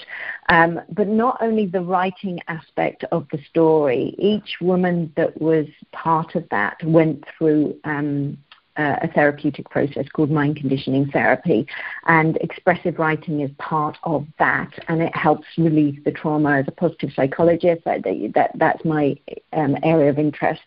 Um, 0.50 0.80
but 0.90 1.08
not 1.08 1.38
only 1.42 1.66
the 1.66 1.82
writing 1.82 2.40
aspect 2.48 3.04
of 3.12 3.28
the 3.32 3.40
story, 3.50 4.16
each 4.18 4.58
woman 4.62 5.12
that 5.16 5.40
was 5.42 5.68
part 5.92 6.36
of 6.36 6.48
that 6.50 6.84
went 6.84 7.24
through. 7.38 7.76
Um, 7.84 8.38
uh, 8.78 8.96
a 9.02 9.08
therapeutic 9.10 9.70
process 9.70 10.06
called 10.14 10.32
mind 10.32 10.56
conditioning 10.56 11.06
therapy, 11.12 11.68
and 12.08 12.38
expressive 12.38 12.98
writing 13.00 13.42
is 13.42 13.52
part 13.58 13.98
of 14.04 14.26
that, 14.40 14.72
and 14.88 15.02
it 15.02 15.14
helps 15.14 15.46
relieve 15.58 16.02
the 16.06 16.12
trauma. 16.12 16.60
As 16.60 16.66
a 16.70 16.72
positive 16.72 17.12
psychologist, 17.14 17.84
that, 17.84 18.04
that 18.34 18.52
that's 18.56 18.86
my 18.86 19.18
um, 19.52 19.76
area 19.84 20.10
of 20.10 20.18
interest. 20.18 20.62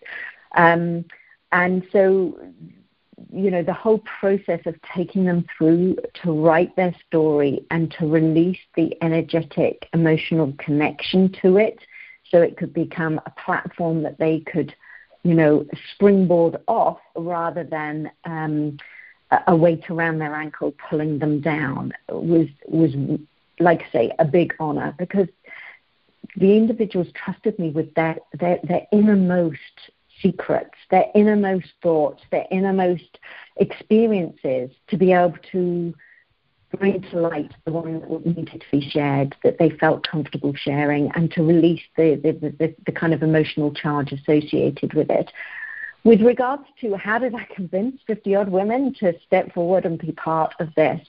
Um, 0.54 1.06
and 1.52 1.82
so 1.92 2.38
you 3.32 3.50
know, 3.50 3.62
the 3.62 3.72
whole 3.72 4.02
process 4.20 4.60
of 4.66 4.74
taking 4.94 5.24
them 5.24 5.44
through 5.56 5.96
to 6.22 6.32
write 6.32 6.74
their 6.76 6.94
story 7.06 7.64
and 7.70 7.90
to 7.98 8.06
release 8.06 8.58
the 8.76 8.96
energetic, 9.02 9.88
emotional 9.92 10.52
connection 10.58 11.32
to 11.42 11.56
it. 11.58 11.78
So 12.30 12.40
it 12.42 12.56
could 12.56 12.72
become 12.72 13.20
a 13.26 13.30
platform 13.30 14.02
that 14.02 14.18
they 14.18 14.40
could, 14.40 14.74
you 15.22 15.34
know, 15.34 15.66
springboard 15.92 16.56
off 16.66 16.98
rather 17.14 17.64
than 17.64 18.10
um, 18.24 18.78
a 19.46 19.56
weight 19.56 19.90
around 19.90 20.18
their 20.18 20.34
ankle 20.34 20.74
pulling 20.88 21.18
them 21.18 21.40
down. 21.40 21.92
Was 22.08 22.48
was 22.66 22.94
like 23.60 23.82
I 23.82 23.92
say 23.92 24.12
a 24.18 24.24
big 24.24 24.54
honor 24.58 24.94
because 24.98 25.28
the 26.36 26.56
individuals 26.56 27.08
trusted 27.14 27.58
me 27.58 27.70
with 27.70 27.94
their 27.94 28.18
their, 28.38 28.58
their 28.64 28.86
innermost 28.92 29.90
secrets, 30.24 30.74
their 30.90 31.06
innermost 31.14 31.68
thoughts, 31.82 32.22
their 32.30 32.46
innermost 32.50 33.18
experiences 33.56 34.70
to 34.88 34.96
be 34.96 35.12
able 35.12 35.36
to 35.52 35.94
bring 36.76 37.02
to 37.02 37.20
light 37.20 37.52
the 37.64 37.72
one 37.72 38.00
that 38.00 38.26
needed 38.26 38.60
to 38.60 38.66
be 38.72 38.88
shared, 38.88 39.36
that 39.44 39.58
they 39.58 39.70
felt 39.70 40.08
comfortable 40.08 40.54
sharing, 40.54 41.10
and 41.14 41.30
to 41.32 41.42
release 41.42 41.82
the, 41.96 42.16
the, 42.16 42.32
the, 42.32 42.74
the 42.86 42.92
kind 42.92 43.14
of 43.14 43.22
emotional 43.22 43.72
charge 43.72 44.12
associated 44.12 44.92
with 44.94 45.10
it. 45.10 45.30
With 46.04 46.20
regards 46.20 46.64
to 46.80 46.96
how 46.96 47.18
did 47.18 47.34
I 47.34 47.46
convince 47.54 48.00
50 48.06 48.34
odd 48.34 48.48
women 48.48 48.94
to 49.00 49.14
step 49.26 49.52
forward 49.54 49.86
and 49.86 49.98
be 49.98 50.12
part 50.12 50.54
of 50.58 50.74
this, 50.74 51.00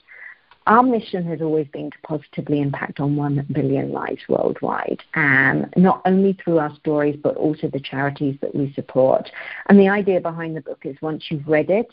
our 0.66 0.82
mission 0.82 1.24
has 1.26 1.40
always 1.40 1.66
been 1.68 1.90
to 1.90 1.98
positively 2.02 2.60
impact 2.60 3.00
on 3.00 3.16
1 3.16 3.46
billion 3.52 3.92
lives 3.92 4.22
worldwide, 4.28 5.02
and 5.14 5.72
not 5.76 6.02
only 6.04 6.32
through 6.32 6.58
our 6.58 6.74
stories, 6.76 7.16
but 7.22 7.36
also 7.36 7.68
the 7.68 7.80
charities 7.80 8.36
that 8.40 8.54
we 8.54 8.72
support. 8.72 9.30
And 9.68 9.78
the 9.78 9.88
idea 9.88 10.20
behind 10.20 10.56
the 10.56 10.60
book 10.60 10.80
is 10.84 10.96
once 11.00 11.24
you've 11.30 11.46
read 11.46 11.70
it, 11.70 11.88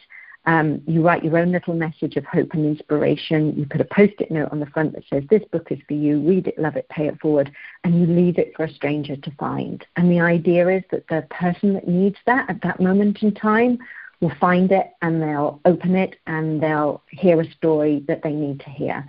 um, 0.46 0.82
you 0.88 1.02
write 1.02 1.24
your 1.24 1.38
own 1.38 1.52
little 1.52 1.74
message 1.74 2.18
of 2.18 2.26
hope 2.26 2.54
and 2.54 2.66
inspiration. 2.66 3.56
You 3.58 3.66
put 3.66 3.80
a 3.80 3.86
post 3.86 4.14
it 4.20 4.30
note 4.30 4.52
on 4.52 4.60
the 4.60 4.66
front 4.66 4.94
that 4.94 5.04
says, 5.10 5.24
This 5.30 5.44
book 5.52 5.68
is 5.72 5.80
for 5.88 5.94
you. 5.94 6.20
Read 6.20 6.48
it, 6.48 6.60
love 6.60 6.76
it, 6.76 6.90
pay 6.90 7.08
it 7.08 7.20
forward. 7.22 7.52
And 7.84 8.00
you 8.00 8.08
leave 8.08 8.38
it 8.38 8.54
for 8.56 8.66
a 8.66 8.74
stranger 8.74 9.16
to 9.16 9.32
find. 9.40 9.86
And 9.96 10.12
the 10.12 10.20
idea 10.20 10.68
is 10.68 10.84
that 10.92 11.08
the 11.08 11.26
person 11.30 11.74
that 11.74 11.88
needs 11.88 12.18
that 12.26 12.50
at 12.50 12.62
that 12.62 12.82
moment 12.82 13.24
in 13.24 13.34
time 13.34 13.80
will 14.24 14.36
find 14.40 14.72
it 14.72 14.92
and 15.02 15.22
they'll 15.22 15.60
open 15.66 15.96
it 15.96 16.16
and 16.26 16.64
they'll 16.64 17.04
hear 17.10 17.40
a 17.42 17.52
story 17.52 18.04
that 18.08 18.24
they 18.24 18.32
need 18.32 18.60
to 18.62 18.70
hear. 18.70 19.06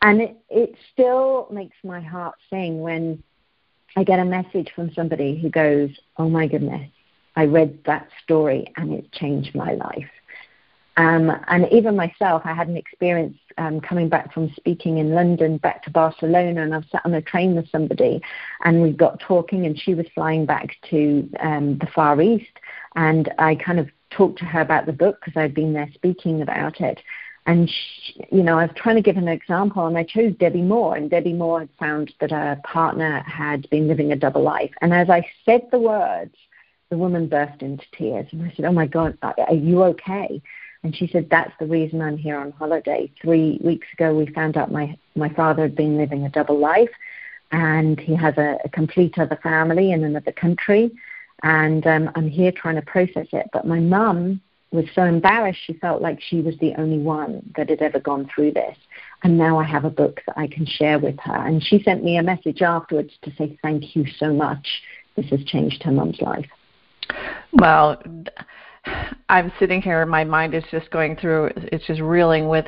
And 0.00 0.22
it, 0.22 0.36
it 0.48 0.76
still 0.92 1.48
makes 1.50 1.76
my 1.84 2.00
heart 2.00 2.36
sing 2.48 2.80
when 2.80 3.22
I 3.96 4.04
get 4.04 4.20
a 4.20 4.24
message 4.24 4.70
from 4.74 4.92
somebody 4.94 5.38
who 5.38 5.50
goes, 5.50 5.90
Oh 6.16 6.28
my 6.28 6.46
goodness, 6.46 6.88
I 7.36 7.46
read 7.46 7.78
that 7.86 8.08
story 8.22 8.72
and 8.76 8.92
it 8.92 9.10
changed 9.12 9.54
my 9.54 9.74
life. 9.74 10.08
Um, 10.96 11.32
and 11.48 11.66
even 11.72 11.96
myself, 11.96 12.42
I 12.44 12.52
had 12.52 12.68
an 12.68 12.76
experience 12.76 13.38
um, 13.56 13.80
coming 13.80 14.10
back 14.10 14.32
from 14.32 14.52
speaking 14.56 14.98
in 14.98 15.14
London 15.14 15.56
back 15.56 15.82
to 15.84 15.90
Barcelona, 15.90 16.62
and 16.62 16.74
I 16.74 16.82
sat 16.92 17.00
on 17.06 17.14
a 17.14 17.22
train 17.22 17.54
with 17.54 17.70
somebody, 17.70 18.20
and 18.62 18.82
we 18.82 18.90
got 18.92 19.18
talking, 19.18 19.64
and 19.64 19.78
she 19.78 19.94
was 19.94 20.04
flying 20.14 20.44
back 20.44 20.76
to 20.90 21.30
um, 21.40 21.78
the 21.78 21.86
Far 21.94 22.20
East, 22.20 22.52
and 22.94 23.32
I 23.38 23.54
kind 23.54 23.78
of 23.78 23.88
talked 24.16 24.38
to 24.40 24.44
her 24.44 24.60
about 24.60 24.86
the 24.86 24.92
book 24.92 25.18
because 25.20 25.40
I'd 25.40 25.54
been 25.54 25.72
there 25.72 25.90
speaking 25.94 26.42
about 26.42 26.80
it. 26.80 27.00
And 27.44 27.68
she, 27.68 28.24
you 28.30 28.42
know, 28.42 28.58
I 28.58 28.66
was 28.66 28.76
trying 28.76 28.96
to 28.96 29.02
give 29.02 29.16
an 29.16 29.26
example, 29.26 29.86
and 29.86 29.98
I 29.98 30.04
chose 30.04 30.34
Debbie 30.38 30.62
Moore. 30.62 30.96
And 30.96 31.10
Debbie 31.10 31.32
Moore 31.32 31.60
had 31.60 31.70
found 31.78 32.12
that 32.20 32.30
her 32.30 32.60
partner 32.62 33.20
had 33.26 33.68
been 33.70 33.88
living 33.88 34.12
a 34.12 34.16
double 34.16 34.42
life. 34.42 34.70
And 34.80 34.94
as 34.94 35.10
I 35.10 35.26
said 35.44 35.62
the 35.72 35.80
words, 35.80 36.34
the 36.88 36.96
woman 36.96 37.26
burst 37.26 37.62
into 37.62 37.84
tears, 37.92 38.28
and 38.32 38.42
I 38.42 38.52
said, 38.54 38.66
"Oh 38.66 38.72
my 38.72 38.86
God, 38.86 39.18
are 39.22 39.54
you 39.54 39.82
okay?" 39.84 40.42
And 40.82 40.96
she 40.96 41.06
said, 41.06 41.28
That's 41.30 41.52
the 41.58 41.66
reason 41.66 42.00
I'm 42.00 42.16
here 42.16 42.36
on 42.36 42.52
holiday. 42.52 43.10
Three 43.20 43.60
weeks 43.62 43.86
ago, 43.92 44.14
we 44.14 44.26
found 44.26 44.56
out 44.56 44.72
my, 44.72 44.96
my 45.14 45.28
father 45.28 45.62
had 45.62 45.76
been 45.76 45.96
living 45.96 46.24
a 46.24 46.28
double 46.28 46.58
life, 46.58 46.90
and 47.52 48.00
he 48.00 48.14
has 48.16 48.36
a, 48.36 48.58
a 48.64 48.68
complete 48.68 49.18
other 49.18 49.38
family 49.42 49.92
in 49.92 50.04
another 50.04 50.32
country. 50.32 50.90
And 51.42 51.86
um, 51.86 52.10
I'm 52.14 52.28
here 52.28 52.52
trying 52.52 52.76
to 52.76 52.82
process 52.82 53.26
it. 53.32 53.46
But 53.52 53.66
my 53.66 53.80
mum 53.80 54.40
was 54.70 54.86
so 54.94 55.04
embarrassed, 55.04 55.60
she 55.66 55.74
felt 55.74 56.00
like 56.00 56.18
she 56.20 56.40
was 56.40 56.54
the 56.58 56.74
only 56.78 56.98
one 56.98 57.52
that 57.56 57.68
had 57.68 57.82
ever 57.82 58.00
gone 58.00 58.28
through 58.34 58.52
this. 58.52 58.76
And 59.22 59.36
now 59.36 59.58
I 59.58 59.64
have 59.64 59.84
a 59.84 59.90
book 59.90 60.20
that 60.26 60.38
I 60.38 60.46
can 60.46 60.64
share 60.66 60.98
with 60.98 61.18
her. 61.20 61.46
And 61.46 61.62
she 61.62 61.82
sent 61.82 62.02
me 62.02 62.16
a 62.16 62.22
message 62.22 62.62
afterwards 62.62 63.12
to 63.22 63.32
say, 63.36 63.58
Thank 63.62 63.94
you 63.94 64.06
so 64.18 64.32
much. 64.32 64.66
This 65.16 65.26
has 65.26 65.44
changed 65.44 65.82
her 65.82 65.92
mum's 65.92 66.20
life. 66.20 66.46
Well, 67.52 68.02
I'm 69.28 69.52
sitting 69.58 69.82
here, 69.82 70.04
my 70.06 70.24
mind 70.24 70.54
is 70.54 70.64
just 70.70 70.90
going 70.90 71.16
through. 71.16 71.50
It's 71.56 71.86
just 71.86 72.00
reeling 72.00 72.48
with 72.48 72.66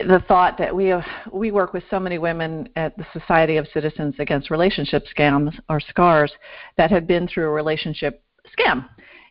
the 0.00 0.22
thought 0.28 0.58
that 0.58 0.74
we 0.74 0.86
have, 0.86 1.04
we 1.32 1.50
work 1.50 1.72
with 1.72 1.84
so 1.90 1.98
many 1.98 2.18
women 2.18 2.68
at 2.76 2.96
the 2.96 3.06
Society 3.12 3.56
of 3.56 3.66
Citizens 3.72 4.14
Against 4.18 4.50
Relationship 4.50 5.04
Scams 5.16 5.58
or 5.68 5.80
SCARS 5.80 6.32
that 6.76 6.90
have 6.90 7.06
been 7.06 7.26
through 7.28 7.46
a 7.46 7.52
relationship 7.52 8.22
scam 8.58 8.88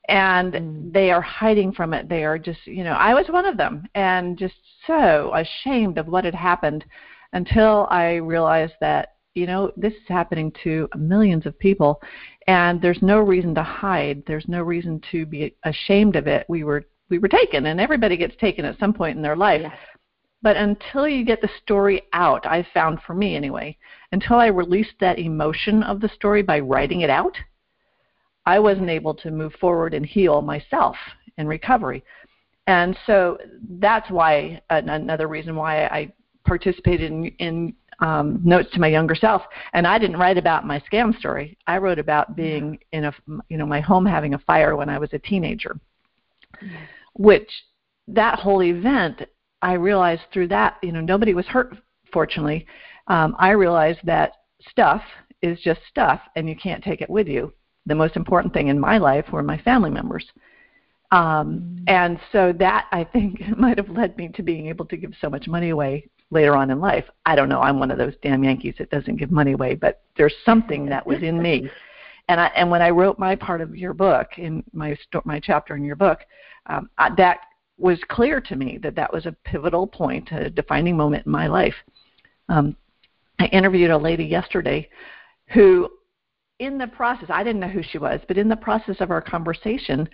and 0.07 0.53
mm. 0.53 0.93
they 0.93 1.11
are 1.11 1.21
hiding 1.21 1.71
from 1.71 1.93
it. 1.93 2.09
They 2.09 2.23
are 2.23 2.37
just, 2.37 2.65
you 2.65 2.83
know, 2.83 2.93
I 2.93 3.13
was 3.13 3.25
one 3.29 3.45
of 3.45 3.57
them 3.57 3.87
and 3.95 4.37
just 4.37 4.55
so 4.85 5.33
ashamed 5.33 5.97
of 5.97 6.07
what 6.07 6.25
had 6.25 6.35
happened 6.35 6.85
until 7.33 7.87
I 7.89 8.15
realized 8.15 8.73
that, 8.81 9.15
you 9.33 9.47
know, 9.47 9.71
this 9.75 9.93
is 9.93 10.07
happening 10.07 10.51
to 10.63 10.87
millions 10.95 11.45
of 11.45 11.57
people 11.59 12.01
and 12.47 12.81
there's 12.81 13.01
no 13.01 13.19
reason 13.19 13.55
to 13.55 13.63
hide 13.63 14.23
there's 14.27 14.47
no 14.47 14.61
reason 14.61 15.01
to 15.11 15.25
be 15.25 15.55
ashamed 15.63 16.15
of 16.15 16.27
it 16.27 16.45
we 16.47 16.63
were 16.63 16.83
we 17.09 17.17
were 17.17 17.27
taken 17.27 17.67
and 17.67 17.79
everybody 17.79 18.17
gets 18.17 18.35
taken 18.37 18.65
at 18.65 18.77
some 18.79 18.93
point 18.93 19.15
in 19.15 19.23
their 19.23 19.35
life 19.35 19.61
yes. 19.63 19.77
But 20.45 20.55
until 20.55 21.07
you 21.07 21.25
get 21.25 21.41
the 21.41 21.49
story 21.63 22.03
out 22.13 22.45
i 22.45 22.65
found 22.73 22.99
for 23.05 23.15
me 23.15 23.35
anyway 23.35 23.75
until 24.11 24.37
i 24.37 24.45
released 24.45 24.93
that 24.99 25.17
emotion 25.17 25.81
of 25.83 25.99
the 25.99 26.09
story 26.09 26.43
by 26.43 26.59
writing 26.59 27.01
it 27.01 27.09
out 27.09 27.35
i 28.45 28.59
wasn't 28.59 28.89
able 28.89 29.13
to 29.13 29.31
move 29.31 29.53
forward 29.59 29.95
and 29.95 30.05
heal 30.05 30.41
myself 30.43 30.95
in 31.39 31.47
recovery 31.47 32.03
and 32.67 32.95
so 33.07 33.37
that's 33.79 34.09
why 34.11 34.61
another 34.69 35.27
reason 35.27 35.55
why 35.55 35.85
i 35.87 36.13
participated 36.45 37.11
in, 37.11 37.25
in 37.39 37.73
um, 37.99 38.39
notes 38.43 38.69
to 38.73 38.79
my 38.79 38.87
younger 38.87 39.15
self. 39.15 39.41
And 39.71 39.87
I 39.87 39.97
didn't 39.97 40.17
write 40.17 40.37
about 40.37 40.67
my 40.67 40.81
scam 40.81 41.17
story. 41.17 41.57
I 41.65 41.77
wrote 41.77 41.97
about 41.97 42.35
being 42.35 42.77
in 42.91 43.05
a, 43.05 43.13
you 43.47 43.57
know, 43.57 43.65
my 43.65 43.79
home 43.79 44.05
having 44.05 44.33
a 44.33 44.39
fire 44.39 44.75
when 44.75 44.89
I 44.89 44.99
was 44.99 45.09
a 45.13 45.19
teenager, 45.19 45.79
which 47.13 47.49
that 48.09 48.37
whole 48.39 48.63
event, 48.63 49.21
I 49.65 49.73
realized 49.73 50.21
through 50.31 50.49
that, 50.49 50.77
you 50.83 50.91
know, 50.91 51.01
nobody 51.01 51.33
was 51.33 51.47
hurt, 51.47 51.75
fortunately. 52.13 52.67
Um, 53.07 53.35
I 53.39 53.49
realized 53.49 53.97
that 54.03 54.33
stuff 54.69 55.01
is 55.41 55.59
just 55.61 55.79
stuff 55.89 56.21
and 56.35 56.47
you 56.47 56.55
can't 56.55 56.83
take 56.83 57.01
it 57.01 57.09
with 57.09 57.27
you. 57.27 57.51
The 57.87 57.95
most 57.95 58.15
important 58.15 58.53
thing 58.53 58.67
in 58.67 58.79
my 58.79 58.99
life 58.99 59.25
were 59.31 59.41
my 59.41 59.57
family 59.57 59.89
members. 59.89 60.23
Um, 61.11 61.83
and 61.87 62.19
so 62.31 62.53
that 62.59 62.85
I 62.91 63.05
think 63.05 63.41
might 63.57 63.77
have 63.77 63.89
led 63.89 64.15
me 64.17 64.27
to 64.35 64.43
being 64.43 64.67
able 64.67 64.85
to 64.85 64.97
give 64.97 65.13
so 65.19 65.31
much 65.31 65.47
money 65.47 65.71
away 65.71 66.07
later 66.29 66.55
on 66.55 66.69
in 66.69 66.79
life. 66.79 67.05
I 67.25 67.35
don't 67.35 67.49
know. 67.49 67.61
I'm 67.61 67.79
one 67.79 67.89
of 67.89 67.97
those 67.97 68.13
damn 68.21 68.43
Yankees 68.43 68.75
that 68.77 68.91
doesn't 68.91 69.15
give 69.15 69.31
money 69.31 69.53
away, 69.53 69.73
but 69.73 70.03
there's 70.15 70.35
something 70.45 70.85
that 70.87 71.07
was 71.07 71.23
in 71.23 71.41
me. 71.41 71.69
And 72.27 72.41
I, 72.41 72.47
and 72.55 72.71
when 72.71 72.81
I 72.81 72.89
wrote 72.89 73.19
my 73.19 73.35
part 73.35 73.61
of 73.61 73.75
your 73.75 73.93
book 73.93 74.29
in 74.37 74.63
my 74.73 74.97
my 75.25 75.39
chapter 75.39 75.75
in 75.75 75.83
your 75.83 75.95
book, 75.95 76.21
um, 76.65 76.89
I, 76.97 77.13
that 77.17 77.37
was 77.77 77.99
clear 78.09 78.39
to 78.41 78.55
me 78.55 78.77
that 78.83 78.95
that 78.95 79.11
was 79.11 79.25
a 79.25 79.35
pivotal 79.43 79.87
point, 79.87 80.31
a 80.31 80.49
defining 80.49 80.95
moment 80.95 81.25
in 81.25 81.31
my 81.31 81.47
life. 81.47 81.75
Um, 82.49 82.75
I 83.39 83.45
interviewed 83.47 83.91
a 83.91 83.97
lady 83.97 84.23
yesterday 84.23 84.89
who 85.47 85.89
in 86.59 86.77
the 86.77 86.87
process, 86.87 87.29
I 87.29 87.43
didn't 87.43 87.59
know 87.59 87.67
who 87.67 87.83
she 87.83 87.97
was, 87.97 88.21
but 88.27 88.37
in 88.37 88.47
the 88.47 88.55
process 88.55 88.97
of 89.01 89.11
our 89.11 89.21
conversation, 89.21 90.07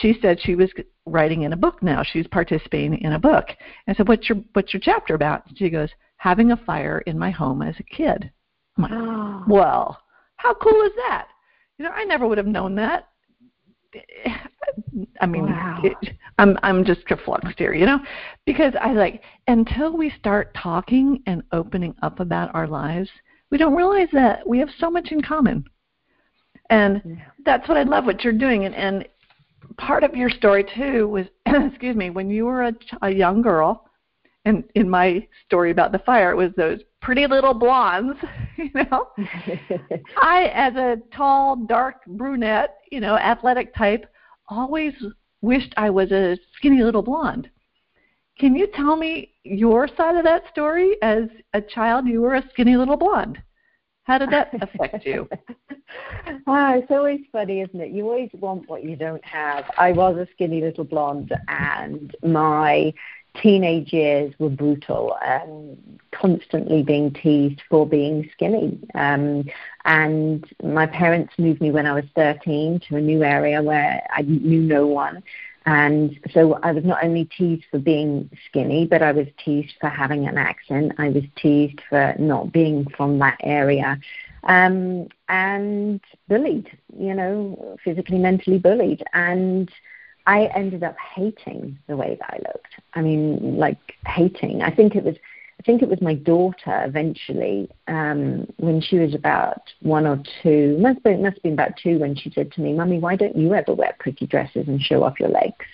she 0.00 0.18
said 0.20 0.38
she 0.40 0.54
was 0.54 0.70
writing 1.06 1.42
in 1.42 1.54
a 1.54 1.56
book 1.56 1.82
now. 1.82 2.02
She's 2.02 2.26
participating 2.26 3.00
in 3.00 3.14
a 3.14 3.18
book. 3.18 3.46
I 3.88 3.94
said, 3.94 4.06
"What's 4.08 4.28
your 4.28 4.38
What's 4.52 4.74
your 4.74 4.80
chapter 4.80 5.14
about?" 5.14 5.44
She 5.56 5.70
goes, 5.70 5.88
"Having 6.18 6.52
a 6.52 6.56
fire 6.58 6.98
in 7.06 7.18
my 7.18 7.30
home 7.30 7.62
as 7.62 7.76
a 7.78 7.82
kid." 7.82 8.30
I'm 8.76 8.82
like, 8.82 8.92
oh. 8.92 9.44
"Well, 9.48 10.02
how 10.36 10.52
cool 10.54 10.82
is 10.82 10.92
that?" 10.96 11.28
You 11.78 11.86
know, 11.86 11.92
I 11.92 12.04
never 12.04 12.26
would 12.26 12.38
have 12.38 12.46
known 12.46 12.74
that. 12.74 13.08
I 15.20 15.26
mean, 15.26 15.46
wow. 15.46 15.80
it, 15.82 15.96
I'm 16.38 16.58
I'm 16.62 16.84
just 16.84 17.06
confluxed 17.06 17.58
here, 17.58 17.74
you 17.74 17.86
know, 17.86 17.98
because 18.44 18.72
I 18.80 18.92
like 18.92 19.22
until 19.46 19.96
we 19.96 20.10
start 20.18 20.54
talking 20.54 21.22
and 21.26 21.42
opening 21.52 21.94
up 22.02 22.20
about 22.20 22.54
our 22.54 22.66
lives, 22.66 23.10
we 23.50 23.58
don't 23.58 23.74
realize 23.74 24.08
that 24.12 24.46
we 24.46 24.58
have 24.58 24.70
so 24.78 24.90
much 24.90 25.12
in 25.12 25.22
common 25.22 25.64
and 26.70 27.02
yeah. 27.04 27.14
that's 27.44 27.68
what 27.68 27.76
I 27.76 27.82
love 27.82 28.04
what 28.04 28.24
you're 28.24 28.32
doing. 28.32 28.64
And, 28.64 28.74
and 28.74 29.08
part 29.78 30.04
of 30.04 30.14
your 30.14 30.30
story 30.30 30.64
too 30.74 31.08
was, 31.08 31.26
excuse 31.46 31.96
me, 31.96 32.10
when 32.10 32.30
you 32.30 32.46
were 32.46 32.64
a, 32.64 32.72
a 33.02 33.10
young 33.10 33.42
girl, 33.42 33.84
and 34.44 34.64
in 34.74 34.88
my 34.88 35.26
story 35.44 35.70
about 35.72 35.92
the 35.92 35.98
fire, 36.00 36.30
it 36.30 36.36
was 36.36 36.52
those 36.56 36.80
pretty 37.06 37.28
little 37.28 37.54
blondes, 37.54 38.18
you 38.56 38.68
know. 38.74 39.06
I, 40.20 40.50
as 40.52 40.74
a 40.74 40.96
tall, 41.16 41.54
dark 41.54 42.04
brunette, 42.04 42.78
you 42.90 42.98
know, 42.98 43.16
athletic 43.16 43.72
type, 43.76 44.06
always 44.48 44.92
wished 45.40 45.72
I 45.76 45.88
was 45.88 46.10
a 46.10 46.36
skinny 46.56 46.82
little 46.82 47.02
blonde. 47.02 47.48
Can 48.40 48.56
you 48.56 48.66
tell 48.74 48.96
me 48.96 49.30
your 49.44 49.88
side 49.96 50.16
of 50.16 50.24
that 50.24 50.42
story? 50.50 50.96
As 51.00 51.28
a 51.54 51.60
child, 51.60 52.08
you 52.08 52.22
were 52.22 52.34
a 52.34 52.44
skinny 52.50 52.76
little 52.76 52.96
blonde. 52.96 53.40
How 54.06 54.18
did 54.18 54.30
that 54.30 54.50
affect 54.62 55.04
you? 55.04 55.28
ah, 56.46 56.74
it's 56.74 56.90
always 56.90 57.20
funny, 57.32 57.60
isn't 57.60 57.80
it? 57.80 57.90
You 57.90 58.04
always 58.04 58.30
want 58.34 58.68
what 58.68 58.84
you 58.84 58.94
don't 58.94 59.24
have. 59.24 59.64
I 59.76 59.90
was 59.92 60.16
a 60.16 60.28
skinny 60.32 60.60
little 60.60 60.84
blonde, 60.84 61.32
and 61.48 62.14
my 62.22 62.94
teenage 63.42 63.92
years 63.92 64.32
were 64.38 64.48
brutal 64.48 65.16
and 65.24 65.98
constantly 66.12 66.82
being 66.84 67.12
teased 67.12 67.60
for 67.68 67.84
being 67.84 68.30
skinny. 68.32 68.78
Um, 68.94 69.44
and 69.84 70.44
my 70.62 70.86
parents 70.86 71.34
moved 71.36 71.60
me 71.60 71.72
when 71.72 71.86
I 71.86 71.92
was 71.92 72.04
13 72.14 72.80
to 72.88 72.96
a 72.96 73.00
new 73.00 73.24
area 73.24 73.60
where 73.60 74.06
I 74.10 74.22
knew 74.22 74.60
no 74.60 74.86
one. 74.86 75.22
And 75.66 76.18
so 76.32 76.60
I 76.62 76.70
was 76.70 76.84
not 76.84 77.02
only 77.02 77.24
teased 77.24 77.64
for 77.70 77.80
being 77.80 78.30
skinny, 78.48 78.86
but 78.86 79.02
I 79.02 79.10
was 79.10 79.26
teased 79.44 79.74
for 79.80 79.88
having 79.88 80.28
an 80.28 80.38
accent. 80.38 80.92
I 80.96 81.08
was 81.08 81.24
teased 81.34 81.80
for 81.88 82.14
not 82.18 82.52
being 82.52 82.88
from 82.96 83.18
that 83.18 83.36
area. 83.42 83.98
Um, 84.44 85.08
and 85.28 86.00
bullied, 86.28 86.70
you 86.96 87.14
know, 87.14 87.76
physically, 87.82 88.18
mentally 88.18 88.58
bullied. 88.58 89.02
And 89.12 89.68
I 90.26 90.46
ended 90.54 90.84
up 90.84 90.96
hating 90.98 91.78
the 91.88 91.96
way 91.96 92.16
that 92.20 92.30
I 92.32 92.38
looked. 92.46 92.74
I 92.94 93.02
mean, 93.02 93.56
like 93.58 93.96
hating. 94.06 94.62
I 94.62 94.70
think 94.70 94.94
it 94.94 95.02
was 95.02 95.16
I 95.58 95.62
think 95.62 95.82
it 95.82 95.88
was 95.88 96.00
my 96.00 96.14
daughter 96.14 96.84
eventually, 96.84 97.68
um, 97.88 98.46
when 98.58 98.80
she 98.80 98.98
was 98.98 99.14
about 99.14 99.62
one 99.80 100.06
or 100.06 100.22
two, 100.42 100.76
must 100.78 101.02
be, 101.02 101.16
must 101.16 101.36
have 101.36 101.42
been 101.42 101.54
about 101.54 101.76
two, 101.82 101.98
when 101.98 102.14
she 102.14 102.30
said 102.30 102.52
to 102.52 102.60
me, 102.60 102.74
Mummy, 102.74 102.98
why 102.98 103.16
don't 103.16 103.36
you 103.36 103.54
ever 103.54 103.74
wear 103.74 103.96
pretty 103.98 104.26
dresses 104.26 104.68
and 104.68 104.80
show 104.80 105.02
off 105.02 105.18
your 105.18 105.30
legs? 105.30 105.64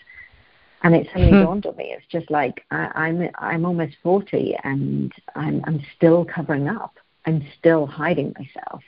And 0.84 0.94
it 0.94 1.08
suddenly 1.08 1.38
hmm. 1.38 1.44
dawned 1.44 1.66
on 1.66 1.76
me. 1.76 1.94
It's 1.96 2.06
just 2.10 2.30
like 2.30 2.64
I, 2.70 2.90
I'm 2.94 3.28
I'm 3.38 3.64
almost 3.64 3.94
forty 4.02 4.56
and 4.64 5.12
I'm 5.36 5.62
I'm 5.64 5.80
still 5.96 6.24
covering 6.24 6.68
up. 6.68 6.98
I'm 7.24 7.46
still 7.58 7.86
hiding 7.86 8.34
myself. 8.38 8.82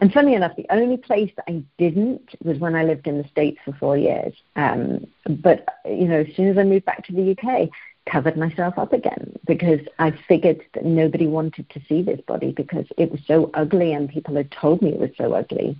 And 0.00 0.12
funny 0.12 0.34
enough, 0.34 0.54
the 0.56 0.66
only 0.70 0.96
place 0.96 1.30
that 1.36 1.44
I 1.48 1.62
didn't 1.76 2.36
was 2.44 2.58
when 2.58 2.74
I 2.74 2.84
lived 2.84 3.06
in 3.06 3.18
the 3.18 3.28
States 3.28 3.58
for 3.64 3.72
four 3.72 3.96
years. 3.96 4.32
Um, 4.56 5.06
but, 5.28 5.64
you 5.84 6.06
know, 6.06 6.20
as 6.20 6.36
soon 6.36 6.48
as 6.48 6.58
I 6.58 6.62
moved 6.62 6.84
back 6.84 7.04
to 7.06 7.12
the 7.12 7.32
UK, 7.32 7.68
covered 8.06 8.36
myself 8.36 8.78
up 8.78 8.92
again 8.92 9.38
because 9.46 9.80
I 9.98 10.12
figured 10.28 10.62
that 10.74 10.84
nobody 10.84 11.26
wanted 11.26 11.68
to 11.70 11.80
see 11.88 12.02
this 12.02 12.20
body 12.22 12.52
because 12.52 12.86
it 12.96 13.10
was 13.10 13.20
so 13.26 13.50
ugly 13.54 13.92
and 13.92 14.08
people 14.08 14.36
had 14.36 14.50
told 14.50 14.82
me 14.82 14.90
it 14.90 14.98
was 14.98 15.10
so 15.16 15.32
ugly. 15.34 15.78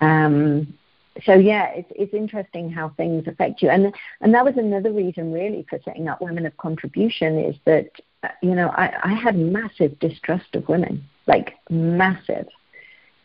Um, 0.00 0.74
so 1.24 1.34
yeah, 1.34 1.68
it's 1.68 1.90
it's 1.96 2.14
interesting 2.14 2.70
how 2.70 2.90
things 2.90 3.26
affect 3.26 3.62
you, 3.62 3.70
and 3.70 3.94
and 4.20 4.34
that 4.34 4.44
was 4.44 4.56
another 4.56 4.92
reason 4.92 5.32
really 5.32 5.64
for 5.68 5.78
setting 5.84 6.08
up 6.08 6.20
Women 6.20 6.46
of 6.46 6.56
Contribution 6.58 7.38
is 7.38 7.56
that 7.64 7.90
you 8.42 8.54
know 8.54 8.68
I, 8.68 8.92
I 9.02 9.14
had 9.14 9.36
massive 9.36 9.98
distrust 9.98 10.54
of 10.54 10.68
women, 10.68 11.04
like 11.26 11.54
massive, 11.70 12.46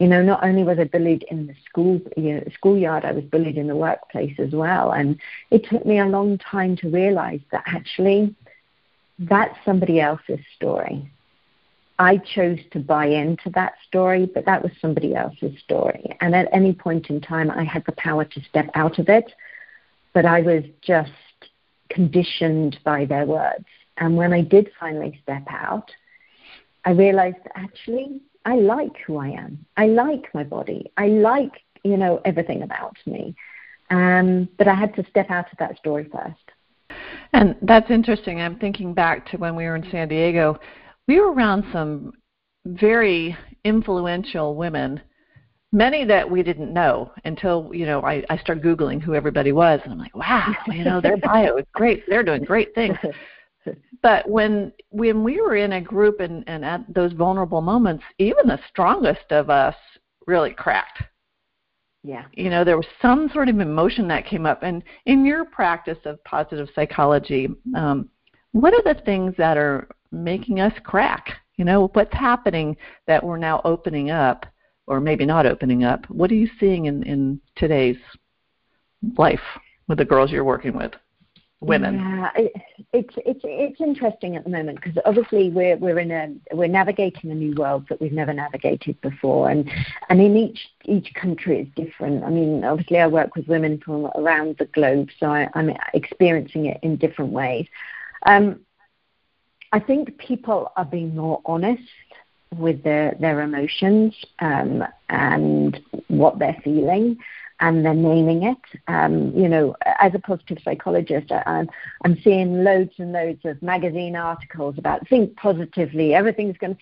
you 0.01 0.07
know, 0.07 0.23
not 0.23 0.43
only 0.43 0.63
was 0.63 0.79
I 0.79 0.85
bullied 0.85 1.25
in 1.29 1.45
the 1.45 1.53
school 1.69 2.01
you 2.17 2.33
know, 2.33 2.43
schoolyard, 2.55 3.05
I 3.05 3.11
was 3.11 3.23
bullied 3.25 3.55
in 3.55 3.67
the 3.67 3.75
workplace 3.75 4.33
as 4.39 4.51
well. 4.51 4.93
And 4.93 5.19
it 5.51 5.63
took 5.69 5.85
me 5.85 5.99
a 5.99 6.07
long 6.07 6.39
time 6.39 6.75
to 6.77 6.89
realize 6.89 7.41
that 7.51 7.61
actually 7.67 8.33
that's 9.19 9.55
somebody 9.63 10.01
else's 10.01 10.39
story. 10.55 11.07
I 11.99 12.17
chose 12.17 12.57
to 12.71 12.79
buy 12.79 13.05
into 13.05 13.51
that 13.51 13.73
story, 13.87 14.25
but 14.25 14.45
that 14.45 14.63
was 14.63 14.71
somebody 14.81 15.13
else's 15.13 15.59
story. 15.59 16.17
And 16.19 16.33
at 16.33 16.49
any 16.51 16.73
point 16.73 17.11
in 17.11 17.21
time, 17.21 17.51
I 17.51 17.63
had 17.63 17.85
the 17.85 17.91
power 17.91 18.25
to 18.25 18.41
step 18.49 18.71
out 18.73 18.97
of 18.97 19.07
it, 19.07 19.31
but 20.15 20.25
I 20.25 20.41
was 20.41 20.63
just 20.81 21.11
conditioned 21.91 22.79
by 22.83 23.05
their 23.05 23.27
words. 23.27 23.65
And 23.97 24.17
when 24.17 24.33
I 24.33 24.41
did 24.41 24.71
finally 24.79 25.19
step 25.21 25.43
out, 25.47 25.91
I 26.85 26.89
realized 26.89 27.37
that 27.43 27.51
actually 27.53 28.19
I 28.45 28.55
like 28.55 28.97
who 29.05 29.17
I 29.17 29.29
am. 29.29 29.65
I 29.77 29.87
like 29.87 30.33
my 30.33 30.43
body. 30.43 30.91
I 30.97 31.07
like, 31.07 31.51
you 31.83 31.97
know, 31.97 32.21
everything 32.25 32.63
about 32.63 32.97
me. 33.05 33.35
Um, 33.89 34.49
but 34.57 34.67
I 34.67 34.73
had 34.73 34.95
to 34.95 35.05
step 35.09 35.29
out 35.29 35.51
of 35.51 35.57
that 35.59 35.77
story 35.77 36.09
first. 36.11 36.99
And 37.33 37.55
that's 37.61 37.89
interesting. 37.91 38.41
I'm 38.41 38.57
thinking 38.57 38.93
back 38.93 39.29
to 39.31 39.37
when 39.37 39.55
we 39.55 39.65
were 39.65 39.75
in 39.75 39.89
San 39.91 40.07
Diego. 40.07 40.59
We 41.07 41.19
were 41.19 41.31
around 41.31 41.65
some 41.71 42.13
very 42.65 43.37
influential 43.63 44.55
women, 44.55 45.01
many 45.71 46.05
that 46.05 46.29
we 46.29 46.43
didn't 46.43 46.73
know 46.73 47.11
until, 47.25 47.69
you 47.73 47.85
know, 47.85 48.01
I, 48.01 48.23
I 48.29 48.37
started 48.37 48.63
Googling 48.63 49.01
who 49.01 49.13
everybody 49.13 49.51
was. 49.51 49.79
And 49.83 49.93
I'm 49.93 49.99
like, 49.99 50.15
wow, 50.15 50.53
you 50.67 50.83
know, 50.83 51.01
their 51.01 51.17
bio 51.23 51.57
is 51.57 51.65
great. 51.73 52.03
They're 52.07 52.23
doing 52.23 52.43
great 52.43 52.73
things. 52.75 52.97
But 54.01 54.27
when 54.29 54.71
when 54.89 55.23
we 55.23 55.41
were 55.41 55.55
in 55.55 55.73
a 55.73 55.81
group 55.81 56.19
and, 56.19 56.43
and 56.47 56.65
at 56.65 56.81
those 56.93 57.13
vulnerable 57.13 57.61
moments, 57.61 58.03
even 58.17 58.47
the 58.47 58.59
strongest 58.69 59.31
of 59.31 59.49
us 59.49 59.75
really 60.27 60.51
cracked. 60.51 61.03
Yeah. 62.03 62.25
You 62.33 62.49
know, 62.49 62.63
there 62.63 62.77
was 62.77 62.87
some 63.01 63.29
sort 63.31 63.47
of 63.47 63.59
emotion 63.59 64.07
that 64.07 64.25
came 64.25 64.45
up. 64.45 64.63
And 64.63 64.83
in 65.05 65.23
your 65.23 65.45
practice 65.45 65.99
of 66.05 66.23
positive 66.23 66.67
psychology, 66.73 67.49
um, 67.75 68.09
what 68.53 68.73
are 68.73 68.93
the 68.93 68.99
things 69.01 69.35
that 69.37 69.57
are 69.57 69.87
making 70.11 70.59
us 70.59 70.73
crack? 70.83 71.27
You 71.57 71.65
know, 71.65 71.89
what's 71.93 72.13
happening 72.13 72.75
that 73.05 73.23
we're 73.23 73.37
now 73.37 73.61
opening 73.65 74.09
up, 74.09 74.45
or 74.87 74.99
maybe 74.99 75.25
not 75.25 75.45
opening 75.45 75.83
up? 75.83 76.09
What 76.09 76.31
are 76.31 76.35
you 76.35 76.49
seeing 76.59 76.85
in, 76.85 77.03
in 77.03 77.39
today's 77.55 77.97
life 79.17 79.39
with 79.87 79.99
the 79.99 80.05
girls 80.05 80.31
you're 80.31 80.43
working 80.43 80.75
with? 80.75 80.93
Women. 81.61 81.95
Yeah, 81.95 82.31
it, 82.35 82.53
it's 82.91 83.13
it's 83.17 83.41
it's 83.43 83.79
interesting 83.79 84.35
at 84.35 84.43
the 84.43 84.49
moment 84.49 84.81
because 84.81 85.01
obviously 85.05 85.49
we're 85.49 85.77
we're 85.77 85.99
in 85.99 86.11
a 86.11 86.55
we're 86.55 86.67
navigating 86.67 87.31
a 87.31 87.35
new 87.35 87.55
world 87.55 87.85
that 87.89 88.01
we've 88.01 88.11
never 88.11 88.33
navigated 88.33 88.99
before, 89.01 89.49
and 89.49 89.69
and 90.09 90.19
in 90.19 90.35
each 90.35 90.67
each 90.85 91.13
country 91.13 91.61
is 91.61 91.67
different. 91.75 92.23
I 92.23 92.29
mean, 92.29 92.63
obviously 92.63 92.99
I 92.99 93.07
work 93.07 93.35
with 93.35 93.47
women 93.47 93.79
from 93.79 94.07
around 94.15 94.57
the 94.57 94.65
globe, 94.65 95.09
so 95.19 95.27
I, 95.27 95.47
I'm 95.53 95.71
experiencing 95.93 96.65
it 96.65 96.79
in 96.81 96.97
different 96.97 97.31
ways. 97.31 97.67
Um, 98.25 98.61
I 99.71 99.79
think 99.79 100.17
people 100.17 100.71
are 100.75 100.85
being 100.85 101.15
more 101.15 101.41
honest 101.45 101.83
with 102.57 102.83
their 102.83 103.15
their 103.19 103.41
emotions 103.41 104.15
um, 104.39 104.83
and 105.09 105.79
what 106.07 106.39
they're 106.39 106.59
feeling 106.63 107.17
and 107.61 107.85
they're 107.85 107.93
naming 107.93 108.43
it. 108.43 108.57
Um, 108.87 109.31
you 109.35 109.47
know, 109.47 109.75
as 109.99 110.13
a 110.15 110.19
positive 110.19 110.57
psychologist, 110.63 111.31
I, 111.31 111.65
I'm 112.03 112.19
seeing 112.23 112.63
loads 112.63 112.93
and 112.97 113.13
loads 113.13 113.45
of 113.45 113.61
magazine 113.61 114.15
articles 114.15 114.75
about 114.77 115.07
think 115.07 115.35
positively, 115.37 116.13
everything's 116.13 116.57
going 116.57 116.77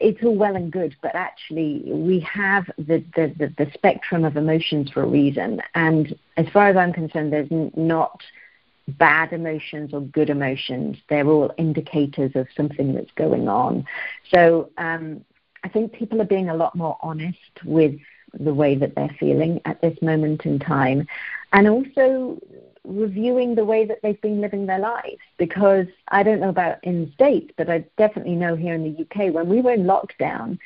it's 0.00 0.22
all 0.24 0.34
well 0.34 0.56
and 0.56 0.72
good, 0.72 0.96
but 1.02 1.14
actually 1.14 1.82
we 1.86 2.20
have 2.20 2.66
the, 2.78 3.04
the, 3.14 3.34
the, 3.38 3.54
the 3.64 3.70
spectrum 3.74 4.24
of 4.24 4.36
emotions 4.36 4.90
for 4.90 5.02
a 5.02 5.06
reason. 5.06 5.62
And 5.74 6.18
as 6.36 6.46
far 6.52 6.68
as 6.68 6.76
I'm 6.76 6.92
concerned, 6.92 7.32
there's 7.32 7.48
not 7.76 8.20
bad 8.88 9.32
emotions 9.32 9.92
or 9.92 10.00
good 10.00 10.30
emotions. 10.30 10.96
They're 11.08 11.28
all 11.28 11.52
indicators 11.58 12.32
of 12.34 12.46
something 12.56 12.94
that's 12.94 13.12
going 13.12 13.46
on. 13.46 13.84
So 14.34 14.70
um, 14.78 15.22
I 15.62 15.68
think 15.68 15.92
people 15.92 16.20
are 16.22 16.26
being 16.26 16.48
a 16.48 16.56
lot 16.56 16.74
more 16.74 16.96
honest 17.02 17.36
with 17.64 17.94
the 18.34 18.54
way 18.54 18.74
that 18.74 18.94
they're 18.94 19.16
feeling 19.18 19.60
at 19.64 19.80
this 19.80 20.00
moment 20.02 20.44
in 20.44 20.58
time, 20.58 21.06
and 21.52 21.68
also 21.68 22.40
reviewing 22.84 23.54
the 23.54 23.64
way 23.64 23.84
that 23.84 24.00
they've 24.02 24.20
been 24.20 24.40
living 24.40 24.66
their 24.66 24.78
lives. 24.78 25.18
Because 25.36 25.86
I 26.08 26.22
don't 26.22 26.40
know 26.40 26.48
about 26.48 26.82
in 26.82 27.06
the 27.06 27.12
States, 27.12 27.52
but 27.56 27.68
I 27.68 27.84
definitely 27.96 28.34
know 28.34 28.56
here 28.56 28.74
in 28.74 28.82
the 28.82 29.02
UK, 29.02 29.32
when 29.32 29.48
we 29.48 29.60
were 29.60 29.72
in 29.72 29.84
lockdown, 29.84 30.58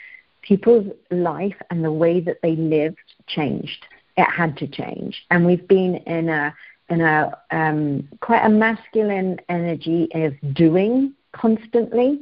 people's 0.42 0.86
life 1.10 1.56
and 1.70 1.84
the 1.84 1.92
way 1.92 2.20
that 2.20 2.38
they 2.42 2.56
lived 2.56 2.98
changed. 3.26 3.86
It 4.16 4.28
had 4.30 4.56
to 4.58 4.66
change. 4.66 5.24
And 5.30 5.46
we've 5.46 5.66
been 5.66 5.96
in 5.96 6.28
a 6.28 6.54
in 6.90 7.00
a 7.00 7.38
um, 7.50 8.08
quite 8.20 8.44
a 8.44 8.48
masculine 8.48 9.40
energy 9.48 10.08
of 10.14 10.34
doing 10.54 11.14
constantly 11.32 12.20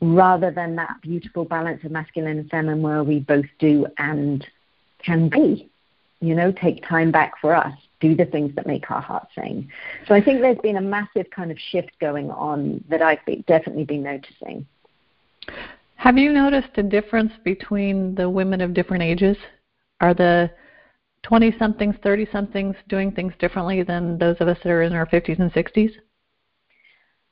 rather 0.00 0.50
than 0.50 0.76
that 0.76 1.00
beautiful 1.02 1.44
balance 1.44 1.84
of 1.84 1.90
masculine 1.90 2.38
and 2.38 2.50
feminine 2.50 2.82
where 2.82 3.04
we 3.04 3.20
both 3.20 3.46
do 3.58 3.86
and 3.98 4.46
can 5.04 5.28
be. 5.28 5.70
You 6.20 6.34
know, 6.34 6.52
take 6.52 6.86
time 6.86 7.10
back 7.10 7.32
for 7.40 7.54
us, 7.54 7.72
do 8.00 8.14
the 8.14 8.26
things 8.26 8.54
that 8.54 8.66
make 8.66 8.90
our 8.90 9.00
heart 9.00 9.28
sing. 9.34 9.70
So 10.06 10.14
I 10.14 10.22
think 10.22 10.40
there's 10.40 10.58
been 10.58 10.76
a 10.76 10.82
massive 10.82 11.30
kind 11.30 11.50
of 11.50 11.58
shift 11.58 11.92
going 11.98 12.30
on 12.30 12.84
that 12.90 13.00
I've 13.00 13.24
be, 13.26 13.44
definitely 13.46 13.84
been 13.84 14.02
noticing. 14.02 14.66
Have 15.96 16.18
you 16.18 16.32
noticed 16.32 16.76
a 16.76 16.82
difference 16.82 17.32
between 17.44 18.14
the 18.14 18.28
women 18.28 18.60
of 18.60 18.74
different 18.74 19.02
ages? 19.02 19.36
Are 20.00 20.14
the 20.14 20.50
20 21.22 21.54
somethings, 21.58 21.94
30 22.02 22.26
somethings 22.32 22.76
doing 22.88 23.12
things 23.12 23.32
differently 23.38 23.82
than 23.82 24.18
those 24.18 24.36
of 24.40 24.48
us 24.48 24.58
that 24.62 24.70
are 24.70 24.82
in 24.82 24.92
our 24.92 25.06
50s 25.06 25.38
and 25.38 25.52
60s? 25.52 25.92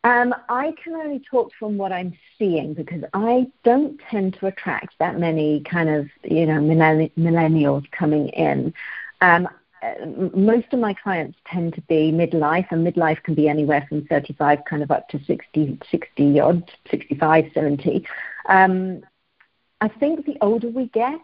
Um, 0.05 0.33
I 0.49 0.75
can 0.83 0.95
only 0.95 1.21
talk 1.29 1.51
from 1.59 1.77
what 1.77 1.93
I'm 1.93 2.17
seeing 2.39 2.73
because 2.73 3.03
I 3.15 3.49
don't 3.65 4.01
tend 4.11 4.39
to 4.39 4.47
attract 4.47 4.95
that 4.99 5.19
many 5.19 5.61
kind 5.61 5.89
of 5.89 6.09
you 6.23 6.47
know 6.47 6.61
millennials 6.61 7.91
coming 7.91 8.29
in. 8.29 8.73
Um, 9.21 9.49
uh, 9.83 10.07
most 10.35 10.67
of 10.73 10.81
my 10.81 10.95
clients 10.95 11.39
tend 11.47 11.75
to 11.75 11.81
be 11.83 12.13
midlife, 12.13 12.67
and 12.71 12.87
midlife 12.87 13.23
can 13.23 13.35
be 13.35 13.49
anywhere 13.49 13.87
from 13.89 14.05
35 14.07 14.61
kind 14.69 14.83
of 14.83 14.91
up 14.91 15.09
to 15.09 15.23
60, 15.25 15.79
60 15.91 16.41
odd, 16.41 16.71
65, 16.91 17.45
70. 17.55 18.07
Um, 18.49 19.03
I 19.81 19.89
think 19.89 20.27
the 20.27 20.37
older 20.41 20.69
we 20.69 20.87
get, 20.89 21.21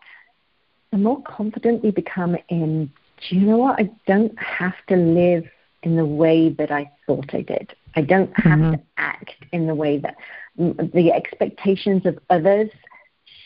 the 0.93 0.99
more 0.99 1.21
confident 1.23 1.83
we 1.83 1.91
become 1.91 2.37
in, 2.49 2.93
do 3.29 3.37
you 3.37 3.47
know 3.47 3.59
what? 3.59 3.81
I 3.81 3.91
don't 4.07 4.39
have 4.39 4.75
to 4.89 4.97
live 4.97 5.49
in 5.83 5.97
the 5.97 6.07
way 6.07 6.51
that 6.51 6.71
I 6.71 6.91
thought 7.07 7.35
I 7.35 7.43
did. 7.43 7.75
I 7.97 8.03
don't 8.03 8.33
have 8.41 8.59
mm-hmm. 8.59 8.73
to 8.73 8.81
act 8.97 9.33
in 9.53 9.67
the 9.67 9.75
way 9.75 9.99
that 9.99 10.17
the 10.57 11.13
expectations 11.13 12.07
of 12.07 12.19
others 12.31 12.71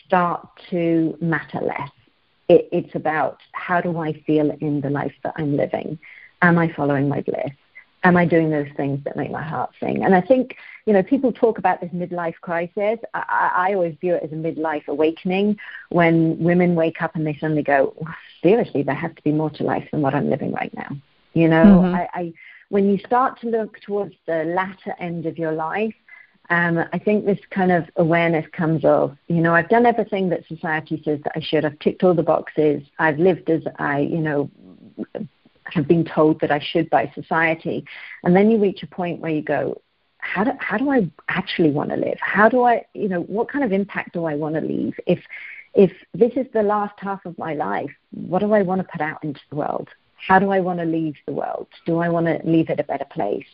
start 0.05 0.47
to 0.69 1.17
matter 1.21 1.59
less. 1.61 1.91
It, 2.47 2.67
it's 2.71 2.95
about 2.95 3.39
how 3.51 3.79
do 3.79 3.97
I 3.99 4.13
feel 4.25 4.51
in 4.59 4.81
the 4.81 4.89
life 4.89 5.13
that 5.23 5.33
I'm 5.37 5.55
living? 5.55 5.99
Am 6.41 6.57
I 6.57 6.73
following 6.73 7.07
my 7.07 7.21
bliss? 7.21 7.51
Am 8.03 8.15
I 8.15 8.25
doing 8.25 8.49
those 8.49 8.69
things 8.77 9.03
that 9.03 9.17
make 9.17 9.29
my 9.29 9.43
heart 9.43 9.71
sing? 9.79 10.03
And 10.05 10.15
I 10.15 10.21
think, 10.21 10.55
you 10.85 10.93
know, 10.93 11.03
people 11.03 11.33
talk 11.33 11.57
about 11.57 11.81
this 11.81 11.91
midlife 11.91 12.35
crisis. 12.41 12.97
I, 13.13 13.51
I 13.55 13.73
always 13.73 13.95
view 13.99 14.15
it 14.15 14.23
as 14.23 14.31
a 14.31 14.35
midlife 14.35 14.87
awakening 14.87 15.57
when 15.89 16.39
women 16.39 16.75
wake 16.75 17.01
up 17.01 17.15
and 17.15 17.27
they 17.27 17.33
suddenly 17.33 17.61
go, 17.61 17.93
seriously, 18.41 18.83
there 18.83 18.95
has 18.95 19.13
to 19.15 19.21
be 19.21 19.33
more 19.33 19.49
to 19.51 19.63
life 19.63 19.87
than 19.91 20.01
what 20.01 20.15
I'm 20.15 20.29
living 20.29 20.53
right 20.53 20.73
now. 20.73 20.95
You 21.33 21.49
know, 21.49 21.81
mm-hmm. 21.83 21.95
I, 21.95 22.09
I 22.13 22.33
when 22.69 22.89
you 22.89 22.97
start 22.99 23.39
to 23.41 23.49
look 23.49 23.79
towards 23.81 24.15
the 24.25 24.43
latter 24.45 24.95
end 24.99 25.25
of 25.25 25.37
your 25.37 25.51
life, 25.51 25.93
um, 26.49 26.83
I 26.91 26.97
think 26.97 27.25
this 27.25 27.39
kind 27.51 27.71
of 27.71 27.85
awareness 27.95 28.45
comes 28.51 28.83
of, 28.83 29.15
you 29.27 29.41
know, 29.41 29.53
I've 29.53 29.69
done 29.69 29.85
everything 29.85 30.29
that 30.29 30.47
society 30.47 31.01
says 31.05 31.19
that 31.23 31.33
I 31.35 31.41
should. 31.41 31.63
I've 31.63 31.77
ticked 31.79 32.03
all 32.03 32.15
the 32.15 32.23
boxes. 32.23 32.81
I've 32.97 33.19
lived 33.19 33.49
as 33.51 33.61
I, 33.77 33.99
you 33.99 34.17
know, 34.17 34.49
have 35.65 35.87
been 35.87 36.05
told 36.05 36.39
that 36.41 36.51
I 36.51 36.59
should 36.59 36.89
by 36.89 37.11
society. 37.13 37.85
And 38.23 38.35
then 38.35 38.49
you 38.49 38.59
reach 38.59 38.81
a 38.81 38.87
point 38.87 39.19
where 39.19 39.31
you 39.31 39.43
go, 39.43 39.81
how 40.17 40.43
do, 40.43 40.51
how 40.59 40.77
do 40.77 40.89
I 40.89 41.09
actually 41.27 41.69
want 41.69 41.91
to 41.91 41.95
live? 41.95 42.17
How 42.19 42.49
do 42.49 42.63
I, 42.63 42.85
you 42.93 43.07
know, 43.07 43.21
what 43.21 43.49
kind 43.49 43.63
of 43.63 43.71
impact 43.71 44.13
do 44.13 44.25
I 44.25 44.35
want 44.35 44.55
to 44.55 44.61
leave? 44.61 44.95
If, 45.05 45.19
if 45.75 45.91
this 46.13 46.31
is 46.35 46.47
the 46.51 46.63
last 46.63 46.99
half 46.99 47.25
of 47.25 47.37
my 47.37 47.53
life, 47.53 47.91
what 48.11 48.39
do 48.39 48.53
I 48.53 48.63
want 48.63 48.81
to 48.81 48.87
put 48.91 49.01
out 49.01 49.23
into 49.23 49.39
the 49.49 49.55
world? 49.55 49.89
How 50.27 50.39
do 50.39 50.51
I 50.51 50.59
want 50.59 50.79
to 50.79 50.85
leave 50.85 51.15
the 51.25 51.33
world? 51.33 51.67
Do 51.85 51.99
I 51.99 52.09
want 52.09 52.25
to 52.25 52.39
leave 52.43 52.69
it 52.69 52.79
a 52.79 52.83
better 52.83 53.05
place? 53.05 53.45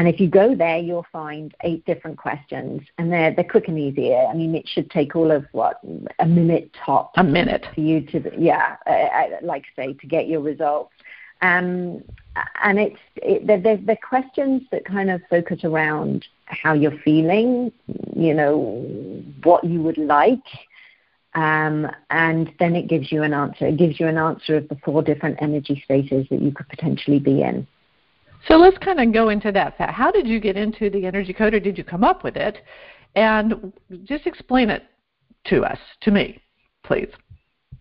And 0.00 0.08
if 0.08 0.18
you 0.18 0.28
go 0.28 0.54
there, 0.54 0.78
you'll 0.78 1.06
find 1.12 1.54
eight 1.62 1.84
different 1.84 2.16
questions, 2.16 2.80
and 2.96 3.12
they're 3.12 3.34
they're 3.34 3.44
quick 3.44 3.68
and 3.68 3.78
easy. 3.78 4.14
I 4.14 4.32
mean, 4.32 4.54
it 4.54 4.66
should 4.66 4.90
take 4.90 5.14
all 5.14 5.30
of 5.30 5.44
what 5.52 5.78
a 6.18 6.24
minute 6.24 6.74
top. 6.86 7.12
A 7.18 7.22
minute 7.22 7.66
for 7.74 7.82
you 7.82 8.00
to 8.06 8.32
yeah, 8.38 8.76
uh, 8.86 8.92
uh 8.92 9.26
like 9.42 9.64
say 9.76 9.92
to 9.92 10.06
get 10.06 10.26
your 10.26 10.40
results. 10.40 10.94
Um, 11.42 12.02
and 12.64 12.78
it's 12.78 13.00
it, 13.16 13.46
they're, 13.46 13.76
they're 13.76 13.96
questions 13.96 14.62
that 14.70 14.86
kind 14.86 15.10
of 15.10 15.20
focus 15.28 15.64
around 15.64 16.24
how 16.46 16.72
you're 16.72 16.98
feeling, 17.04 17.70
you 18.16 18.32
know, 18.32 18.82
what 19.42 19.64
you 19.64 19.82
would 19.82 19.98
like, 19.98 20.48
um, 21.34 21.90
and 22.08 22.50
then 22.58 22.74
it 22.74 22.88
gives 22.88 23.12
you 23.12 23.22
an 23.22 23.34
answer. 23.34 23.66
It 23.66 23.76
gives 23.76 24.00
you 24.00 24.06
an 24.06 24.16
answer 24.16 24.56
of 24.56 24.68
the 24.70 24.78
four 24.82 25.02
different 25.02 25.42
energy 25.42 25.78
spaces 25.84 26.26
that 26.30 26.40
you 26.40 26.52
could 26.52 26.70
potentially 26.70 27.18
be 27.18 27.42
in. 27.42 27.66
So 28.48 28.56
let's 28.56 28.78
kind 28.78 29.00
of 29.00 29.12
go 29.12 29.28
into 29.28 29.52
that. 29.52 29.74
How 29.78 30.10
did 30.10 30.26
you 30.26 30.40
get 30.40 30.56
into 30.56 30.90
the 30.90 31.06
energy 31.06 31.32
code, 31.32 31.54
or 31.54 31.60
did 31.60 31.76
you 31.76 31.84
come 31.84 32.04
up 32.04 32.24
with 32.24 32.36
it? 32.36 32.58
And 33.14 33.72
just 34.04 34.26
explain 34.26 34.70
it 34.70 34.84
to 35.46 35.64
us, 35.64 35.78
to 36.02 36.10
me, 36.10 36.40
please. 36.84 37.10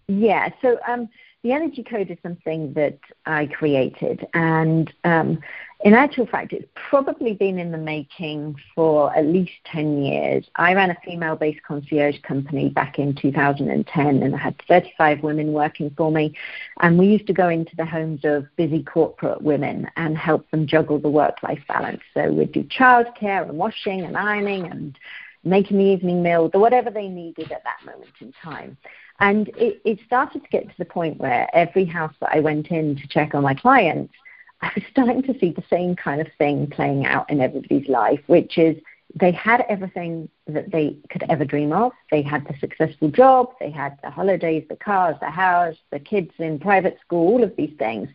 Yeah. 0.07 0.49
So 0.61 0.77
um, 0.87 1.07
the 1.43 1.51
energy 1.53 1.83
code 1.83 2.09
is 2.11 2.17
something 2.23 2.73
that 2.73 2.99
I 3.25 3.45
created, 3.45 4.25
and 4.33 4.91
um, 5.03 5.39
in 5.81 5.93
actual 5.93 6.25
fact, 6.25 6.51
it's 6.51 6.67
probably 6.75 7.33
been 7.33 7.57
in 7.57 7.71
the 7.71 7.77
making 7.77 8.55
for 8.75 9.15
at 9.15 9.25
least 9.25 9.53
10 9.71 10.03
years. 10.03 10.45
I 10.57 10.73
ran 10.73 10.91
a 10.91 10.97
female 11.05 11.37
based 11.37 11.63
concierge 11.63 12.19
company 12.21 12.67
back 12.67 12.99
in 12.99 13.15
2010, 13.15 14.23
and 14.23 14.35
I 14.35 14.37
had 14.37 14.61
35 14.67 15.23
women 15.23 15.53
working 15.53 15.89
for 15.95 16.11
me. 16.11 16.35
And 16.81 16.99
we 16.99 17.07
used 17.07 17.27
to 17.27 17.33
go 17.33 17.47
into 17.47 17.73
the 17.77 17.85
homes 17.85 18.25
of 18.25 18.53
busy 18.57 18.83
corporate 18.83 19.41
women 19.41 19.89
and 19.95 20.17
help 20.17 20.51
them 20.51 20.67
juggle 20.67 20.99
the 20.99 21.09
work 21.09 21.41
life 21.43 21.63
balance. 21.69 22.01
So 22.13 22.29
we'd 22.29 22.51
do 22.51 22.63
childcare 22.63 23.47
and 23.47 23.57
washing 23.57 24.01
and 24.01 24.17
ironing 24.17 24.65
and 24.69 24.99
making 25.45 25.77
the 25.77 25.85
evening 25.85 26.21
meal, 26.21 26.49
whatever 26.53 26.91
they 26.91 27.07
needed 27.07 27.53
at 27.53 27.63
that 27.63 27.85
moment 27.85 28.11
in 28.19 28.33
time. 28.33 28.75
And 29.21 29.47
it, 29.49 29.81
it 29.85 29.99
started 30.05 30.43
to 30.43 30.49
get 30.49 30.67
to 30.67 30.75
the 30.77 30.83
point 30.83 31.19
where 31.19 31.47
every 31.53 31.85
house 31.85 32.13
that 32.19 32.31
I 32.33 32.41
went 32.41 32.67
in 32.67 32.97
to 32.97 33.07
check 33.07 33.33
on 33.33 33.43
my 33.43 33.53
clients, 33.53 34.13
I 34.61 34.71
was 34.75 34.83
starting 34.91 35.23
to 35.23 35.37
see 35.39 35.51
the 35.51 35.63
same 35.69 35.95
kind 35.95 36.19
of 36.21 36.27
thing 36.37 36.67
playing 36.67 37.05
out 37.05 37.29
in 37.29 37.41
everybody's 37.41 37.87
life, 37.87 38.19
which 38.27 38.57
is 38.57 38.77
they 39.15 39.31
had 39.31 39.65
everything 39.69 40.29
that 40.47 40.71
they 40.71 40.97
could 41.09 41.23
ever 41.29 41.45
dream 41.45 41.71
of. 41.71 41.93
They 42.11 42.21
had 42.21 42.45
the 42.47 42.55
successful 42.59 43.09
job, 43.09 43.53
they 43.59 43.71
had 43.71 43.97
the 44.03 44.09
holidays, 44.09 44.65
the 44.69 44.75
cars, 44.75 45.15
the 45.19 45.31
house, 45.31 45.75
the 45.91 45.99
kids 45.99 46.31
in 46.37 46.59
private 46.59 46.97
school, 47.01 47.33
all 47.33 47.43
of 47.43 47.55
these 47.55 47.75
things. 47.79 48.09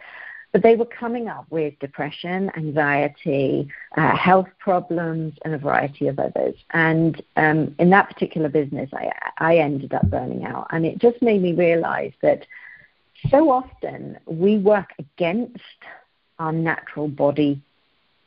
But 0.53 0.63
they 0.63 0.77
were 0.77 0.85
coming 0.87 1.27
up 1.27 1.47
with 1.51 1.77
depression, 1.81 2.49
anxiety, 2.57 3.69
uh, 3.97 4.15
health 4.15 4.47
problems, 4.61 5.35
and 5.45 5.53
a 5.53 5.59
variety 5.59 6.07
of 6.07 6.21
others. 6.21 6.55
And 6.71 7.21
um, 7.37 7.75
in 7.81 7.91
that 7.91 8.09
particular 8.09 8.49
business, 8.49 8.89
I, 8.93 9.11
I 9.39 9.57
ended 9.57 9.93
up 9.95 10.09
burning 10.09 10.45
out. 10.45 10.69
And 10.71 10.87
it 10.87 10.99
just 10.99 11.21
made 11.23 11.43
me 11.43 11.55
realize 11.55 12.13
that 12.23 12.47
so 13.31 13.51
often 13.51 14.17
we 14.27 14.59
work 14.59 14.91
against 15.01 15.59
our 16.39 16.53
natural 16.53 17.09
body 17.09 17.61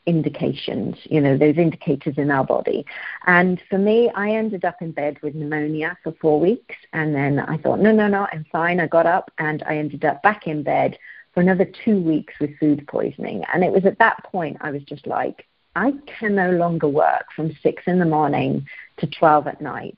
indications, 0.07 0.95
you 1.03 1.19
know, 1.19 1.37
those 1.37 1.57
indicators 1.57 2.17
in 2.17 2.31
our 2.31 2.45
body. 2.45 2.85
And 3.27 3.61
for 3.69 3.77
me, 3.77 4.09
I 4.15 4.31
ended 4.31 4.63
up 4.63 4.81
in 4.81 4.91
bed 4.91 5.19
with 5.21 5.35
pneumonia 5.35 5.97
for 6.01 6.13
four 6.13 6.39
weeks. 6.39 6.75
And 6.93 7.13
then 7.13 7.39
I 7.39 7.57
thought, 7.57 7.79
no, 7.79 7.91
no, 7.91 8.07
no, 8.07 8.25
I'm 8.31 8.45
fine. 8.51 8.79
I 8.79 8.87
got 8.87 9.05
up 9.05 9.29
and 9.37 9.61
I 9.63 9.77
ended 9.77 10.05
up 10.05 10.23
back 10.23 10.47
in 10.47 10.63
bed 10.63 10.97
for 11.33 11.41
another 11.41 11.65
two 11.65 12.01
weeks 12.01 12.33
with 12.39 12.57
food 12.57 12.87
poisoning. 12.87 13.43
And 13.53 13.63
it 13.63 13.71
was 13.71 13.85
at 13.85 13.99
that 13.99 14.23
point 14.23 14.57
I 14.61 14.71
was 14.71 14.81
just 14.83 15.05
like, 15.05 15.45
I 15.75 15.93
can 16.19 16.35
no 16.35 16.51
longer 16.51 16.87
work 16.87 17.25
from 17.35 17.55
six 17.61 17.83
in 17.85 17.99
the 17.99 18.05
morning 18.05 18.65
to 18.97 19.07
12 19.07 19.47
at 19.47 19.61
night. 19.61 19.97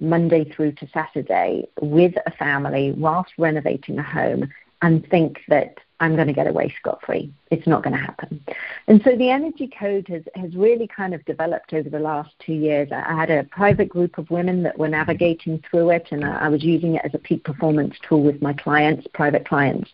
Monday 0.00 0.44
through 0.44 0.72
to 0.72 0.88
Saturday 0.88 1.68
with 1.80 2.14
a 2.26 2.30
family 2.32 2.92
whilst 2.92 3.32
renovating 3.38 3.98
a 3.98 4.02
home 4.02 4.50
and 4.82 5.08
think 5.08 5.40
that 5.48 5.78
I'm 6.02 6.16
going 6.16 6.26
to 6.26 6.32
get 6.32 6.48
away 6.48 6.74
scot 6.80 7.00
free. 7.06 7.32
It's 7.52 7.66
not 7.68 7.84
going 7.84 7.96
to 7.96 8.02
happen. 8.02 8.44
And 8.88 9.00
so 9.04 9.14
the 9.14 9.30
energy 9.30 9.70
code 9.78 10.08
has, 10.08 10.24
has 10.34 10.52
really 10.56 10.88
kind 10.88 11.14
of 11.14 11.24
developed 11.26 11.72
over 11.72 11.88
the 11.88 12.00
last 12.00 12.30
two 12.44 12.54
years. 12.54 12.88
I 12.90 13.14
had 13.14 13.30
a 13.30 13.44
private 13.44 13.88
group 13.88 14.18
of 14.18 14.28
women 14.28 14.64
that 14.64 14.76
were 14.76 14.88
navigating 14.88 15.62
through 15.70 15.90
it, 15.90 16.08
and 16.10 16.24
I 16.24 16.48
was 16.48 16.64
using 16.64 16.96
it 16.96 17.02
as 17.04 17.14
a 17.14 17.18
peak 17.18 17.44
performance 17.44 17.94
tool 18.08 18.20
with 18.20 18.42
my 18.42 18.52
clients, 18.52 19.06
private 19.14 19.46
clients. 19.46 19.90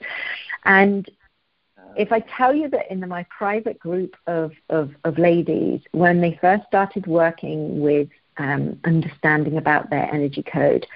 And 0.65 1.07
if 1.95 2.11
I 2.11 2.21
tell 2.21 2.55
you 2.55 2.71
that 2.71 2.91
in 2.91 3.07
my 3.07 3.27
private 3.37 3.79
group 3.79 4.17
of, 4.27 4.53
of, 4.71 4.93
of 5.05 5.19
ladies, 5.19 5.83
when 5.93 6.23
they 6.23 6.39
first 6.41 6.65
started 6.69 7.07
working 7.07 7.83
with 7.83 8.09
um, 8.39 8.81
understanding 8.85 9.59
about 9.59 9.91
their 9.91 10.11
energy 10.11 10.43
code, 10.43 10.87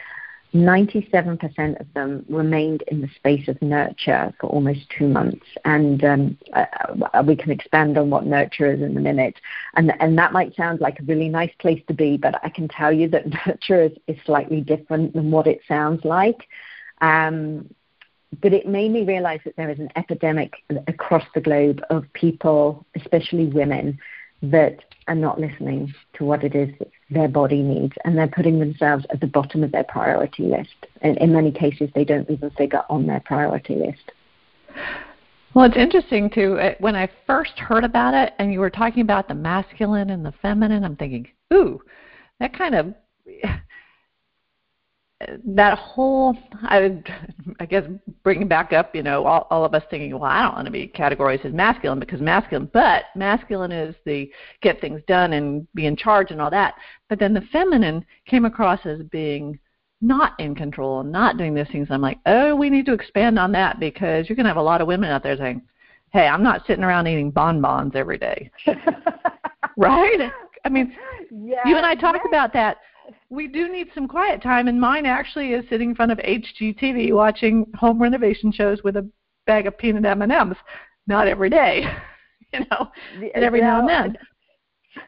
97% 0.54 1.80
of 1.80 1.86
them 1.94 2.26
remained 2.28 2.82
in 2.88 3.00
the 3.00 3.08
space 3.16 3.48
of 3.48 3.60
nurture 3.62 4.32
for 4.38 4.48
almost 4.50 4.80
two 4.96 5.08
months. 5.08 5.46
And 5.64 6.04
um, 6.04 6.38
uh, 6.52 7.22
we 7.26 7.36
can 7.36 7.50
expand 7.50 7.96
on 7.96 8.10
what 8.10 8.26
nurture 8.26 8.70
is 8.70 8.82
in 8.82 8.96
a 8.96 9.00
minute. 9.00 9.34
And, 9.74 9.92
and 10.00 10.18
that 10.18 10.32
might 10.32 10.54
sound 10.54 10.80
like 10.80 11.00
a 11.00 11.04
really 11.04 11.28
nice 11.28 11.52
place 11.58 11.82
to 11.88 11.94
be, 11.94 12.18
but 12.18 12.38
I 12.44 12.50
can 12.50 12.68
tell 12.68 12.92
you 12.92 13.08
that 13.08 13.26
nurture 13.46 13.82
is, 13.82 13.92
is 14.06 14.16
slightly 14.26 14.60
different 14.60 15.14
than 15.14 15.30
what 15.30 15.46
it 15.46 15.60
sounds 15.66 16.04
like. 16.04 16.46
Um, 17.00 17.74
but 18.40 18.52
it 18.52 18.66
made 18.66 18.90
me 18.90 19.04
realize 19.04 19.40
that 19.44 19.56
there 19.56 19.70
is 19.70 19.78
an 19.78 19.90
epidemic 19.96 20.52
across 20.86 21.24
the 21.34 21.40
globe 21.40 21.82
of 21.90 22.04
people, 22.14 22.86
especially 22.94 23.46
women, 23.46 23.98
that 24.42 24.78
are 25.08 25.14
not 25.14 25.38
listening 25.40 25.94
to 26.14 26.24
what 26.24 26.44
it 26.44 26.54
is 26.54 26.70
that 26.78 26.88
their 27.12 27.28
body 27.28 27.62
needs, 27.62 27.94
and 28.04 28.16
they're 28.16 28.28
putting 28.28 28.58
themselves 28.58 29.04
at 29.10 29.20
the 29.20 29.26
bottom 29.26 29.62
of 29.62 29.72
their 29.72 29.84
priority 29.84 30.44
list. 30.44 30.86
And 31.00 31.16
in 31.18 31.32
many 31.32 31.52
cases, 31.52 31.90
they 31.94 32.04
don't 32.04 32.28
even 32.30 32.50
figure 32.50 32.82
on 32.88 33.06
their 33.06 33.20
priority 33.20 33.76
list. 33.76 34.12
Well, 35.54 35.66
it's 35.66 35.76
interesting 35.76 36.30
too. 36.30 36.58
Uh, 36.58 36.74
when 36.78 36.96
I 36.96 37.08
first 37.26 37.58
heard 37.58 37.84
about 37.84 38.14
it, 38.14 38.32
and 38.38 38.52
you 38.52 38.60
were 38.60 38.70
talking 38.70 39.02
about 39.02 39.28
the 39.28 39.34
masculine 39.34 40.10
and 40.10 40.24
the 40.24 40.32
feminine, 40.40 40.84
I'm 40.84 40.96
thinking, 40.96 41.28
ooh, 41.52 41.82
that 42.40 42.56
kind 42.56 42.74
of 42.74 42.94
that 45.44 45.78
whole 45.78 46.36
I, 46.62 46.80
would, 46.80 47.12
I 47.60 47.66
guess 47.66 47.84
bringing 48.22 48.48
back 48.48 48.72
up 48.72 48.94
you 48.94 49.02
know 49.02 49.24
all, 49.24 49.46
all 49.50 49.64
of 49.64 49.74
us 49.74 49.82
thinking 49.90 50.12
well 50.12 50.24
I 50.24 50.42
don't 50.42 50.54
want 50.54 50.66
to 50.66 50.72
be 50.72 50.88
categorized 50.88 51.44
as 51.44 51.52
masculine 51.52 51.98
because 51.98 52.20
masculine 52.20 52.70
but 52.72 53.04
masculine 53.16 53.72
is 53.72 53.94
the 54.04 54.30
get 54.60 54.80
things 54.80 55.00
done 55.06 55.32
and 55.32 55.66
be 55.74 55.86
in 55.86 55.96
charge 55.96 56.30
and 56.30 56.40
all 56.40 56.50
that. 56.50 56.74
But 57.08 57.18
then 57.18 57.34
the 57.34 57.42
feminine 57.52 58.04
came 58.26 58.44
across 58.44 58.84
as 58.86 59.02
being 59.10 59.58
not 60.00 60.38
in 60.40 60.54
control 60.54 61.00
and 61.00 61.12
not 61.12 61.36
doing 61.36 61.54
these 61.54 61.68
things. 61.70 61.88
I'm 61.90 62.00
like 62.00 62.18
oh 62.26 62.54
we 62.54 62.70
need 62.70 62.86
to 62.86 62.94
expand 62.94 63.38
on 63.38 63.52
that 63.52 63.80
because 63.80 64.28
you're 64.28 64.36
going 64.36 64.44
to 64.44 64.50
have 64.50 64.56
a 64.56 64.62
lot 64.62 64.80
of 64.80 64.86
women 64.86 65.10
out 65.10 65.22
there 65.22 65.36
saying 65.36 65.62
hey 66.12 66.26
I'm 66.26 66.42
not 66.42 66.66
sitting 66.66 66.84
around 66.84 67.06
eating 67.06 67.30
bonbons 67.30 67.92
every 67.94 68.18
day 68.18 68.50
right? 69.76 70.30
I 70.64 70.68
mean 70.68 70.96
yeah, 71.30 71.66
you 71.66 71.76
and 71.76 71.86
I 71.86 71.94
talked 71.94 72.20
yeah. 72.24 72.28
about 72.28 72.52
that 72.54 72.78
we 73.30 73.48
do 73.48 73.70
need 73.70 73.88
some 73.94 74.08
quiet 74.08 74.42
time, 74.42 74.68
and 74.68 74.80
mine 74.80 75.06
actually 75.06 75.52
is 75.52 75.64
sitting 75.68 75.90
in 75.90 75.96
front 75.96 76.12
of 76.12 76.18
HGTV 76.18 77.12
watching 77.12 77.66
home 77.76 78.00
renovation 78.00 78.52
shows 78.52 78.82
with 78.82 78.96
a 78.96 79.08
bag 79.46 79.66
of 79.66 79.76
peanut 79.78 80.04
M&Ms. 80.04 80.56
Not 81.06 81.26
every 81.26 81.50
day, 81.50 81.84
you 82.52 82.60
know, 82.70 82.90
and 83.34 83.44
every 83.44 83.60
now 83.60 83.80
and 83.80 83.88
then. 83.88 84.18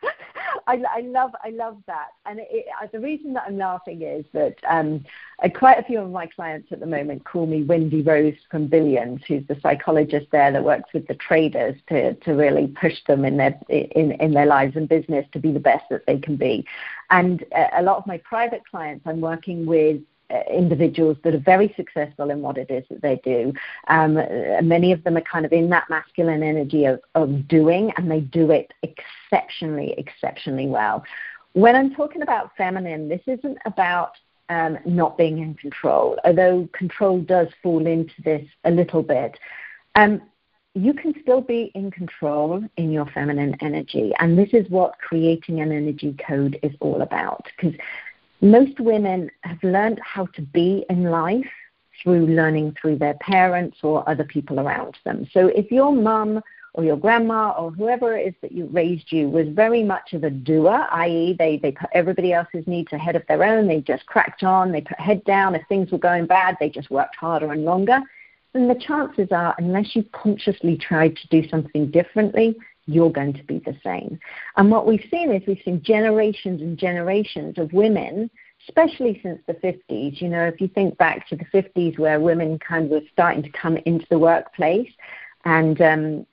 I, 0.67 0.83
I 0.89 1.01
love 1.01 1.33
I 1.43 1.51
love 1.51 1.79
that, 1.87 2.09
and 2.27 2.39
it, 2.39 2.49
it, 2.51 2.67
uh, 2.83 2.87
the 2.93 3.01
reason 3.01 3.35
that 3.35 3.45
I'm 3.47 3.59
laughing 3.59 4.03
is 4.03 4.25
that 4.33 4.57
um, 4.69 5.05
uh, 5.43 5.49
quite 5.49 5.79
a 5.79 5.83
few 5.83 6.01
of 6.01 6.11
my 6.11 6.27
clients 6.27 6.73
at 6.73 6.81
the 6.81 6.87
moment 6.87 7.25
call 7.25 7.47
me 7.47 7.63
Wendy 7.63 8.03
Rhoades 8.03 8.39
from 8.51 8.67
Billions, 8.67 9.21
who's 9.27 9.47
the 9.47 9.59
psychologist 9.63 10.27
there 10.33 10.53
that 10.53 10.65
works 10.65 10.93
with 10.95 11.07
the 11.07 11.15
traders 11.15 11.77
to 11.89 12.15
to 12.15 12.33
really 12.33 12.69
push 12.81 12.95
them 13.07 13.25
in 13.25 13.37
their 13.37 13.59
in 13.69 14.13
in 14.13 14.33
their 14.33 14.47
lives 14.47 14.77
and 14.77 14.89
business 14.89 15.27
to 15.33 15.39
be 15.39 15.53
the 15.53 15.61
best 15.61 15.85
that 15.91 16.07
they 16.07 16.19
can 16.19 16.37
be. 16.37 16.65
And 17.11 17.45
uh, 17.55 17.67
a 17.75 17.83
lot 17.83 17.99
of 17.99 18.07
my 18.07 18.19
private 18.19 18.63
clients, 18.69 19.07
I'm 19.07 19.21
working 19.21 19.67
with 19.67 20.01
individuals 20.51 21.17
that 21.23 21.35
are 21.35 21.39
very 21.39 21.73
successful 21.77 22.31
in 22.31 22.41
what 22.41 22.59
it 22.59 22.71
is 22.71 22.85
that 22.91 23.03
they 23.03 23.21
do. 23.25 23.53
Um, 23.89 24.15
many 24.67 24.93
of 24.93 25.05
them 25.05 25.17
are 25.17 25.23
kind 25.23 25.45
of 25.45 25.53
in 25.53 25.69
that 25.71 25.89
masculine 25.91 26.43
energy 26.43 26.87
of, 26.87 27.01
of 27.15 27.47
doing, 27.49 27.93
and 27.97 28.11
they 28.11 28.21
do 28.21 28.51
it 28.51 28.73
exceptionally, 28.83 29.95
exceptionally 29.99 30.67
well. 30.67 31.05
When 31.53 31.77
I'm 31.77 31.95
talking 31.95 32.23
about 32.23 32.57
feminine, 32.57 33.09
this 33.09 33.23
isn't 33.27 33.59
about 33.65 34.13
um, 34.49 34.79
not 34.85 35.17
being 35.17 35.39
in 35.39 35.55
control, 35.55 36.19
although 36.25 36.69
control 36.73 37.21
does 37.21 37.49
fall 37.63 37.87
into 37.87 38.15
this 38.25 38.47
a 38.65 38.71
little 38.71 39.03
bit. 39.03 39.39
Um, 39.95 40.21
you 40.75 40.93
can 40.93 41.15
still 41.23 41.41
be 41.41 41.71
in 41.77 41.91
control 41.93 42.63
in 42.77 42.91
your 42.91 43.07
feminine 43.07 43.57
energy. 43.61 44.13
And 44.19 44.37
this 44.37 44.49
is 44.53 44.69
what 44.71 44.99
creating 44.99 45.61
an 45.61 45.71
energy 45.71 46.17
code 46.27 46.59
is 46.65 46.73
all 46.81 47.01
about. 47.03 47.47
Because 47.57 47.79
most 48.45 48.79
women 48.79 49.31
have 49.43 49.63
learned 49.63 50.01
how 50.05 50.27
to 50.27 50.43
be 50.43 50.85
in 50.91 51.05
life 51.05 51.51
through 52.03 52.27
learning 52.27 52.77
through 52.81 52.99
their 52.99 53.15
parents 53.15 53.79
or 53.83 54.09
other 54.09 54.25
people 54.25 54.61
around 54.61 54.97
them. 55.05 55.27
So 55.33 55.47
if 55.49 55.71
your 55.71 55.93
mum 55.93 56.43
or 56.75 56.85
your 56.85 56.97
grandma 56.97 57.55
or 57.57 57.71
whoever 57.71 58.17
it 58.17 58.27
is 58.27 58.35
that 58.43 58.53
you 58.53 58.67
raised 58.67 59.11
you 59.11 59.31
was 59.31 59.47
very 59.49 59.83
much 59.83 60.13
of 60.13 60.25
a 60.25 60.31
doer, 60.31 60.87
i.e., 60.91 61.37
they, 61.39 61.57
they 61.57 61.73
put 61.73 61.89
everybody 61.95 62.33
else's 62.33 62.67
needs 62.67 62.93
ahead 62.93 63.17
of 63.17 63.23
their 63.29 63.45
own, 63.45 63.67
they 63.67 63.81
just 63.81 64.05
cracked 64.07 64.43
on, 64.43 64.73
they 64.73 64.81
put 64.83 64.99
head 65.01 65.25
down. 65.25 65.55
If 65.55 65.63
things 65.69 65.91
were 65.91 65.99
going 65.99 66.27
bad, 66.27 66.57
they 66.61 66.69
just 66.69 66.91
worked 66.91 67.17
harder 67.17 67.53
and 67.53 67.65
longer. 67.65 68.01
Then 68.53 68.69
the 68.69 68.75
chances 68.75 69.29
are, 69.31 69.55
unless 69.59 69.97
you 69.97 70.05
consciously 70.13 70.77
tried 70.77 71.17
to 71.17 71.29
do 71.29 71.49
something 71.49 71.91
differently, 71.91 72.57
you're 72.87 73.11
going 73.11 73.33
to 73.35 73.45
be 73.45 73.59
the 73.61 73.77
same. 73.83 74.19
And 74.57 74.71
what 74.71 74.87
we've 74.87 75.07
seen 75.11 75.33
is 75.33 75.43
we've 75.47 75.61
seen 75.65 75.83
generations 75.83 76.61
and 76.61 76.77
generations 76.79 77.59
of 77.59 77.73
women, 77.73 78.31
especially 78.69 79.21
since 79.23 79.41
the 79.47 79.55
50s. 79.55 80.21
You 80.21 80.29
know, 80.29 80.45
if 80.47 80.61
you 80.61 80.69
think 80.69 80.99
back 80.99 81.29
to 81.29 81.37
the 81.37 81.45
50s 81.47 81.99
where 81.99 82.21
women 82.21 82.59
kind 82.59 82.87
of 82.87 82.91
were 82.91 83.09
starting 83.13 83.43
to 83.43 83.51
come 83.51 83.77
into 83.79 84.07
the 84.11 84.19
workplace, 84.19 84.91
and 85.47 85.81
um, 85.83 86.27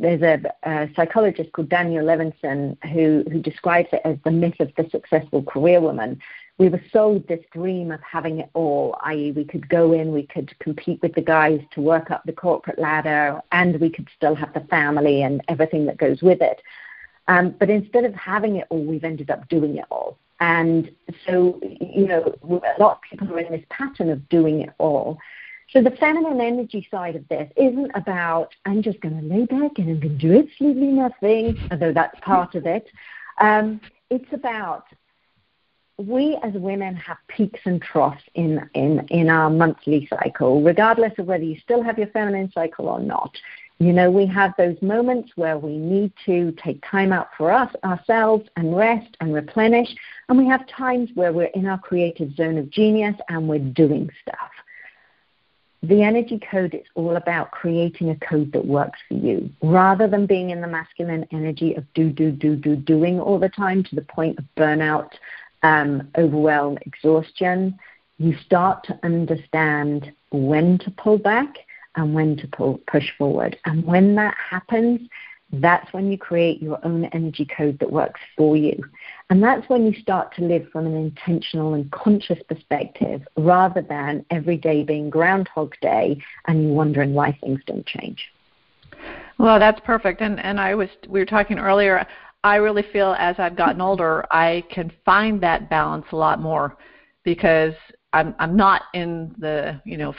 there's 0.00 0.22
a, 0.22 0.42
a, 0.64 0.88
psychologist 0.96 1.52
called 1.52 1.68
Daniel 1.68 2.04
Levinson 2.04 2.76
who, 2.90 3.24
who 3.30 3.40
describes 3.40 3.88
it 3.92 4.00
as 4.04 4.16
the 4.24 4.32
myth 4.32 4.58
of 4.58 4.72
the 4.76 4.88
successful 4.90 5.44
career 5.44 5.80
woman 5.80 6.20
we 6.58 6.68
were 6.68 6.82
sold 6.92 7.26
this 7.26 7.44
dream 7.52 7.90
of 7.90 8.00
having 8.02 8.38
it 8.38 8.50
all, 8.54 8.96
i.e., 9.04 9.32
we 9.32 9.44
could 9.44 9.68
go 9.68 9.92
in, 9.92 10.12
we 10.12 10.26
could 10.26 10.56
compete 10.58 11.00
with 11.02 11.14
the 11.14 11.22
guys 11.22 11.60
to 11.72 11.80
work 11.80 12.10
up 12.10 12.22
the 12.24 12.32
corporate 12.32 12.78
ladder, 12.78 13.40
and 13.52 13.80
we 13.80 13.90
could 13.90 14.08
still 14.16 14.34
have 14.34 14.52
the 14.52 14.60
family 14.60 15.22
and 15.22 15.42
everything 15.48 15.86
that 15.86 15.96
goes 15.96 16.22
with 16.22 16.40
it. 16.40 16.62
Um, 17.28 17.54
but 17.58 17.70
instead 17.70 18.04
of 18.04 18.14
having 18.14 18.56
it 18.56 18.66
all, 18.68 18.84
we've 18.84 19.04
ended 19.04 19.30
up 19.30 19.48
doing 19.48 19.76
it 19.78 19.86
all. 19.90 20.18
And 20.40 20.90
so, 21.26 21.60
you 21.80 22.06
know, 22.06 22.34
a 22.42 22.80
lot 22.80 22.98
of 22.98 23.02
people 23.02 23.32
are 23.32 23.38
in 23.38 23.52
this 23.52 23.64
pattern 23.70 24.10
of 24.10 24.28
doing 24.28 24.60
it 24.60 24.70
all. 24.78 25.18
So 25.70 25.80
the 25.80 25.92
feminine 25.92 26.40
energy 26.40 26.86
side 26.90 27.16
of 27.16 27.26
this 27.28 27.50
isn't 27.56 27.92
about 27.94 28.54
I'm 28.66 28.82
just 28.82 29.00
going 29.00 29.18
to 29.18 29.26
lay 29.34 29.46
back 29.46 29.78
and 29.78 29.88
I'm 29.88 30.00
going 30.00 30.18
to 30.18 30.28
do 30.28 30.38
absolutely 30.38 30.88
nothing, 30.88 31.56
although 31.70 31.92
that's 31.92 32.18
part 32.20 32.54
of 32.56 32.66
it. 32.66 32.88
Um, 33.40 33.80
it's 34.10 34.30
about 34.32 34.84
we 36.06 36.38
as 36.42 36.52
women 36.54 36.94
have 36.96 37.18
peaks 37.28 37.60
and 37.64 37.80
troughs 37.80 38.22
in, 38.34 38.68
in, 38.74 39.06
in 39.10 39.28
our 39.28 39.50
monthly 39.50 40.08
cycle, 40.08 40.62
regardless 40.62 41.12
of 41.18 41.26
whether 41.26 41.44
you 41.44 41.58
still 41.60 41.82
have 41.82 41.98
your 41.98 42.08
feminine 42.08 42.50
cycle 42.52 42.88
or 42.88 43.00
not. 43.00 43.36
You 43.78 43.92
know, 43.92 44.10
we 44.10 44.26
have 44.26 44.54
those 44.56 44.80
moments 44.80 45.32
where 45.34 45.58
we 45.58 45.76
need 45.76 46.12
to 46.26 46.52
take 46.52 46.84
time 46.88 47.12
out 47.12 47.30
for 47.36 47.50
us, 47.50 47.74
ourselves, 47.82 48.48
and 48.56 48.76
rest 48.76 49.16
and 49.20 49.34
replenish. 49.34 49.92
And 50.28 50.38
we 50.38 50.46
have 50.46 50.66
times 50.68 51.10
where 51.14 51.32
we're 51.32 51.50
in 51.54 51.66
our 51.66 51.78
creative 51.78 52.34
zone 52.36 52.58
of 52.58 52.70
genius 52.70 53.16
and 53.28 53.48
we're 53.48 53.58
doing 53.58 54.08
stuff. 54.22 54.50
The 55.82 56.04
energy 56.04 56.40
code 56.48 56.74
is 56.74 56.86
all 56.94 57.16
about 57.16 57.50
creating 57.50 58.10
a 58.10 58.16
code 58.16 58.52
that 58.52 58.64
works 58.64 59.00
for 59.08 59.14
you 59.14 59.50
rather 59.62 60.06
than 60.06 60.26
being 60.26 60.50
in 60.50 60.60
the 60.60 60.68
masculine 60.68 61.26
energy 61.32 61.74
of 61.74 61.84
do, 61.92 62.10
do, 62.10 62.30
do, 62.30 62.54
do, 62.54 62.76
doing 62.76 63.18
all 63.18 63.40
the 63.40 63.48
time 63.48 63.82
to 63.82 63.96
the 63.96 64.02
point 64.02 64.38
of 64.38 64.44
burnout 64.56 65.10
um, 65.62 66.08
overwhelm, 66.16 66.78
exhaustion, 66.82 67.78
you 68.18 68.36
start 68.44 68.84
to 68.84 68.98
understand 69.02 70.12
when 70.30 70.78
to 70.78 70.90
pull 70.92 71.18
back 71.18 71.54
and 71.96 72.14
when 72.14 72.36
to 72.36 72.46
pull, 72.48 72.80
push 72.86 73.10
forward. 73.18 73.58
And 73.64 73.84
when 73.84 74.14
that 74.16 74.34
happens, 74.50 75.00
that's 75.54 75.92
when 75.92 76.10
you 76.10 76.16
create 76.16 76.62
your 76.62 76.78
own 76.84 77.04
energy 77.06 77.46
code 77.56 77.78
that 77.80 77.92
works 77.92 78.20
for 78.36 78.56
you. 78.56 78.82
And 79.28 79.42
that's 79.42 79.68
when 79.68 79.86
you 79.86 79.92
start 80.00 80.34
to 80.36 80.42
live 80.42 80.66
from 80.72 80.86
an 80.86 80.94
intentional 80.94 81.74
and 81.74 81.90
conscious 81.90 82.38
perspective 82.48 83.22
rather 83.36 83.82
than 83.82 84.24
every 84.30 84.56
day 84.56 84.82
being 84.82 85.10
Groundhog 85.10 85.74
Day 85.82 86.22
and 86.46 86.62
you 86.62 86.68
wondering 86.68 87.12
why 87.12 87.36
things 87.40 87.60
don't 87.66 87.84
change. 87.86 88.32
Well, 89.38 89.58
that's 89.58 89.80
perfect. 89.80 90.20
And 90.20 90.38
and 90.40 90.60
I 90.60 90.74
was 90.74 90.88
we 91.08 91.18
were 91.20 91.26
talking 91.26 91.58
earlier. 91.58 92.06
I 92.44 92.56
really 92.56 92.84
feel 92.92 93.14
as 93.18 93.36
I've 93.38 93.56
gotten 93.56 93.80
older, 93.80 94.26
I 94.30 94.64
can 94.70 94.90
find 95.04 95.40
that 95.42 95.70
balance 95.70 96.06
a 96.12 96.16
lot 96.16 96.40
more 96.40 96.76
because 97.24 97.74
I'm 98.12 98.34
I'm 98.38 98.56
not 98.56 98.82
in 98.94 99.34
the 99.38 99.80
you 99.84 99.96
know 99.96 100.14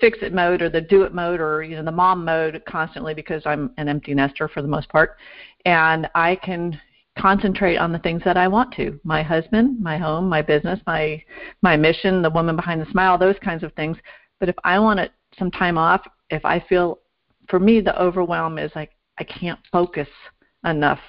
fix 0.00 0.18
it 0.22 0.32
mode 0.32 0.62
or 0.62 0.68
the 0.68 0.80
do 0.80 1.02
it 1.02 1.14
mode 1.14 1.40
or 1.40 1.62
you 1.62 1.76
know 1.76 1.84
the 1.84 1.92
mom 1.92 2.24
mode 2.24 2.62
constantly 2.68 3.14
because 3.14 3.42
I'm 3.46 3.70
an 3.76 3.88
empty 3.88 4.14
nester 4.14 4.48
for 4.48 4.60
the 4.62 4.68
most 4.68 4.88
part, 4.88 5.16
and 5.64 6.08
I 6.14 6.36
can 6.36 6.80
concentrate 7.18 7.76
on 7.76 7.92
the 7.92 7.98
things 7.98 8.22
that 8.24 8.36
I 8.36 8.46
want 8.48 8.72
to 8.74 8.98
my 9.04 9.22
husband, 9.22 9.80
my 9.80 9.98
home, 9.98 10.28
my 10.28 10.42
business, 10.42 10.80
my 10.86 11.22
my 11.62 11.76
mission, 11.76 12.22
the 12.22 12.30
woman 12.30 12.56
behind 12.56 12.80
the 12.80 12.90
smile, 12.90 13.18
those 13.18 13.36
kinds 13.42 13.62
of 13.62 13.72
things. 13.74 13.96
But 14.40 14.48
if 14.48 14.56
I 14.64 14.78
want 14.78 15.00
it, 15.00 15.12
some 15.38 15.50
time 15.50 15.78
off, 15.78 16.02
if 16.30 16.44
I 16.44 16.60
feel 16.68 17.00
for 17.48 17.60
me 17.60 17.80
the 17.80 18.00
overwhelm 18.00 18.58
is 18.58 18.72
like 18.74 18.90
I 19.18 19.24
can't 19.24 19.60
focus 19.72 20.08
enough 20.64 21.00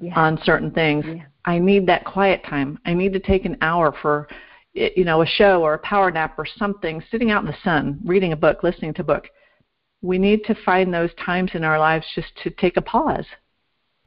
yeah. 0.00 0.18
on 0.18 0.38
certain 0.42 0.70
things. 0.70 1.04
Yeah. 1.06 1.24
I 1.44 1.58
need 1.58 1.86
that 1.86 2.04
quiet 2.04 2.44
time. 2.44 2.78
I 2.84 2.94
need 2.94 3.12
to 3.12 3.20
take 3.20 3.44
an 3.44 3.56
hour 3.62 3.94
for 4.02 4.28
you 4.72 5.04
know 5.04 5.22
a 5.22 5.26
show 5.26 5.62
or 5.62 5.74
a 5.74 5.78
power 5.78 6.10
nap 6.10 6.38
or 6.38 6.46
something, 6.46 7.02
sitting 7.10 7.30
out 7.30 7.42
in 7.42 7.50
the 7.50 7.56
sun, 7.64 8.00
reading 8.04 8.32
a 8.32 8.36
book, 8.36 8.62
listening 8.62 8.94
to 8.94 9.02
a 9.02 9.04
book. 9.04 9.28
We 10.02 10.18
need 10.18 10.44
to 10.44 10.54
find 10.64 10.92
those 10.92 11.10
times 11.24 11.50
in 11.54 11.64
our 11.64 11.78
lives 11.78 12.06
just 12.14 12.28
to 12.42 12.50
take 12.50 12.76
a 12.76 12.82
pause. 12.82 13.26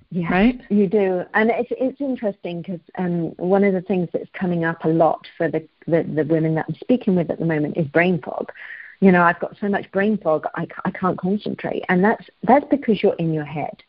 Yeah, 0.10 0.32
right? 0.32 0.62
you 0.70 0.88
do, 0.88 1.24
and 1.34 1.50
it's 1.50 1.72
it's 1.72 2.00
interesting 2.00 2.62
because 2.62 2.80
um, 3.00 3.30
one 3.38 3.64
of 3.64 3.74
the 3.74 3.82
things 3.82 4.10
that's 4.14 4.30
coming 4.40 4.64
up 4.64 4.86
a 4.86 4.88
lot 4.88 5.26
for 5.38 5.50
the, 5.50 5.68
the 5.88 6.04
the 6.04 6.24
women 6.24 6.54
that 6.56 6.66
I'm 6.70 6.76
speaking 6.76 7.16
with 7.16 7.32
at 7.32 7.40
the 7.40 7.46
moment 7.46 7.78
is 7.78 7.88
brain 7.88 8.22
fog. 8.22 8.52
You 9.00 9.12
know, 9.12 9.24
I've 9.24 9.40
got 9.40 9.58
so 9.60 9.68
much 9.68 9.92
brain 9.92 10.20
fog, 10.20 10.46
I, 10.56 10.68
I 10.86 10.92
can't 10.92 11.18
concentrate, 11.18 11.84
and 11.90 12.04
that's 12.04 12.26
that's 12.44 12.66
because 12.70 13.02
you're 13.02 13.16
in 13.16 13.34
your 13.34 13.44
head. 13.44 13.82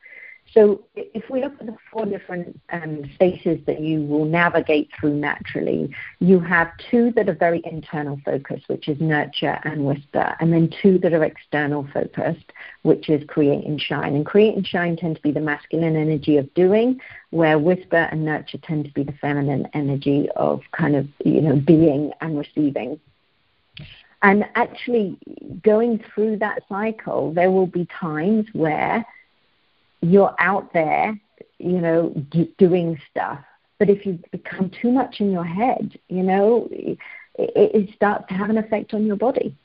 So 0.54 0.84
if 0.94 1.28
we 1.30 1.42
look 1.42 1.54
at 1.58 1.66
the 1.66 1.76
four 1.92 2.06
different 2.06 2.60
um, 2.70 3.02
spaces 3.16 3.58
that 3.66 3.80
you 3.80 4.02
will 4.02 4.24
navigate 4.24 4.88
through 4.98 5.14
naturally, 5.14 5.92
you 6.20 6.38
have 6.38 6.70
two 6.90 7.10
that 7.16 7.28
are 7.28 7.34
very 7.34 7.60
internal 7.64 8.20
focused, 8.24 8.68
which 8.68 8.88
is 8.88 9.00
nurture 9.00 9.58
and 9.64 9.84
whisper, 9.84 10.36
and 10.38 10.52
then 10.52 10.72
two 10.80 10.98
that 11.00 11.12
are 11.12 11.24
external 11.24 11.88
focused, 11.92 12.52
which 12.82 13.08
is 13.08 13.24
create 13.26 13.64
and 13.66 13.80
shine. 13.80 14.14
And 14.14 14.24
create 14.24 14.54
and 14.54 14.64
shine 14.64 14.96
tend 14.96 15.16
to 15.16 15.22
be 15.22 15.32
the 15.32 15.40
masculine 15.40 15.96
energy 15.96 16.36
of 16.36 16.54
doing, 16.54 17.00
where 17.30 17.58
whisper 17.58 18.08
and 18.12 18.24
nurture 18.24 18.58
tend 18.58 18.84
to 18.84 18.92
be 18.92 19.02
the 19.02 19.14
feminine 19.20 19.66
energy 19.74 20.28
of 20.36 20.60
kind 20.70 20.94
of, 20.94 21.08
you 21.24 21.40
know, 21.40 21.56
being 21.56 22.12
and 22.20 22.38
receiving. 22.38 23.00
And 24.22 24.46
actually, 24.54 25.18
going 25.64 26.02
through 26.14 26.38
that 26.38 26.62
cycle, 26.68 27.34
there 27.34 27.50
will 27.50 27.66
be 27.66 27.86
times 27.86 28.46
where 28.52 29.04
you're 30.04 30.34
out 30.38 30.72
there, 30.72 31.18
you 31.58 31.80
know, 31.80 32.12
d- 32.30 32.52
doing 32.58 33.00
stuff. 33.10 33.40
But 33.78 33.90
if 33.90 34.06
you 34.06 34.18
become 34.30 34.70
too 34.70 34.92
much 34.92 35.20
in 35.20 35.32
your 35.32 35.44
head, 35.44 35.98
you 36.08 36.22
know, 36.22 36.68
it, 36.70 36.98
it 37.38 37.94
starts 37.94 38.28
to 38.28 38.34
have 38.34 38.50
an 38.50 38.58
effect 38.58 38.94
on 38.94 39.06
your 39.06 39.16
body. 39.16 39.56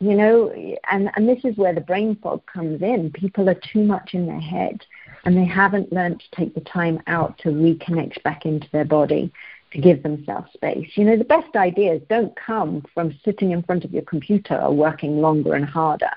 You 0.00 0.14
know, 0.14 0.50
and, 0.88 1.10
and 1.16 1.28
this 1.28 1.44
is 1.44 1.56
where 1.56 1.74
the 1.74 1.80
brain 1.80 2.16
fog 2.22 2.46
comes 2.46 2.82
in. 2.82 3.10
People 3.10 3.50
are 3.50 3.60
too 3.72 3.82
much 3.82 4.14
in 4.14 4.26
their 4.26 4.40
head 4.40 4.86
and 5.24 5.36
they 5.36 5.44
haven't 5.44 5.92
learned 5.92 6.20
to 6.20 6.36
take 6.36 6.54
the 6.54 6.60
time 6.60 7.02
out 7.08 7.36
to 7.38 7.48
reconnect 7.48 8.22
back 8.22 8.46
into 8.46 8.68
their 8.70 8.84
body 8.84 9.32
to 9.72 9.80
give 9.80 10.04
themselves 10.04 10.52
space. 10.52 10.90
You 10.94 11.04
know, 11.04 11.16
the 11.16 11.24
best 11.24 11.56
ideas 11.56 12.00
don't 12.08 12.34
come 12.36 12.84
from 12.94 13.18
sitting 13.24 13.50
in 13.50 13.64
front 13.64 13.84
of 13.84 13.92
your 13.92 14.02
computer 14.02 14.56
or 14.56 14.72
working 14.72 15.20
longer 15.20 15.54
and 15.54 15.64
harder. 15.64 16.12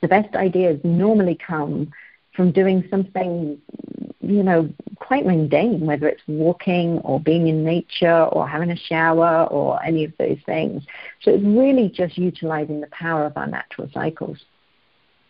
The 0.00 0.08
best 0.08 0.34
ideas 0.34 0.80
normally 0.82 1.36
come 1.36 1.92
from 2.34 2.52
doing 2.52 2.84
something, 2.90 3.58
you 4.20 4.42
know, 4.42 4.68
quite 4.96 5.26
mundane, 5.26 5.84
whether 5.84 6.08
it's 6.08 6.22
walking 6.28 6.98
or 6.98 7.18
being 7.20 7.48
in 7.48 7.64
nature 7.64 8.24
or 8.24 8.46
having 8.46 8.70
a 8.70 8.76
shower 8.76 9.44
or 9.46 9.82
any 9.82 10.04
of 10.04 10.12
those 10.18 10.38
things. 10.46 10.82
So 11.22 11.32
it's 11.32 11.44
really 11.44 11.88
just 11.88 12.16
utilizing 12.16 12.80
the 12.80 12.86
power 12.88 13.26
of 13.26 13.36
our 13.36 13.46
natural 13.46 13.88
cycles. 13.92 14.38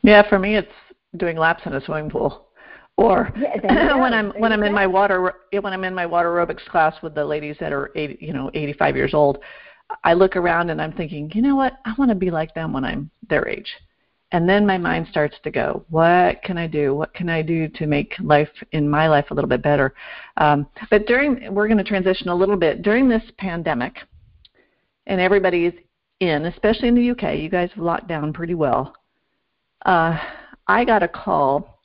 Yeah, 0.02 0.28
for 0.28 0.38
me, 0.38 0.56
it's 0.56 0.72
doing 1.16 1.36
laps 1.36 1.62
in 1.66 1.74
a 1.74 1.80
swimming 1.84 2.10
pool, 2.10 2.46
or 2.96 3.32
yeah, 3.36 3.96
when 4.00 4.14
I'm 4.14 4.30
when 4.38 4.52
I'm 4.52 4.62
in 4.62 4.72
my 4.72 4.86
water 4.86 5.34
when 5.52 5.72
I'm 5.72 5.84
in 5.84 5.94
my 5.94 6.06
water 6.06 6.28
aerobics 6.28 6.64
class 6.66 6.94
with 7.02 7.14
the 7.14 7.24
ladies 7.24 7.56
that 7.60 7.72
are 7.72 7.90
80, 7.94 8.24
you 8.24 8.32
know 8.32 8.50
85 8.54 8.96
years 8.96 9.14
old. 9.14 9.38
I 10.04 10.14
look 10.14 10.36
around 10.36 10.70
and 10.70 10.80
I'm 10.80 10.92
thinking, 10.92 11.32
you 11.34 11.42
know 11.42 11.56
what? 11.56 11.78
I 11.84 11.92
want 11.98 12.10
to 12.10 12.14
be 12.14 12.30
like 12.30 12.54
them 12.54 12.72
when 12.72 12.84
I'm 12.84 13.10
their 13.28 13.48
age 13.48 13.66
and 14.32 14.48
then 14.48 14.64
my 14.64 14.78
mind 14.78 15.06
starts 15.10 15.36
to 15.42 15.50
go 15.50 15.84
what 15.88 16.42
can 16.42 16.56
i 16.58 16.66
do? 16.66 16.94
What 16.94 17.14
can 17.14 17.28
i 17.28 17.42
do 17.42 17.68
to 17.68 17.86
make 17.86 18.14
life 18.20 18.50
in 18.72 18.88
my 18.88 19.08
life 19.08 19.26
a 19.30 19.34
little 19.34 19.48
bit 19.48 19.62
better? 19.62 19.94
Um, 20.36 20.66
but 20.90 21.06
during 21.06 21.52
we're 21.54 21.68
going 21.68 21.78
to 21.78 21.84
transition 21.84 22.28
a 22.28 22.34
little 22.34 22.56
bit. 22.56 22.82
During 22.82 23.08
this 23.08 23.22
pandemic 23.38 23.96
and 25.06 25.20
everybody's 25.20 25.72
in 26.20 26.46
especially 26.46 26.88
in 26.88 26.94
the 26.94 27.10
uk 27.10 27.22
you 27.36 27.48
guys 27.48 27.70
have 27.74 27.84
locked 27.84 28.08
down 28.08 28.32
pretty 28.32 28.54
well 28.54 28.94
uh, 29.86 30.18
i 30.66 30.84
got 30.84 31.02
a 31.02 31.08
call 31.08 31.80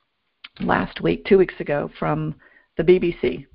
last 0.61 1.01
week 1.01 1.25
two 1.25 1.37
weeks 1.37 1.55
ago 1.59 1.89
from 1.97 2.35
the 2.77 2.83
bbc 2.83 3.45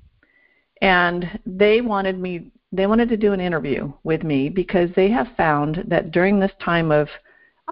and 0.81 1.39
they 1.45 1.81
wanted 1.81 2.19
me 2.19 2.51
they 2.71 2.87
wanted 2.87 3.09
to 3.09 3.17
do 3.17 3.33
an 3.33 3.39
interview 3.39 3.91
with 4.03 4.23
me 4.23 4.49
because 4.49 4.89
they 4.95 5.09
have 5.09 5.27
found 5.35 5.83
that 5.87 6.11
during 6.11 6.39
this 6.39 6.51
time 6.63 6.91
of 6.91 7.07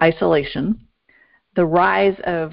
isolation 0.02 0.78
the 1.56 1.64
rise 1.64 2.16
of 2.24 2.52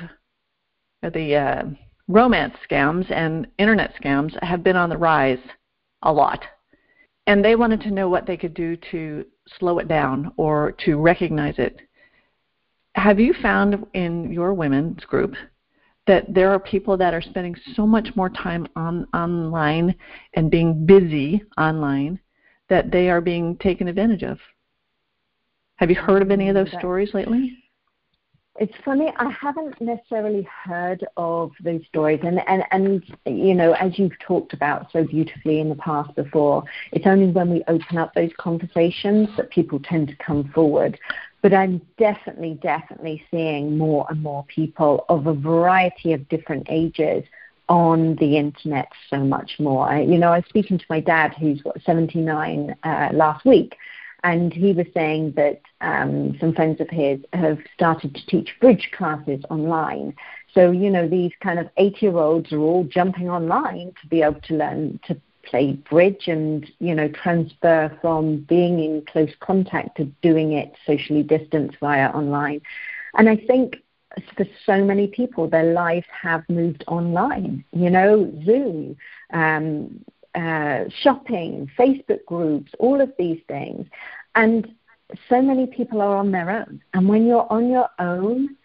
the 1.02 1.36
uh, 1.36 1.64
romance 2.08 2.56
scams 2.70 3.10
and 3.12 3.48
internet 3.58 3.94
scams 4.02 4.42
have 4.44 4.64
been 4.64 4.76
on 4.76 4.90
the 4.90 4.98
rise 4.98 5.40
a 6.04 6.12
lot. 6.12 6.44
And 7.28 7.44
they 7.44 7.56
wanted 7.56 7.82
to 7.82 7.92
know 7.92 8.08
what 8.08 8.26
they 8.26 8.38
could 8.38 8.54
do 8.54 8.78
to 8.92 9.26
slow 9.60 9.80
it 9.80 9.88
down 9.88 10.32
or 10.38 10.74
to 10.86 10.98
recognize 10.98 11.56
it. 11.58 11.82
Have 12.96 13.20
you 13.20 13.34
found 13.42 13.86
in 13.94 14.32
your 14.32 14.54
women's 14.54 15.04
group 15.04 15.36
that 16.08 16.34
there 16.34 16.52
are 16.52 16.60
people 16.60 16.96
that 16.98 17.14
are 17.14 17.22
spending 17.22 17.56
so 17.76 17.86
much 17.86 18.10
more 18.16 18.30
time 18.30 18.66
on 18.76 19.06
online 19.14 19.94
and 20.36 20.50
being 20.50 20.86
busy 20.86 21.44
online 21.58 22.20
that 22.70 22.92
they 22.92 23.10
are 23.10 23.22
being 23.22 23.58
taken 23.58 23.88
advantage 23.88 24.24
of? 24.24 24.40
Have 25.76 25.90
you 25.90 25.98
heard 25.98 26.22
of 26.22 26.32
any 26.32 26.50
of 26.50 26.56
those 26.56 26.72
stories 26.80 27.14
lately? 27.14 27.56
It's 28.60 28.74
funny, 28.84 29.14
I 29.18 29.30
haven't 29.30 29.80
necessarily 29.80 30.48
heard 30.64 31.06
of 31.16 31.52
those 31.64 31.82
stories, 31.88 32.22
and, 32.24 32.42
and, 32.48 32.64
and 32.72 33.04
you 33.28 33.54
know, 33.54 33.74
as 33.74 34.00
you've 34.00 34.18
talked 34.20 34.54
about 34.54 34.92
so 34.92 35.04
beautifully 35.04 35.60
in 35.60 35.70
the 35.70 35.76
past 35.76 36.16
before, 36.16 36.64
it's 36.92 37.06
only 37.06 37.28
when 37.28 37.52
we 37.52 37.64
open 37.68 38.00
up 38.00 38.16
those 38.16 38.32
conversations 38.40 39.30
that 39.38 39.52
people 39.52 39.80
tend 39.84 40.08
to 40.08 40.16
come 40.16 40.52
forward. 40.56 41.00
But 41.44 41.54
I'm 41.54 41.82
definitely, 42.00 42.56
definitely 42.56 43.24
seeing 43.30 43.78
more 43.78 44.08
and 44.10 44.24
more 44.24 44.44
people 44.46 45.06
of 45.08 45.28
a 45.28 45.36
variety 45.36 46.14
of 46.14 46.28
different 46.28 46.66
ages 46.68 47.24
on 47.70 48.16
the 48.16 48.38
internet 48.38 48.88
so 49.12 49.20
much 49.20 49.52
more. 49.60 49.88
I, 49.88 50.02
you 50.02 50.18
know, 50.18 50.32
I 50.32 50.38
was 50.38 50.46
speaking 50.50 50.80
to 50.80 50.86
my 50.90 51.00
dad, 51.00 51.36
who's 51.40 51.64
what, 51.64 51.80
79 51.84 52.76
uh, 52.82 53.10
last 53.14 53.46
week, 53.46 53.76
and 54.24 54.54
he 54.54 54.74
was 54.74 54.88
saying 54.94 55.34
that 55.36 55.62
um, 55.82 56.38
some 56.40 56.54
friends 56.54 56.82
of 56.82 56.90
his 56.90 57.20
have 57.34 57.60
started 57.74 58.16
to 58.16 58.26
teach 58.26 58.56
bridge 58.60 58.90
classes 58.96 59.44
online. 59.50 60.16
So, 60.54 60.72
you 60.72 60.90
know, 60.90 61.08
these 61.08 61.32
kind 61.42 61.60
of 61.60 61.70
eight 61.78 62.02
year 62.02 62.18
olds 62.18 62.52
are 62.52 62.60
all 62.60 62.84
jumping 62.84 63.30
online 63.30 63.94
to 64.02 64.08
be 64.08 64.24
able 64.24 64.42
to 64.42 64.56
learn 64.56 65.00
to 65.08 65.20
play 65.44 65.74
bridge 65.74 66.28
and, 66.28 66.70
you 66.80 66.94
know, 66.94 67.08
transfer 67.10 67.96
from 68.02 68.40
being 68.50 68.80
in 68.80 69.06
close 69.06 69.32
contact 69.40 69.98
to 69.98 70.06
doing 70.22 70.54
it 70.54 70.74
socially 70.86 71.24
distanced 71.24 71.78
via 71.80 72.10
online. 72.10 72.62
And 73.18 73.30
I 73.30 73.38
think 73.38 73.78
for 74.36 74.46
so 74.66 74.84
many 74.84 75.08
people, 75.08 75.48
their 75.48 75.74
lives 75.74 76.08
have 76.22 76.44
moved 76.50 76.84
online. 76.88 77.64
You 77.72 77.90
know, 77.90 78.34
Zoom, 78.46 78.98
um, 79.32 80.04
uh, 80.36 80.86
shopping, 81.02 81.70
Facebook 81.78 82.26
groups, 82.26 82.72
all 82.80 83.02
of 83.02 83.12
these 83.18 83.42
things. 83.48 83.88
And 84.36 84.76
so 85.30 85.42
many 85.42 85.68
people 85.68 86.02
are 86.02 86.16
on 86.16 86.32
their 86.32 86.50
own. 86.50 86.82
And 86.94 87.08
when 87.08 87.26
you're 87.26 87.52
on 87.52 87.70
your 87.70 87.90
own, 88.00 88.56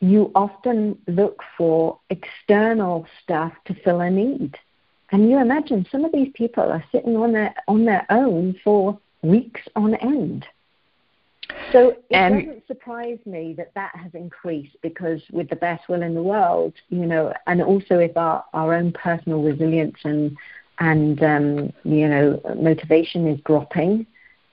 you 0.00 0.30
often 0.34 0.98
look 1.06 1.42
for 1.56 1.98
external 2.10 3.06
stuff 3.22 3.52
to 3.66 3.74
fill 3.82 4.00
a 4.00 4.10
need. 4.10 4.56
And 5.12 5.30
you 5.30 5.38
imagine 5.38 5.86
some 5.90 6.04
of 6.04 6.12
these 6.12 6.32
people 6.34 6.64
are 6.64 6.84
sitting 6.90 7.16
on 7.16 7.32
their 7.32 7.54
on 7.68 7.84
their 7.84 8.06
own 8.10 8.58
for 8.64 8.98
weeks 9.22 9.60
on 9.76 9.94
end. 9.96 10.46
So 11.72 11.96
it 12.10 12.10
doesn't 12.10 12.66
surprise 12.66 13.18
me 13.26 13.54
that 13.56 13.72
that 13.74 13.94
has 13.96 14.14
increased 14.14 14.76
because 14.82 15.20
with 15.30 15.48
the 15.48 15.56
best 15.56 15.88
will 15.88 16.02
in 16.02 16.14
the 16.14 16.22
world, 16.22 16.74
you 16.88 17.06
know, 17.06 17.32
and 17.46 17.62
also 17.62 17.98
if 17.98 18.16
our, 18.16 18.44
our 18.54 18.74
own 18.74 18.92
personal 18.92 19.42
resilience 19.42 19.98
and 20.04 20.36
and 20.78 21.22
um, 21.22 21.72
you 21.84 22.08
know 22.08 22.40
motivation 22.56 23.26
is 23.26 23.40
dropping, 23.46 24.06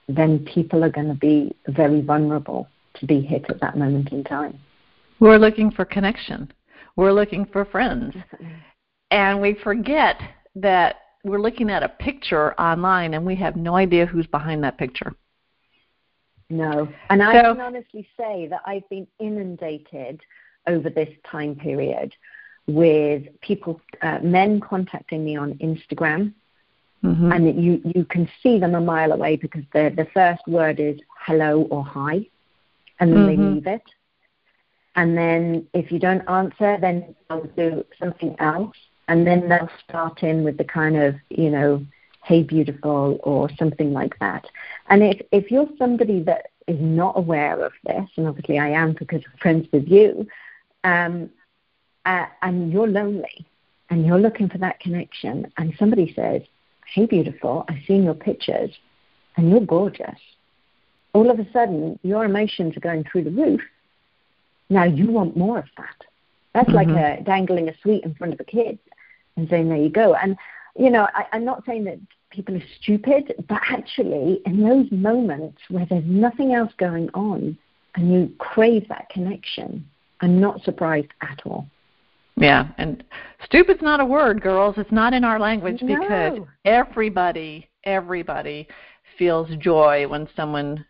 then 0.08 0.44
people 0.44 0.84
are 0.84 0.90
going 0.90 1.08
to 1.08 1.14
be 1.14 1.54
very 1.68 2.00
vulnerable 2.00 2.68
to 2.94 3.06
be 3.06 3.20
hit 3.20 3.44
at 3.48 3.60
that 3.60 3.76
moment 3.76 4.12
in 4.12 4.24
time. 4.24 4.58
We're 5.20 5.38
looking 5.38 5.70
for 5.70 5.84
connection. 5.84 6.52
We're 6.96 7.12
looking 7.12 7.46
for 7.46 7.64
friends. 7.64 8.14
And 9.10 9.40
we 9.40 9.54
forget 9.62 10.20
that 10.56 10.96
we're 11.24 11.40
looking 11.40 11.70
at 11.70 11.82
a 11.82 11.88
picture 11.88 12.58
online 12.60 13.14
and 13.14 13.24
we 13.24 13.36
have 13.36 13.56
no 13.56 13.76
idea 13.76 14.06
who's 14.06 14.26
behind 14.26 14.64
that 14.64 14.78
picture. 14.78 15.14
No. 16.50 16.88
And 17.08 17.22
I 17.22 17.42
so, 17.42 17.54
can 17.54 17.60
honestly 17.60 18.08
say 18.18 18.46
that 18.48 18.60
I've 18.66 18.88
been 18.88 19.06
inundated 19.18 20.20
over 20.66 20.90
this 20.90 21.08
time 21.30 21.54
period 21.56 22.14
with 22.66 23.24
people, 23.40 23.80
uh, 24.02 24.18
men 24.22 24.60
contacting 24.60 25.24
me 25.24 25.36
on 25.36 25.54
Instagram. 25.54 26.32
Mm-hmm. 27.04 27.32
And 27.32 27.64
you, 27.64 27.80
you 27.84 28.04
can 28.04 28.28
see 28.42 28.60
them 28.60 28.76
a 28.76 28.80
mile 28.80 29.10
away 29.10 29.36
because 29.36 29.64
the, 29.72 29.92
the 29.96 30.06
first 30.14 30.46
word 30.46 30.78
is 30.78 31.00
hello 31.18 31.62
or 31.62 31.84
hi, 31.84 32.26
and 33.00 33.12
then 33.12 33.26
mm-hmm. 33.26 33.26
they 33.26 33.50
leave 33.54 33.66
it. 33.66 33.82
And 34.94 35.16
then 35.16 35.66
if 35.74 35.90
you 35.90 35.98
don't 35.98 36.28
answer, 36.28 36.78
then 36.80 37.14
they'll 37.28 37.44
do 37.56 37.84
something 37.98 38.36
else. 38.38 38.76
And 39.08 39.26
then 39.26 39.48
they'll 39.48 39.70
start 39.88 40.22
in 40.22 40.44
with 40.44 40.58
the 40.58 40.64
kind 40.64 40.96
of, 40.96 41.16
you 41.28 41.50
know, 41.50 41.84
hey 42.22 42.42
beautiful 42.44 43.18
or 43.24 43.50
something 43.58 43.92
like 43.92 44.16
that. 44.20 44.46
And 44.88 45.02
if, 45.02 45.20
if 45.32 45.50
you're 45.50 45.68
somebody 45.76 46.22
that 46.22 46.50
is 46.68 46.78
not 46.80 47.18
aware 47.18 47.64
of 47.64 47.72
this, 47.84 48.08
and 48.16 48.28
obviously 48.28 48.58
I 48.58 48.68
am 48.68 48.92
because 48.92 49.22
I'm 49.26 49.38
friends 49.38 49.66
with 49.72 49.88
you, 49.88 50.28
um, 50.84 51.30
uh, 52.04 52.26
and 52.42 52.72
you're 52.72 52.88
lonely 52.88 53.46
and 53.90 54.06
you're 54.06 54.18
looking 54.18 54.48
for 54.48 54.58
that 54.58 54.80
connection, 54.80 55.52
and 55.58 55.74
somebody 55.78 56.12
says, 56.14 56.42
hey 56.94 57.06
beautiful, 57.06 57.64
I've 57.68 57.84
seen 57.86 58.02
your 58.04 58.14
pictures 58.14 58.70
and 59.36 59.50
you're 59.50 59.60
gorgeous. 59.60 60.18
All 61.12 61.30
of 61.30 61.38
a 61.38 61.50
sudden, 61.52 61.98
your 62.02 62.24
emotions 62.24 62.76
are 62.76 62.80
going 62.80 63.04
through 63.04 63.24
the 63.24 63.30
roof. 63.30 63.60
Now 64.70 64.84
you 64.84 65.10
want 65.10 65.36
more 65.36 65.58
of 65.58 65.66
that. 65.76 65.96
That's 66.54 66.68
mm-hmm. 66.70 66.92
like 66.92 67.20
a, 67.20 67.22
dangling 67.22 67.68
a 67.68 67.74
sweet 67.82 68.04
in 68.04 68.14
front 68.14 68.32
of 68.32 68.40
a 68.40 68.44
kid 68.44 68.78
and 69.36 69.48
saying, 69.48 69.68
there 69.68 69.78
you 69.78 69.90
go. 69.90 70.14
And 70.14 70.36
you 70.76 70.90
know, 70.90 71.06
I, 71.14 71.26
I'm 71.32 71.44
not 71.44 71.64
saying 71.66 71.84
that 71.84 71.98
people 72.30 72.56
are 72.56 72.62
stupid, 72.80 73.34
but 73.48 73.60
actually, 73.70 74.40
in 74.46 74.62
those 74.62 74.90
moments 74.90 75.58
where 75.68 75.86
there's 75.86 76.04
nothing 76.06 76.54
else 76.54 76.72
going 76.78 77.10
on 77.14 77.58
and 77.94 78.12
you 78.12 78.32
crave 78.38 78.88
that 78.88 79.08
connection, 79.10 79.86
I'm 80.20 80.40
not 80.40 80.62
surprised 80.62 81.12
at 81.20 81.42
all. 81.44 81.66
Yeah, 82.42 82.68
and 82.78 83.04
stupid's 83.44 83.82
not 83.82 84.00
a 84.00 84.04
word, 84.04 84.42
girls. 84.42 84.74
It's 84.78 84.92
not 84.92 85.14
in 85.14 85.24
our 85.24 85.38
language 85.38 85.80
no. 85.82 86.00
because 86.00 86.38
everybody, 86.64 87.68
everybody 87.84 88.68
feels 89.18 89.48
joy 89.58 90.08
when 90.08 90.28
someone 90.34 90.84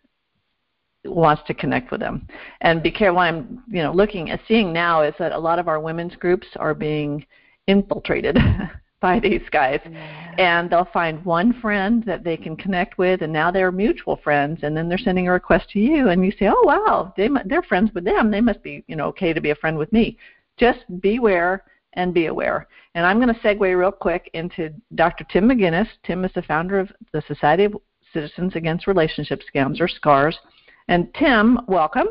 wants 1.04 1.42
to 1.46 1.54
connect 1.54 1.90
with 1.90 2.00
them. 2.00 2.26
And 2.60 2.82
be 2.82 2.90
careful. 2.90 3.16
What 3.16 3.22
I'm, 3.24 3.62
you 3.68 3.82
know, 3.82 3.92
looking 3.92 4.30
at 4.30 4.40
seeing 4.46 4.72
now 4.72 5.02
is 5.02 5.14
that 5.18 5.32
a 5.32 5.38
lot 5.38 5.58
of 5.58 5.68
our 5.68 5.80
women's 5.80 6.14
groups 6.16 6.46
are 6.56 6.74
being 6.74 7.26
infiltrated 7.66 8.38
by 9.00 9.18
these 9.18 9.42
guys. 9.50 9.80
Yeah. 9.84 10.34
And 10.38 10.70
they'll 10.70 10.88
find 10.92 11.24
one 11.24 11.60
friend 11.60 12.02
that 12.06 12.24
they 12.24 12.36
can 12.36 12.56
connect 12.56 12.98
with, 12.98 13.22
and 13.22 13.32
now 13.32 13.50
they're 13.50 13.72
mutual 13.72 14.16
friends. 14.16 14.60
And 14.62 14.76
then 14.76 14.88
they're 14.88 14.98
sending 14.98 15.28
a 15.28 15.32
request 15.32 15.70
to 15.70 15.80
you, 15.80 16.08
and 16.08 16.24
you 16.24 16.32
say, 16.32 16.48
"Oh 16.48 16.62
wow, 16.64 17.12
they 17.16 17.28
they're 17.44 17.62
friends 17.62 17.90
with 17.94 18.04
them. 18.04 18.30
They 18.30 18.40
must 18.40 18.62
be 18.62 18.84
you 18.86 18.96
know 18.96 19.08
okay 19.08 19.32
to 19.32 19.40
be 19.40 19.50
a 19.50 19.56
friend 19.56 19.76
with 19.76 19.92
me." 19.92 20.16
Just 20.58 20.80
beware 21.00 21.64
and 21.94 22.14
be 22.14 22.26
aware. 22.26 22.68
And 22.94 23.04
I'm 23.06 23.20
going 23.20 23.34
to 23.34 23.40
segue 23.40 23.78
real 23.78 23.92
quick 23.92 24.30
into 24.34 24.70
Dr. 24.94 25.24
Tim 25.24 25.48
McGuinness. 25.48 25.88
Tim 26.04 26.24
is 26.24 26.32
the 26.34 26.42
founder 26.42 26.78
of 26.78 26.90
the 27.12 27.22
Society 27.26 27.64
of 27.64 27.76
Citizens 28.12 28.54
Against 28.54 28.86
Relationship 28.86 29.40
Scams 29.52 29.80
or 29.80 29.88
SCARS. 29.88 30.38
And 30.88 31.12
Tim, 31.14 31.60
welcome. 31.68 32.08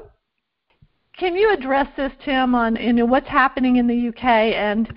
Can 1.17 1.35
you 1.35 1.53
address 1.53 1.87
this, 1.97 2.11
Tim, 2.23 2.55
on 2.55 2.77
you 2.77 2.93
know 2.93 3.05
what's 3.05 3.27
happening 3.27 3.75
in 3.75 3.87
the 3.87 4.07
UK 4.07 4.23
and 4.25 4.91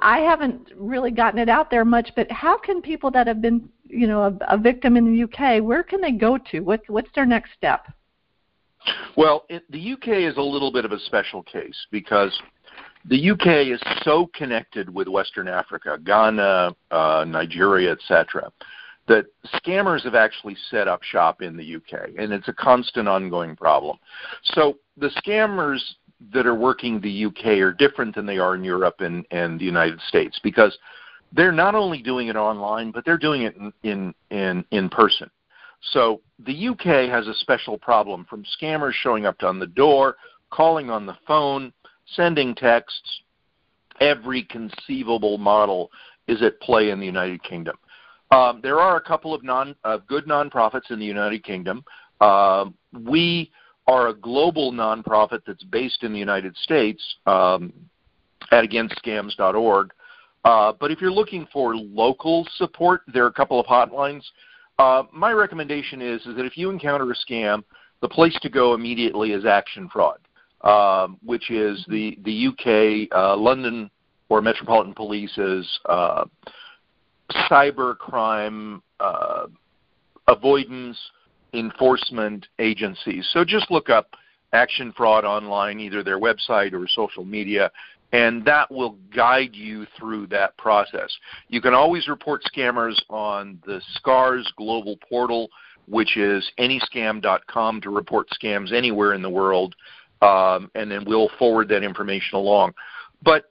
I 0.00 0.18
haven't 0.20 0.72
really 0.76 1.10
gotten 1.10 1.38
it 1.38 1.48
out 1.48 1.70
there 1.70 1.84
much, 1.84 2.10
but 2.14 2.30
how 2.30 2.58
can 2.58 2.82
people 2.82 3.10
that 3.12 3.26
have 3.26 3.40
been, 3.40 3.68
you 3.86 4.06
know, 4.06 4.22
a, 4.22 4.54
a 4.54 4.58
victim 4.58 4.96
in 4.96 5.04
the 5.04 5.24
UK, 5.24 5.62
where 5.62 5.82
can 5.82 6.00
they 6.00 6.12
go 6.12 6.38
to? 6.50 6.60
What's 6.60 6.88
what's 6.88 7.10
their 7.14 7.26
next 7.26 7.52
step? 7.56 7.86
Well, 9.16 9.44
it, 9.48 9.64
the 9.70 9.92
UK 9.92 10.08
is 10.08 10.36
a 10.36 10.42
little 10.42 10.72
bit 10.72 10.84
of 10.84 10.92
a 10.92 10.98
special 11.00 11.42
case 11.42 11.76
because 11.90 12.32
the 13.04 13.30
UK 13.30 13.66
is 13.68 13.80
so 14.02 14.30
connected 14.34 14.92
with 14.92 15.08
Western 15.08 15.48
Africa, 15.48 15.98
Ghana, 16.04 16.74
uh, 16.90 17.24
Nigeria, 17.26 17.92
etc., 17.92 18.52
that 19.08 19.26
scammers 19.54 20.04
have 20.04 20.14
actually 20.14 20.56
set 20.70 20.86
up 20.86 21.02
shop 21.02 21.42
in 21.42 21.56
the 21.56 21.76
UK, 21.76 22.10
and 22.18 22.32
it's 22.32 22.48
a 22.48 22.52
constant, 22.52 23.08
ongoing 23.08 23.56
problem. 23.56 23.98
So 24.44 24.78
the 24.96 25.10
scammers 25.26 25.80
that 26.32 26.46
are 26.46 26.54
working 26.54 27.00
the 27.00 27.24
UK 27.24 27.46
are 27.58 27.72
different 27.72 28.14
than 28.14 28.26
they 28.26 28.38
are 28.38 28.54
in 28.54 28.62
Europe 28.62 28.96
and, 29.00 29.26
and 29.30 29.58
the 29.58 29.64
United 29.64 30.00
States 30.08 30.38
because 30.42 30.76
they're 31.32 31.50
not 31.50 31.74
only 31.74 32.02
doing 32.02 32.28
it 32.28 32.36
online, 32.36 32.90
but 32.90 33.04
they're 33.04 33.18
doing 33.18 33.42
it 33.42 33.56
in, 33.56 33.72
in, 33.82 34.14
in, 34.30 34.64
in 34.70 34.88
person. 34.88 35.30
So 35.92 36.20
the 36.38 36.68
UK 36.68 37.08
has 37.10 37.26
a 37.26 37.34
special 37.34 37.78
problem 37.78 38.26
from 38.28 38.44
scammers 38.60 38.92
showing 38.92 39.26
up 39.26 39.42
on 39.42 39.58
the 39.58 39.66
door, 39.66 40.16
calling 40.50 40.90
on 40.90 41.06
the 41.06 41.16
phone, 41.26 41.72
sending 42.14 42.54
texts. 42.54 43.20
Every 44.00 44.44
conceivable 44.44 45.38
model 45.38 45.90
is 46.26 46.42
at 46.42 46.60
play 46.60 46.90
in 46.90 47.00
the 47.00 47.06
United 47.06 47.42
Kingdom. 47.42 47.76
Um, 48.30 48.60
there 48.62 48.78
are 48.78 48.96
a 48.96 49.00
couple 49.00 49.34
of 49.34 49.42
non, 49.42 49.74
uh, 49.84 49.98
good 50.06 50.26
nonprofits 50.26 50.90
in 50.90 50.98
the 50.98 51.04
United 51.06 51.42
Kingdom. 51.44 51.84
Uh, 52.20 52.66
we 53.04 53.50
are 53.86 54.08
a 54.08 54.14
global 54.14 54.72
nonprofit 54.72 55.40
that's 55.46 55.64
based 55.64 56.04
in 56.04 56.12
the 56.12 56.18
United 56.18 56.56
States 56.58 57.02
um, 57.26 57.72
at 58.52 58.64
againstscams.org. 58.64 59.90
Uh, 60.44 60.72
but 60.78 60.90
if 60.90 61.00
you're 61.00 61.10
looking 61.10 61.46
for 61.52 61.76
local 61.76 62.46
support, 62.56 63.02
there 63.12 63.24
are 63.24 63.28
a 63.28 63.32
couple 63.32 63.58
of 63.58 63.66
hotlines. 63.66 64.22
Uh, 64.80 65.02
my 65.12 65.30
recommendation 65.30 66.00
is, 66.00 66.22
is 66.24 66.34
that 66.36 66.46
if 66.46 66.56
you 66.56 66.70
encounter 66.70 67.10
a 67.10 67.14
scam, 67.14 67.62
the 68.00 68.08
place 68.08 68.34
to 68.40 68.48
go 68.48 68.72
immediately 68.72 69.32
is 69.32 69.44
Action 69.44 69.90
Fraud, 69.92 70.20
um, 70.62 71.18
which 71.22 71.50
is 71.50 71.84
the, 71.90 72.16
the 72.24 72.46
UK, 72.46 73.14
uh, 73.14 73.36
London 73.36 73.90
or 74.30 74.40
Metropolitan 74.40 74.94
Police's 74.94 75.68
uh, 75.86 76.24
cyber 77.50 77.94
crime 77.98 78.82
uh, 79.00 79.48
avoidance 80.28 80.98
enforcement 81.52 82.46
agencies. 82.58 83.28
So 83.34 83.44
just 83.44 83.70
look 83.70 83.90
up 83.90 84.08
Action 84.54 84.94
Fraud 84.96 85.26
online, 85.26 85.78
either 85.78 86.02
their 86.02 86.18
website 86.18 86.72
or 86.72 86.88
social 86.88 87.26
media, 87.26 87.70
and 88.12 88.44
that 88.44 88.70
will 88.70 88.96
guide 89.14 89.54
you 89.54 89.86
through 89.98 90.26
that 90.28 90.56
process. 90.56 91.10
You 91.48 91.60
can 91.60 91.74
always 91.74 92.08
report 92.08 92.42
scammers 92.44 93.00
on 93.08 93.60
the 93.66 93.80
SCARS 93.94 94.52
global 94.56 94.96
portal, 95.08 95.48
which 95.86 96.16
is 96.16 96.50
anyscam.com 96.58 97.80
to 97.80 97.90
report 97.90 98.28
scams 98.30 98.72
anywhere 98.72 99.14
in 99.14 99.22
the 99.22 99.30
world, 99.30 99.74
um, 100.22 100.70
and 100.74 100.90
then 100.90 101.04
we'll 101.06 101.30
forward 101.38 101.68
that 101.68 101.82
information 101.82 102.36
along. 102.36 102.74
But 103.22 103.50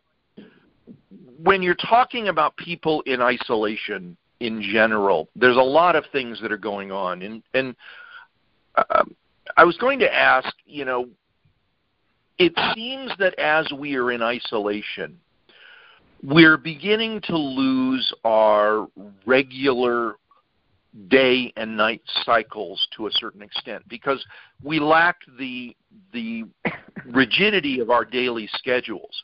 when 1.41 1.61
you're 1.61 1.75
talking 1.75 2.27
about 2.27 2.55
people 2.57 3.01
in 3.05 3.21
isolation, 3.21 4.17
in 4.39 4.61
general. 4.61 5.29
There's 5.35 5.57
a 5.57 5.61
lot 5.61 5.95
of 5.95 6.05
things 6.11 6.39
that 6.41 6.51
are 6.51 6.57
going 6.57 6.91
on, 6.91 7.21
and 7.21 7.43
and 7.53 7.75
uh, 8.75 9.03
I 9.57 9.63
was 9.63 9.77
going 9.77 9.99
to 9.99 10.13
ask, 10.13 10.53
you 10.65 10.85
know, 10.85 11.09
it 12.39 12.53
seems 12.73 13.11
that 13.19 13.37
as 13.37 13.71
we 13.77 13.95
are 13.95 14.11
in 14.11 14.21
isolation, 14.21 15.19
we're 16.23 16.57
beginning 16.57 17.21
to 17.25 17.37
lose 17.37 18.13
our 18.23 18.87
regular 19.25 20.15
day 21.09 21.53
and 21.55 21.77
night 21.77 22.01
cycles 22.23 22.87
to 22.95 23.07
a 23.07 23.11
certain 23.11 23.41
extent 23.41 23.83
because 23.87 24.25
we 24.63 24.79
lack 24.79 25.17
the 25.37 25.75
the 26.13 26.45
rigidity 27.05 27.79
of 27.79 27.89
our 27.89 28.05
daily 28.05 28.49
schedules. 28.53 29.23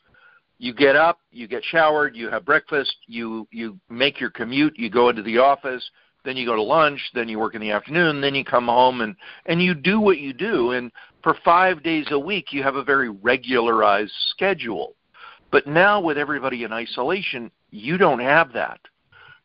You 0.58 0.74
get 0.74 0.96
up, 0.96 1.20
you 1.32 1.48
get 1.48 1.64
showered, 1.64 2.16
you 2.16 2.30
have 2.30 2.46
breakfast, 2.46 2.96
you 3.08 3.48
you 3.52 3.80
make 3.90 4.20
your 4.20 4.30
commute, 4.30 4.78
you 4.78 4.90
go 4.90 5.10
into 5.10 5.24
the 5.24 5.38
office, 5.38 5.90
then 6.26 6.38
you 6.38 6.46
go 6.46 6.56
to 6.56 6.62
lunch, 6.62 7.00
then 7.14 7.30
you 7.30 7.40
work 7.40 7.56
in 7.56 7.62
the 7.62 7.72
afternoon, 7.72 8.20
then 8.20 8.36
you 8.36 8.44
come 8.44 8.66
home 8.66 9.02
and 9.02 9.16
and 9.46 9.62
you 9.62 9.74
do 9.74 10.00
what 10.00 10.20
you 10.20 10.34
do. 10.34 10.72
And 10.72 10.92
for 11.26 11.36
5 11.44 11.82
days 11.82 12.06
a 12.12 12.20
week 12.20 12.54
you 12.54 12.62
have 12.62 12.76
a 12.76 12.84
very 12.84 13.10
regularized 13.10 14.14
schedule. 14.30 14.94
But 15.52 15.66
now 15.66 16.00
with 16.00 16.20
everybody 16.20 16.66
in 16.66 16.72
isolation, 16.72 17.50
you 17.72 17.98
don't 17.98 18.20
have 18.20 18.54
that. 18.54 18.80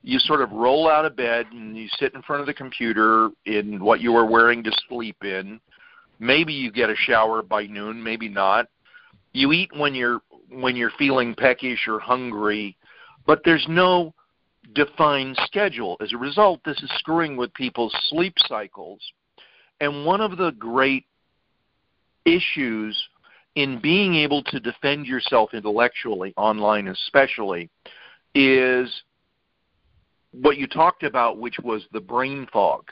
You 0.03 0.18
sort 0.18 0.43
of 0.43 0.53
roll 0.53 0.91
out 0.91 1.07
of 1.07 1.16
bed 1.16 1.47
and 1.53 1.74
you 1.74 1.89
sit 1.99 2.12
in 2.14 2.20
front 2.20 2.43
of 2.43 2.47
the 2.47 2.53
computer 2.53 3.31
in 3.47 3.83
what 3.83 4.03
you 4.03 4.12
were 4.12 4.26
wearing 4.26 4.62
to 4.64 4.72
sleep 4.91 5.24
in. 5.24 5.59
Maybe 6.18 6.53
you 6.53 6.70
get 6.70 6.91
a 6.91 6.97
shower 6.97 7.41
by 7.41 7.64
noon, 7.64 8.03
maybe 8.03 8.28
not. 8.28 8.66
You 9.33 9.53
eat 9.53 9.70
when 9.74 9.95
you're 9.95 10.20
when 10.51 10.76
you're 10.76 10.93
feeling 10.99 11.35
peckish 11.35 11.89
or 11.89 11.99
hungry, 11.99 12.76
but 13.26 13.41
there's 13.45 13.64
no 13.68 14.12
defined 14.74 15.39
schedule. 15.45 15.97
As 16.03 16.12
a 16.12 16.18
result, 16.18 16.61
this 16.64 16.83
is 16.83 16.91
screwing 16.99 17.39
with 17.39 17.55
people's 17.55 17.95
sleep 18.11 18.35
cycles. 18.49 19.01
And 19.81 20.05
one 20.05 20.20
of 20.20 20.37
the 20.37 20.51
great 20.53 21.07
issues 22.35 23.09
in 23.57 23.81
being 23.81 24.14
able 24.14 24.43
to 24.45 24.61
defend 24.61 25.07
yourself 25.07 25.55
intellectually, 25.55 26.33
online 26.37 26.89
especially, 26.89 27.68
is 28.35 29.03
what 30.33 30.57
you 30.57 30.66
talked 30.66 31.03
about, 31.03 31.39
which 31.39 31.59
was 31.62 31.83
the 31.93 32.01
brain 32.01 32.47
fog. 32.53 32.85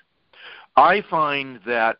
I 0.76 1.02
find 1.08 1.60
that 1.66 1.96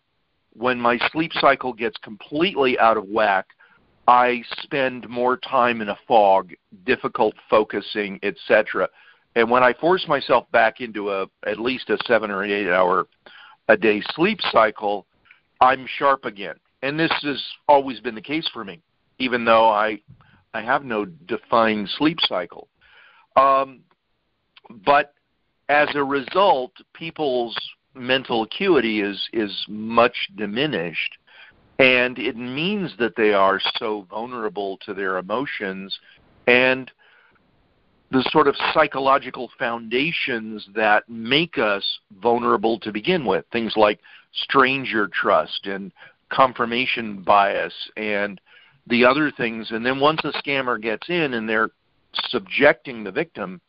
when 0.55 0.81
my 0.81 0.99
sleep 1.13 1.33
cycle 1.35 1.73
gets 1.73 1.97
completely 1.99 2.79
out 2.79 2.97
of 2.97 3.05
whack, 3.05 3.47
I 4.09 4.43
spend 4.63 5.09
more 5.09 5.37
time 5.37 5.81
in 5.81 5.91
a 5.91 5.99
fog, 6.09 6.53
difficult 6.85 7.35
focusing, 7.49 8.19
etc. 8.23 8.89
And 9.37 9.51
when 9.51 9.63
I 9.63 9.75
force 9.75 10.07
myself 10.09 10.51
back 10.51 10.81
into 10.81 11.11
a 11.11 11.27
at 11.47 11.61
least 11.61 11.91
a 11.91 11.99
seven 12.07 12.31
or 12.31 12.45
eight 12.45 12.73
hour 12.73 13.07
a 13.69 13.77
day 13.77 14.03
sleep 14.15 14.41
cycle, 14.51 15.07
I'm 15.61 15.87
sharp 15.87 16.25
again. 16.25 16.57
And 16.83 16.99
this 16.99 17.13
has 17.23 17.43
always 17.67 18.01
been 18.01 18.15
the 18.15 18.21
case 18.21 18.49
for 18.53 18.65
me, 18.65 18.81
even 19.19 19.45
though 19.45 19.69
I 19.69 20.01
I 20.55 20.63
have 20.63 20.85
no 20.85 21.05
defined 21.05 21.89
sleep 21.99 22.19
cycle. 22.21 22.69
Um, 23.37 23.81
but 24.85 25.15
as 25.69 25.89
a 25.95 26.03
result, 26.03 26.73
people's 26.95 27.57
mental 27.95 28.43
acuity 28.43 29.01
is 29.01 29.29
is 29.33 29.65
much 29.69 30.17
diminished, 30.37 31.19
and 31.79 32.19
it 32.19 32.37
means 32.37 32.93
that 32.99 33.17
they 33.17 33.33
are 33.33 33.61
so 33.77 34.07
vulnerable 34.09 34.79
to 34.85 34.95
their 34.95 35.19
emotions 35.19 35.99
and 36.47 36.91
the 38.11 38.27
sort 38.31 38.49
of 38.49 38.57
psychological 38.73 39.51
foundations 39.59 40.67
that 40.75 41.07
make 41.09 41.59
us 41.59 41.85
vulnerable 42.23 42.79
to 42.81 42.91
begin 42.91 43.27
with. 43.27 43.45
Things 43.53 43.75
like 43.77 44.01
stranger 44.33 45.09
trust 45.09 45.67
and 45.67 45.93
confirmation 46.31 47.23
bias 47.23 47.75
and 47.97 48.41
the 48.87 49.05
other 49.05 49.31
things. 49.31 49.71
And 49.71 49.85
then 49.85 50.01
once 50.01 50.21
a 50.25 50.33
scammer 50.43 50.81
gets 50.81 51.09
in 51.09 51.35
and 51.35 51.49
they're 51.49 51.71
subjecting 52.29 53.05
the 53.05 53.13
victim 53.13 53.61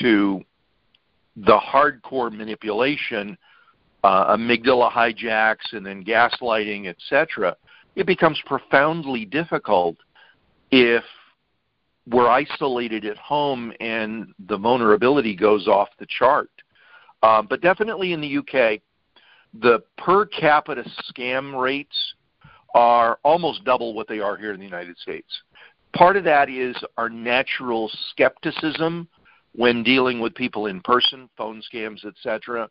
to 0.00 0.42
the 1.36 1.58
hardcore 1.58 2.32
manipulation, 2.32 3.36
uh, 4.02 4.36
amygdala 4.36 4.90
hijacks, 4.90 5.72
and 5.72 5.84
then 5.84 6.04
gaslighting, 6.04 6.86
etc., 6.86 7.56
it 7.96 8.06
becomes 8.06 8.40
profoundly 8.46 9.24
difficult 9.24 9.96
if 10.70 11.04
we're 12.08 12.28
isolated 12.28 13.04
at 13.04 13.16
home 13.16 13.72
and 13.80 14.34
the 14.46 14.58
vulnerability 14.58 15.34
goes 15.34 15.66
off 15.68 15.88
the 15.98 16.06
chart. 16.06 16.50
Um, 17.22 17.46
but 17.48 17.62
definitely 17.62 18.12
in 18.12 18.20
the 18.20 18.38
UK, 18.38 18.80
the 19.60 19.82
per 19.98 20.26
capita 20.26 20.84
scam 21.10 21.60
rates 21.60 22.14
are 22.74 23.18
almost 23.22 23.64
double 23.64 23.94
what 23.94 24.08
they 24.08 24.18
are 24.18 24.36
here 24.36 24.52
in 24.52 24.58
the 24.58 24.66
United 24.66 24.98
States. 24.98 25.28
Part 25.94 26.16
of 26.16 26.24
that 26.24 26.50
is 26.50 26.76
our 26.98 27.08
natural 27.08 27.90
skepticism 28.10 29.08
when 29.54 29.84
dealing 29.84 30.18
with 30.18 30.34
people 30.34 30.66
in 30.66 30.80
person, 30.80 31.28
phone 31.36 31.62
scams, 31.72 32.04
etc. 32.04 32.68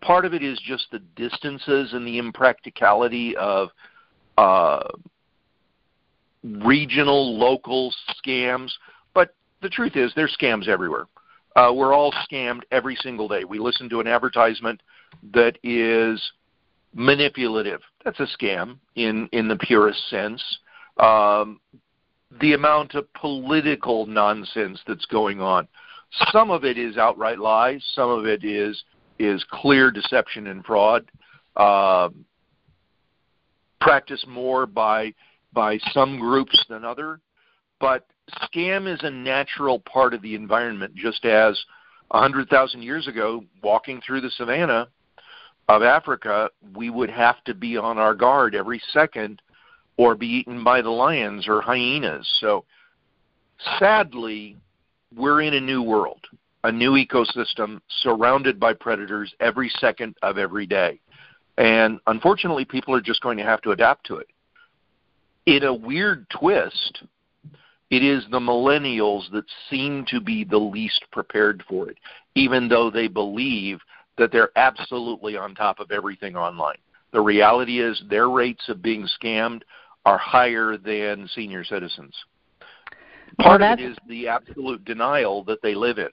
Part 0.00 0.24
of 0.24 0.34
it 0.34 0.42
is 0.42 0.60
just 0.66 0.86
the 0.90 0.98
distances 1.14 1.92
and 1.92 2.04
the 2.04 2.18
impracticality 2.18 3.36
of 3.36 3.68
uh, 4.36 4.88
regional, 6.42 7.38
local 7.38 7.94
scams. 8.24 8.72
But 9.14 9.34
the 9.62 9.68
truth 9.68 9.94
is, 9.94 10.12
there's 10.16 10.36
scams 10.40 10.66
everywhere. 10.66 11.06
Uh, 11.54 11.72
we're 11.72 11.94
all 11.94 12.12
scammed 12.30 12.62
every 12.72 12.96
single 12.96 13.28
day. 13.28 13.44
We 13.44 13.60
listen 13.60 13.88
to 13.90 14.00
an 14.00 14.08
advertisement 14.08 14.80
that 15.32 15.58
is 15.62 16.20
manipulative. 16.94 17.80
That's 18.04 18.20
a 18.20 18.26
scam 18.38 18.78
in, 18.94 19.28
in 19.32 19.48
the 19.48 19.56
purest 19.56 20.08
sense. 20.08 20.42
Um, 20.98 21.60
the 22.40 22.54
amount 22.54 22.94
of 22.94 23.12
political 23.14 24.06
nonsense 24.06 24.80
that's 24.86 25.06
going 25.06 25.40
on. 25.40 25.68
Some 26.32 26.50
of 26.50 26.64
it 26.64 26.78
is 26.78 26.96
outright 26.96 27.38
lies. 27.38 27.84
Some 27.94 28.10
of 28.10 28.26
it 28.26 28.44
is 28.44 28.82
is 29.18 29.44
clear 29.50 29.90
deception 29.90 30.46
and 30.48 30.64
fraud. 30.64 31.10
Um, 31.56 32.24
practiced 33.80 34.26
more 34.26 34.66
by 34.66 35.14
by 35.52 35.78
some 35.92 36.18
groups 36.18 36.64
than 36.68 36.84
other, 36.84 37.20
but 37.80 38.06
scam 38.42 38.92
is 38.92 39.00
a 39.02 39.10
natural 39.10 39.80
part 39.80 40.12
of 40.12 40.22
the 40.22 40.34
environment, 40.34 40.94
just 40.94 41.24
as 41.24 41.58
a 42.10 42.20
hundred 42.20 42.48
thousand 42.48 42.82
years 42.82 43.08
ago, 43.08 43.44
walking 43.62 44.00
through 44.06 44.20
the 44.20 44.30
savannah 44.30 44.88
of 45.68 45.82
Africa, 45.82 46.50
we 46.74 46.90
would 46.90 47.10
have 47.10 47.42
to 47.44 47.54
be 47.54 47.76
on 47.76 47.98
our 47.98 48.14
guard 48.14 48.54
every 48.54 48.80
second 48.92 49.42
or 49.96 50.14
be 50.14 50.26
eaten 50.26 50.62
by 50.62 50.80
the 50.80 50.90
lions 50.90 51.48
or 51.48 51.60
hyenas. 51.60 52.26
So 52.40 52.64
sadly, 53.78 54.56
we're 55.14 55.42
in 55.42 55.54
a 55.54 55.60
new 55.60 55.82
world, 55.82 56.20
a 56.64 56.70
new 56.70 56.92
ecosystem 56.92 57.80
surrounded 58.02 58.60
by 58.60 58.74
predators 58.74 59.34
every 59.40 59.70
second 59.80 60.14
of 60.22 60.38
every 60.38 60.66
day. 60.66 61.00
And 61.58 61.98
unfortunately, 62.06 62.64
people 62.64 62.94
are 62.94 63.00
just 63.00 63.22
going 63.22 63.38
to 63.38 63.44
have 63.44 63.62
to 63.62 63.70
adapt 63.70 64.06
to 64.06 64.16
it. 64.16 64.28
In 65.46 65.64
a 65.64 65.72
weird 65.72 66.28
twist, 66.28 67.02
it 67.90 68.02
is 68.02 68.24
the 68.30 68.40
millennials 68.40 69.30
that 69.32 69.44
seem 69.70 70.04
to 70.10 70.20
be 70.20 70.44
the 70.44 70.58
least 70.58 71.04
prepared 71.12 71.62
for 71.68 71.88
it, 71.88 71.96
even 72.34 72.68
though 72.68 72.90
they 72.90 73.08
believe 73.08 73.78
that 74.18 74.32
they're 74.32 74.56
absolutely 74.56 75.36
on 75.36 75.54
top 75.54 75.80
of 75.80 75.90
everything 75.90 76.36
online. 76.36 76.78
The 77.12 77.20
reality 77.20 77.80
is 77.80 78.02
their 78.08 78.28
rates 78.28 78.68
of 78.68 78.82
being 78.82 79.08
scammed 79.20 79.62
are 80.04 80.18
higher 80.18 80.76
than 80.76 81.28
senior 81.34 81.64
citizens. 81.64 82.14
Part 83.38 83.60
well, 83.60 83.72
of 83.72 83.78
it 83.78 83.82
is 83.82 83.96
the 84.08 84.28
absolute 84.28 84.84
denial 84.84 85.44
that 85.44 85.60
they 85.62 85.74
live 85.74 85.98
in. 85.98 86.08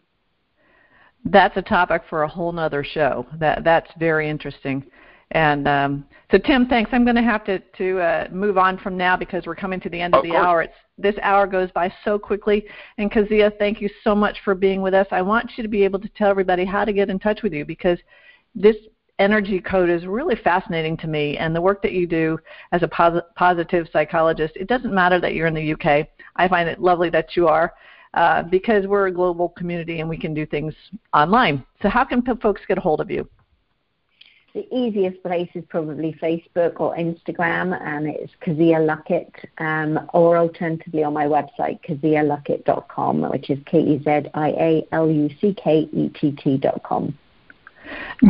That's 1.26 1.56
a 1.56 1.62
topic 1.62 2.02
for 2.10 2.24
a 2.24 2.28
whole 2.28 2.52
nother 2.52 2.84
show. 2.84 3.26
That 3.40 3.64
that's 3.64 3.90
very 3.98 4.30
interesting. 4.30 4.86
And 5.32 5.68
um, 5.68 6.06
so, 6.32 6.38
Tim, 6.38 6.68
thanks. 6.68 6.92
I'm 6.94 7.06
going 7.06 7.16
to 7.16 7.24
have 7.24 7.46
to 7.46 7.60
to 7.60 8.00
uh, 8.00 8.28
move 8.32 8.58
on 8.58 8.78
from 8.78 8.98
now 8.98 9.16
because 9.16 9.46
we're 9.46 9.56
coming 9.56 9.80
to 9.82 9.90
the 9.90 10.02
end 10.02 10.16
of, 10.16 10.20
of 10.20 10.24
the 10.24 10.32
course. 10.32 10.46
hour. 10.46 10.62
It's 10.64 10.74
this 10.98 11.16
hour 11.22 11.48
goes 11.48 11.72
by 11.72 11.92
so 12.04 12.20
quickly. 12.20 12.66
And 12.98 13.12
Kezia, 13.12 13.52
thank 13.58 13.82
you 13.82 13.90
so 14.04 14.14
much 14.14 14.38
for 14.44 14.56
being 14.56 14.82
with 14.82 14.94
us. 14.94 15.08
I 15.12 15.22
want 15.22 15.52
you 15.58 15.64
to 15.64 15.70
be 15.70 15.84
able 15.84 16.00
to 16.00 16.10
tell 16.10 16.30
everybody 16.30 16.66
how 16.66 16.86
to 16.86 16.94
get 16.94 17.10
in 17.10 17.20
touch 17.20 17.42
with 17.42 17.54
you 17.54 17.66
because 17.66 17.98
this 18.56 18.76
energy 19.20 19.60
code 19.60 19.90
is 19.90 20.06
really 20.06 20.36
fascinating 20.36 20.98
to 20.98 21.08
me 21.08 21.38
and 21.38 21.56
the 21.56 21.62
work 21.62 21.82
that 21.82 21.92
you 21.92 22.08
do 22.08 22.38
as 22.72 22.82
a 22.82 22.88
pos- 22.88 23.22
positive 23.36 23.88
psychologist 23.94 24.56
it 24.56 24.68
doesn't 24.68 24.94
matter 24.94 25.20
that 25.20 25.36
you're 25.36 25.46
in 25.46 25.54
the 25.54 25.74
uk 25.74 26.08
i 26.36 26.48
find 26.48 26.68
it 26.68 26.82
lovely 26.82 27.12
that 27.12 27.36
you 27.36 27.48
are 27.48 27.74
uh, 28.16 28.42
because 28.44 28.88
we're 28.88 29.08
a 29.08 29.12
global 29.12 29.50
community 29.50 30.00
and 30.00 30.10
we 30.10 30.18
can 30.18 30.34
do 30.34 30.48
things 30.48 30.74
online 31.14 31.64
so 31.82 31.90
how 31.90 32.04
can 32.04 32.24
folks 32.42 32.62
get 32.68 32.78
a 32.78 32.82
hold 32.82 33.00
of 33.00 33.12
you 33.12 33.28
the 34.54 34.68
easiest 34.72 35.22
place 35.24 35.50
is 35.56 35.64
probably 35.68 36.14
Facebook 36.14 36.80
or 36.80 36.96
Instagram, 36.96 37.80
and 37.82 38.08
it's 38.08 38.32
Kezia 38.40 38.78
Luckett, 38.78 39.32
um, 39.58 40.00
or 40.14 40.38
alternatively 40.38 41.04
on 41.04 41.14
my 41.14 41.26
website, 41.26 41.82
kezialuckett.com, 41.82 43.22
which 43.32 43.50
is 43.50 43.58
K 43.66 43.80
E 43.80 43.98
Z 43.98 44.30
I 44.34 44.50
A 44.50 44.88
L 44.92 45.10
U 45.10 45.30
C 45.42 45.56
K 45.56 45.90
E 45.92 46.10
T 46.10 46.32
T.com. 46.32 47.18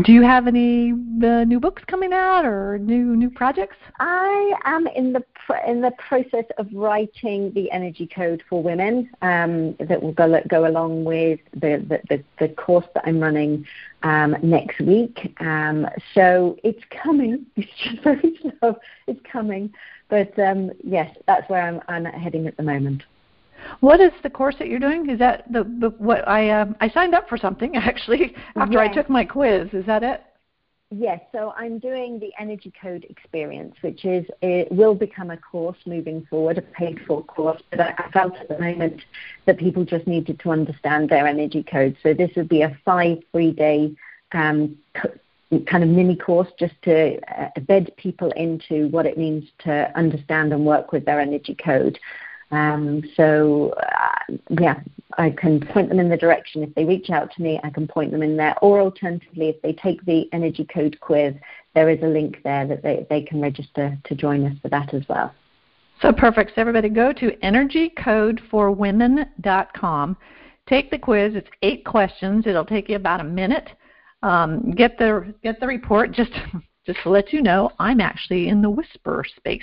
Do 0.02 0.12
you 0.12 0.24
have 0.24 0.48
any 0.48 0.92
uh, 0.92 1.44
new 1.44 1.60
books 1.60 1.84
coming 1.86 2.14
out 2.14 2.46
or 2.46 2.80
new 2.80 3.16
new 3.16 3.30
projects? 3.30 3.76
I 4.00 4.54
am 4.66 4.88
in 4.88 5.14
the 5.14 5.24
in 5.68 5.82
the 5.82 5.92
process 5.92 6.46
of 6.58 6.68
writing 6.74 7.52
the 7.54 7.70
energy 7.72 8.08
code 8.08 8.44
for 8.50 8.64
women 8.64 9.10
um, 9.22 9.76
that 9.80 10.02
will 10.02 10.14
go 10.14 10.42
go 10.48 10.66
along 10.66 11.04
with 11.04 11.40
the 11.54 11.86
the, 11.88 12.02
the, 12.10 12.24
the 12.40 12.54
course 12.56 12.86
that 12.96 13.04
I'm 13.06 13.20
running 13.20 13.66
um, 14.02 14.36
next 14.42 14.80
week. 14.82 15.34
Um, 15.40 15.88
so 16.14 16.58
it's 16.64 16.84
coming. 16.90 17.46
It's 17.56 17.72
just 17.78 18.04
very 18.04 18.40
slow. 18.42 18.78
It's 19.08 19.22
coming, 19.24 19.74
but 20.10 20.38
um, 20.40 20.72
yes, 20.84 21.16
that's 21.28 21.48
where 21.50 21.62
I'm, 21.62 21.82
I'm 21.88 22.06
heading 22.06 22.48
at 22.48 22.58
the 22.58 22.64
moment. 22.64 23.04
What 23.80 24.00
is 24.00 24.12
the 24.24 24.30
course 24.30 24.56
that 24.60 24.68
you're 24.68 24.80
doing? 24.80 25.10
Is 25.10 25.20
that 25.20 25.52
the, 25.52 25.64
the 25.64 25.90
what 25.98 26.28
I 26.28 26.50
um, 26.50 26.76
I 26.80 26.90
signed 26.90 27.14
up 27.14 27.28
for 27.30 27.38
something 27.38 27.76
actually 27.76 28.36
after 28.56 28.82
yes. 28.82 28.90
I 28.92 28.94
took 28.94 29.10
my 29.10 29.26
quiz. 29.26 29.70
Is 29.74 29.86
that 29.86 30.04
it? 30.04 30.24
Yes, 30.96 31.22
so 31.32 31.56
I'm 31.58 31.80
doing 31.80 32.20
the 32.20 32.32
Energy 32.38 32.72
Code 32.80 33.08
Experience, 33.10 33.74
which 33.82 34.06
is 34.06 34.28
it 34.44 34.72
will 34.72 34.94
become 34.94 35.32
a 35.32 35.38
course 35.38 35.78
moving 35.88 36.28
forward, 36.30 36.60
a 36.60 36.62
paid 36.62 37.00
for 37.08 37.24
course. 37.24 37.64
But 37.72 37.80
I 37.80 38.10
felt 38.14 38.36
at 38.36 38.48
the 38.48 38.60
moment 38.60 39.02
that 39.48 39.58
people 39.58 39.86
just 39.86 40.06
needed 40.06 40.40
to 40.42 40.52
understand 40.52 41.10
their 41.10 41.26
energy 41.26 41.64
code. 41.64 41.98
So 42.04 42.14
this 42.14 42.30
would 42.36 42.48
be 42.48 42.62
a 42.62 42.78
five 42.86 43.18
three-day 43.32 43.96
um, 44.34 44.78
kind 45.66 45.84
of 45.84 45.90
mini 45.90 46.16
course 46.16 46.50
just 46.60 46.76
to 46.84 47.20
uh, 47.40 47.60
bed 47.62 47.92
people 47.98 48.32
into 48.32 48.88
what 48.90 49.08
it 49.08 49.18
means 49.18 49.46
to 49.60 49.92
understand 49.96 50.54
and 50.54 50.64
work 50.64 50.92
with 50.92 51.06
their 51.06 51.20
energy 51.20 51.56
code. 51.56 51.98
Um, 52.54 53.04
so, 53.16 53.72
uh, 53.72 54.36
yeah, 54.60 54.82
I 55.18 55.32
can 55.32 55.60
point 55.60 55.90
them 55.90 56.00
in 56.00 56.10
the 56.10 56.18
direction. 56.18 56.62
If 56.62 56.76
they 56.76 56.86
reach 56.86 57.10
out 57.10 57.34
to 57.34 57.42
me, 57.42 57.60
I 57.64 57.72
can 57.72 57.88
point 57.88 58.12
them 58.12 58.22
in 58.22 58.38
there. 58.38 58.56
Or 58.62 58.80
alternatively, 58.80 59.50
if 59.50 59.60
they 59.62 59.74
take 59.74 60.06
the 60.06 60.32
Energy 60.34 60.68
Code 60.72 61.00
quiz, 61.00 61.34
there 61.74 61.90
is 61.90 62.04
a 62.04 62.08
link 62.08 62.44
there 62.44 62.68
that 62.68 62.84
they, 62.84 63.08
they 63.10 63.24
can 63.24 63.42
register 63.42 63.98
to 64.04 64.16
join 64.16 64.46
us 64.46 64.56
for 64.62 64.70
that 64.70 64.94
as 64.94 65.02
well. 65.10 65.34
So 66.02 66.12
perfect. 66.12 66.52
So 66.54 66.62
everybody 66.62 66.90
go 66.90 67.12
to 67.14 67.32
energycodeforwomen.com. 67.44 70.18
Take 70.68 70.92
the 70.92 71.00
quiz. 71.00 71.36
It's 71.36 71.50
eight 71.62 71.86
questions. 71.86 72.46
It'll 72.46 72.66
take 72.66 72.90
you 72.90 72.96
about 72.96 73.22
a 73.22 73.26
minute. 73.26 73.70
Um, 74.22 74.72
get 74.72 74.98
the 74.98 75.34
get 75.44 75.60
the 75.60 75.68
report. 75.68 76.12
Just 76.12 76.32
just 76.86 77.00
to 77.04 77.10
let 77.10 77.32
you 77.32 77.42
know, 77.42 77.72
I'm 77.80 78.02
actually 78.02 78.50
in 78.50 78.62
the 78.62 78.70
whisper 78.70 79.24
space, 79.38 79.62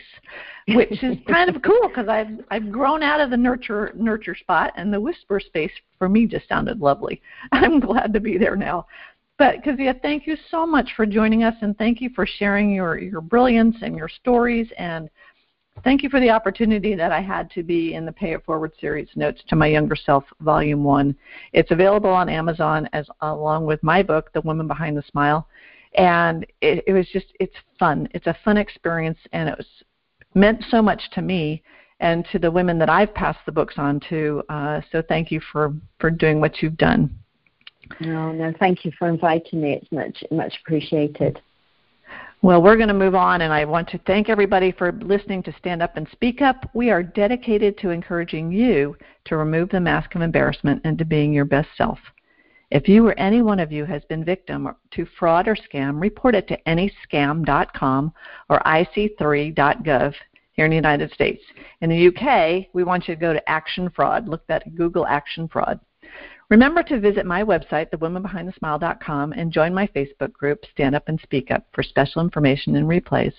which 0.69 1.03
is 1.03 1.19
kind 1.29 1.55
of 1.55 1.63
cool 1.63 1.89
because 1.89 2.09
I've 2.09 2.29
I've 2.51 2.71
grown 2.73 3.03
out 3.03 3.21
of 3.21 3.31
the 3.31 3.37
nurture 3.37 3.93
nurture 3.95 4.35
spot, 4.35 4.73
and 4.77 4.93
the 4.93 5.01
whisper 5.01 5.41
space 5.41 5.73
for 5.99 6.09
me 6.09 6.27
just 6.27 6.49
sounded 6.49 6.81
lovely. 6.81 7.21
I'm 7.53 7.81
glad 7.81 8.13
to 8.15 8.21
be 8.21 8.39
there 8.39 8.57
now. 8.57 8.87
But 9.39 9.63
Kezia, 9.63 9.95
thank 10.03 10.27
you 10.27 10.37
so 10.51 10.67
much 10.67 10.91
for 10.97 11.07
joining 11.07 11.45
us, 11.45 11.55
and 11.63 11.77
thank 11.79 12.01
you 12.01 12.11
for 12.15 12.27
sharing 12.27 12.71
your 12.71 12.99
your 12.99 13.21
brilliance 13.21 13.77
and 13.83 13.97
your 13.97 14.09
stories 14.09 14.69
and 14.79 15.11
Thank 15.83 16.03
you 16.03 16.11
for 16.11 16.21
the 16.21 16.29
opportunity 16.29 16.95
that 16.95 17.11
I 17.11 17.23
had 17.23 17.51
to 17.53 17.63
be 17.63 17.95
in 17.95 18.05
the 18.05 18.13
Pay 18.13 18.35
It 18.35 18.45
Forward 18.45 18.73
series, 18.79 19.09
Notes 19.17 19.41
to 19.49 19.57
My 19.57 19.67
Younger 19.67 19.97
Self, 19.97 20.25
Volume 20.41 20.85
1. 20.85 21.17
It's 21.55 21.71
available 21.71 22.11
on 22.11 22.29
Amazon 22.29 22.87
as 22.93 23.07
along 23.23 23.65
with 23.65 23.83
my 23.83 24.03
book, 24.03 24.31
The 24.35 24.43
Woman 24.43 24.69
Behind 24.69 24.95
the 24.95 25.03
Smile. 25.11 25.49
And 25.95 26.47
it, 26.61 26.85
it 26.87 26.93
was 26.93 27.07
just, 27.13 27.27
it's 27.41 27.55
fun. 27.79 28.09
It's 28.13 28.27
a 28.27 28.37
fun 28.45 28.57
experience, 28.57 29.19
and 29.33 29.49
it 29.49 29.57
was 29.59 29.67
meant 30.35 30.65
so 30.71 30.81
much 30.81 31.03
to 31.13 31.23
me 31.23 31.63
and 31.99 32.27
to 32.33 32.39
the 32.39 32.51
women 32.51 32.79
that 32.79 32.89
I've 32.89 33.13
passed 33.15 33.41
the 33.45 33.53
books 33.53 33.75
on 33.77 34.01
to. 34.09 34.43
Uh, 34.49 34.81
so 34.91 35.03
thank 35.03 35.31
you 35.31 35.41
for, 35.53 35.75
for 35.99 36.11
doing 36.11 36.41
what 36.41 36.63
you've 36.63 36.77
done. 36.77 37.15
No, 38.01 38.33
no, 38.33 38.53
thank 38.59 38.85
you 38.85 38.93
for 38.99 39.09
inviting 39.09 39.61
me. 39.61 39.73
It's 39.75 39.93
much, 39.93 40.25
much 40.31 40.55
appreciated. 40.65 41.41
Well, 42.43 42.63
we're 42.63 42.77
going 42.77 42.89
to 42.89 42.95
move 42.95 43.15
on, 43.15 43.43
and 43.43 43.53
I 43.53 43.67
want 43.67 43.89
to 43.91 44.01
thank 44.07 44.31
everybody 44.31 44.73
for 44.73 44.93
listening 44.93 45.43
to 45.43 45.55
Stand 45.59 45.83
Up 45.83 45.99
and 45.99 46.09
Speak 46.11 46.41
Up. 46.41 46.71
We 46.73 46.91
are 46.91 47.03
dedicated 47.03 47.77
to 47.79 47.91
encouraging 47.91 48.51
you 48.51 48.97
to 49.27 49.37
remove 49.37 49.69
the 49.69 49.81
mask 49.81 50.15
of 50.15 50.23
embarrassment 50.23 50.81
and 50.85 50.97
to 50.99 51.05
being 51.05 51.35
your 51.35 51.45
best 51.45 51.69
self. 51.77 51.99
If 52.71 52.89
you 52.89 53.05
or 53.07 53.19
any 53.19 53.43
one 53.43 53.59
of 53.59 53.73
you 53.73 53.85
has 53.87 54.05
been 54.05 54.25
victim 54.25 54.69
to 54.93 55.07
fraud 55.19 55.49
or 55.49 55.57
scam, 55.57 56.01
report 56.01 56.37
it 56.37 56.47
to 56.49 56.59
anyscam.com 56.69 58.13
or 58.49 58.61
ic3.gov 58.61 60.15
here 60.53 60.65
in 60.67 60.71
the 60.71 60.77
United 60.77 61.13
States. 61.13 61.43
In 61.81 61.91
the 61.91 62.09
UK, 62.09 62.67
we 62.73 62.85
want 62.85 63.09
you 63.09 63.15
to 63.15 63.21
go 63.21 63.33
to 63.33 63.49
Action 63.49 63.91
Fraud. 63.91 64.29
Look 64.29 64.45
at 64.49 64.75
Google 64.77 65.05
Action 65.07 65.49
Fraud. 65.49 65.81
Remember 66.49 66.85
to 66.85 67.01
visit 67.01 67.27
my 67.27 67.43
website, 67.43 67.91
thewomanbehindthesmile.com, 67.91 69.33
and 69.33 69.53
join 69.53 69.75
my 69.75 69.89
Facebook 69.89 70.33
group, 70.33 70.65
Stand 70.73 70.95
Up 70.95 71.09
and 71.09 71.21
Speak 71.21 71.51
Up, 71.51 71.67
for 71.73 71.83
special 71.83 72.23
information 72.23 72.77
and 72.77 72.87
replays. 72.87 73.33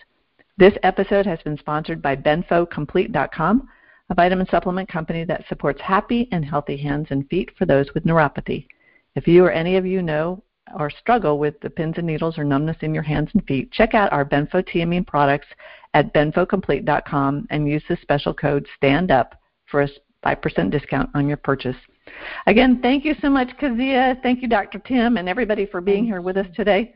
This 0.57 0.73
episode 0.83 1.25
has 1.25 1.39
been 1.43 1.57
sponsored 1.57 2.01
by 2.01 2.17
BenfoComplete.com, 2.17 3.67
a 4.09 4.15
vitamin 4.15 4.47
supplement 4.47 4.89
company 4.89 5.23
that 5.23 5.45
supports 5.47 5.79
happy 5.79 6.27
and 6.33 6.43
healthy 6.43 6.75
hands 6.75 7.07
and 7.11 7.29
feet 7.29 7.51
for 7.57 7.65
those 7.65 7.93
with 7.93 8.03
neuropathy. 8.03 8.67
If 9.15 9.27
you 9.27 9.45
or 9.45 9.51
any 9.51 9.77
of 9.77 9.85
you 9.85 10.01
know 10.01 10.43
or 10.77 10.89
struggle 10.89 11.37
with 11.37 11.59
the 11.59 11.69
pins 11.69 11.95
and 11.97 12.07
needles 12.07 12.37
or 12.37 12.43
numbness 12.43 12.77
in 12.81 12.93
your 12.93 13.03
hands 13.03 13.29
and 13.33 13.45
feet, 13.45 13.71
check 13.71 13.93
out 13.93 14.13
our 14.13 14.23
benfotiamine 14.23 15.05
products 15.05 15.47
at 15.93 16.13
benfocomplete.com 16.13 17.47
and 17.49 17.67
use 17.67 17.83
the 17.89 17.97
special 18.01 18.33
code 18.33 18.65
STANDUP 18.77 19.33
for 19.65 19.81
a 19.81 19.89
5% 20.25 20.71
discount 20.71 21.09
on 21.13 21.27
your 21.27 21.37
purchase. 21.37 21.75
Again, 22.47 22.79
thank 22.81 23.03
you 23.03 23.15
so 23.21 23.29
much, 23.29 23.49
Kazia. 23.59 24.21
Thank 24.21 24.41
you, 24.41 24.47
Dr. 24.47 24.79
Tim, 24.79 25.17
and 25.17 25.27
everybody 25.27 25.65
for 25.65 25.81
being 25.81 26.05
here 26.05 26.21
with 26.21 26.37
us 26.37 26.47
today. 26.55 26.95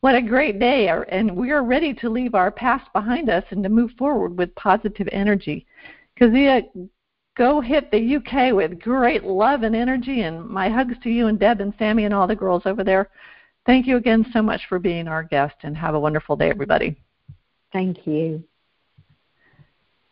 What 0.00 0.14
a 0.14 0.22
great 0.22 0.58
day, 0.58 0.88
and 0.88 1.36
we 1.36 1.50
are 1.50 1.62
ready 1.62 1.92
to 1.94 2.08
leave 2.08 2.34
our 2.34 2.50
past 2.50 2.90
behind 2.94 3.28
us 3.28 3.44
and 3.50 3.62
to 3.62 3.68
move 3.68 3.90
forward 3.98 4.38
with 4.38 4.54
positive 4.54 5.08
energy. 5.12 5.66
Kezia, 6.18 6.62
go 7.40 7.58
hit 7.58 7.90
the 7.90 8.16
UK 8.16 8.54
with 8.54 8.78
great 8.82 9.24
love 9.24 9.62
and 9.62 9.74
energy, 9.74 10.20
and 10.20 10.46
my 10.46 10.68
hugs 10.68 10.96
to 11.02 11.08
you 11.08 11.28
and 11.28 11.38
Deb 11.38 11.62
and 11.62 11.72
Sammy 11.78 12.04
and 12.04 12.12
all 12.12 12.26
the 12.26 12.36
girls 12.36 12.64
over 12.66 12.84
there. 12.84 13.08
Thank 13.64 13.86
you 13.86 13.96
again 13.96 14.26
so 14.30 14.42
much 14.42 14.60
for 14.68 14.78
being 14.78 15.08
our 15.08 15.22
guest, 15.22 15.54
and 15.62 15.74
have 15.74 15.94
a 15.94 16.00
wonderful 16.00 16.36
day, 16.36 16.50
everybody. 16.50 17.00
Thank 17.72 18.06
you. 18.06 18.44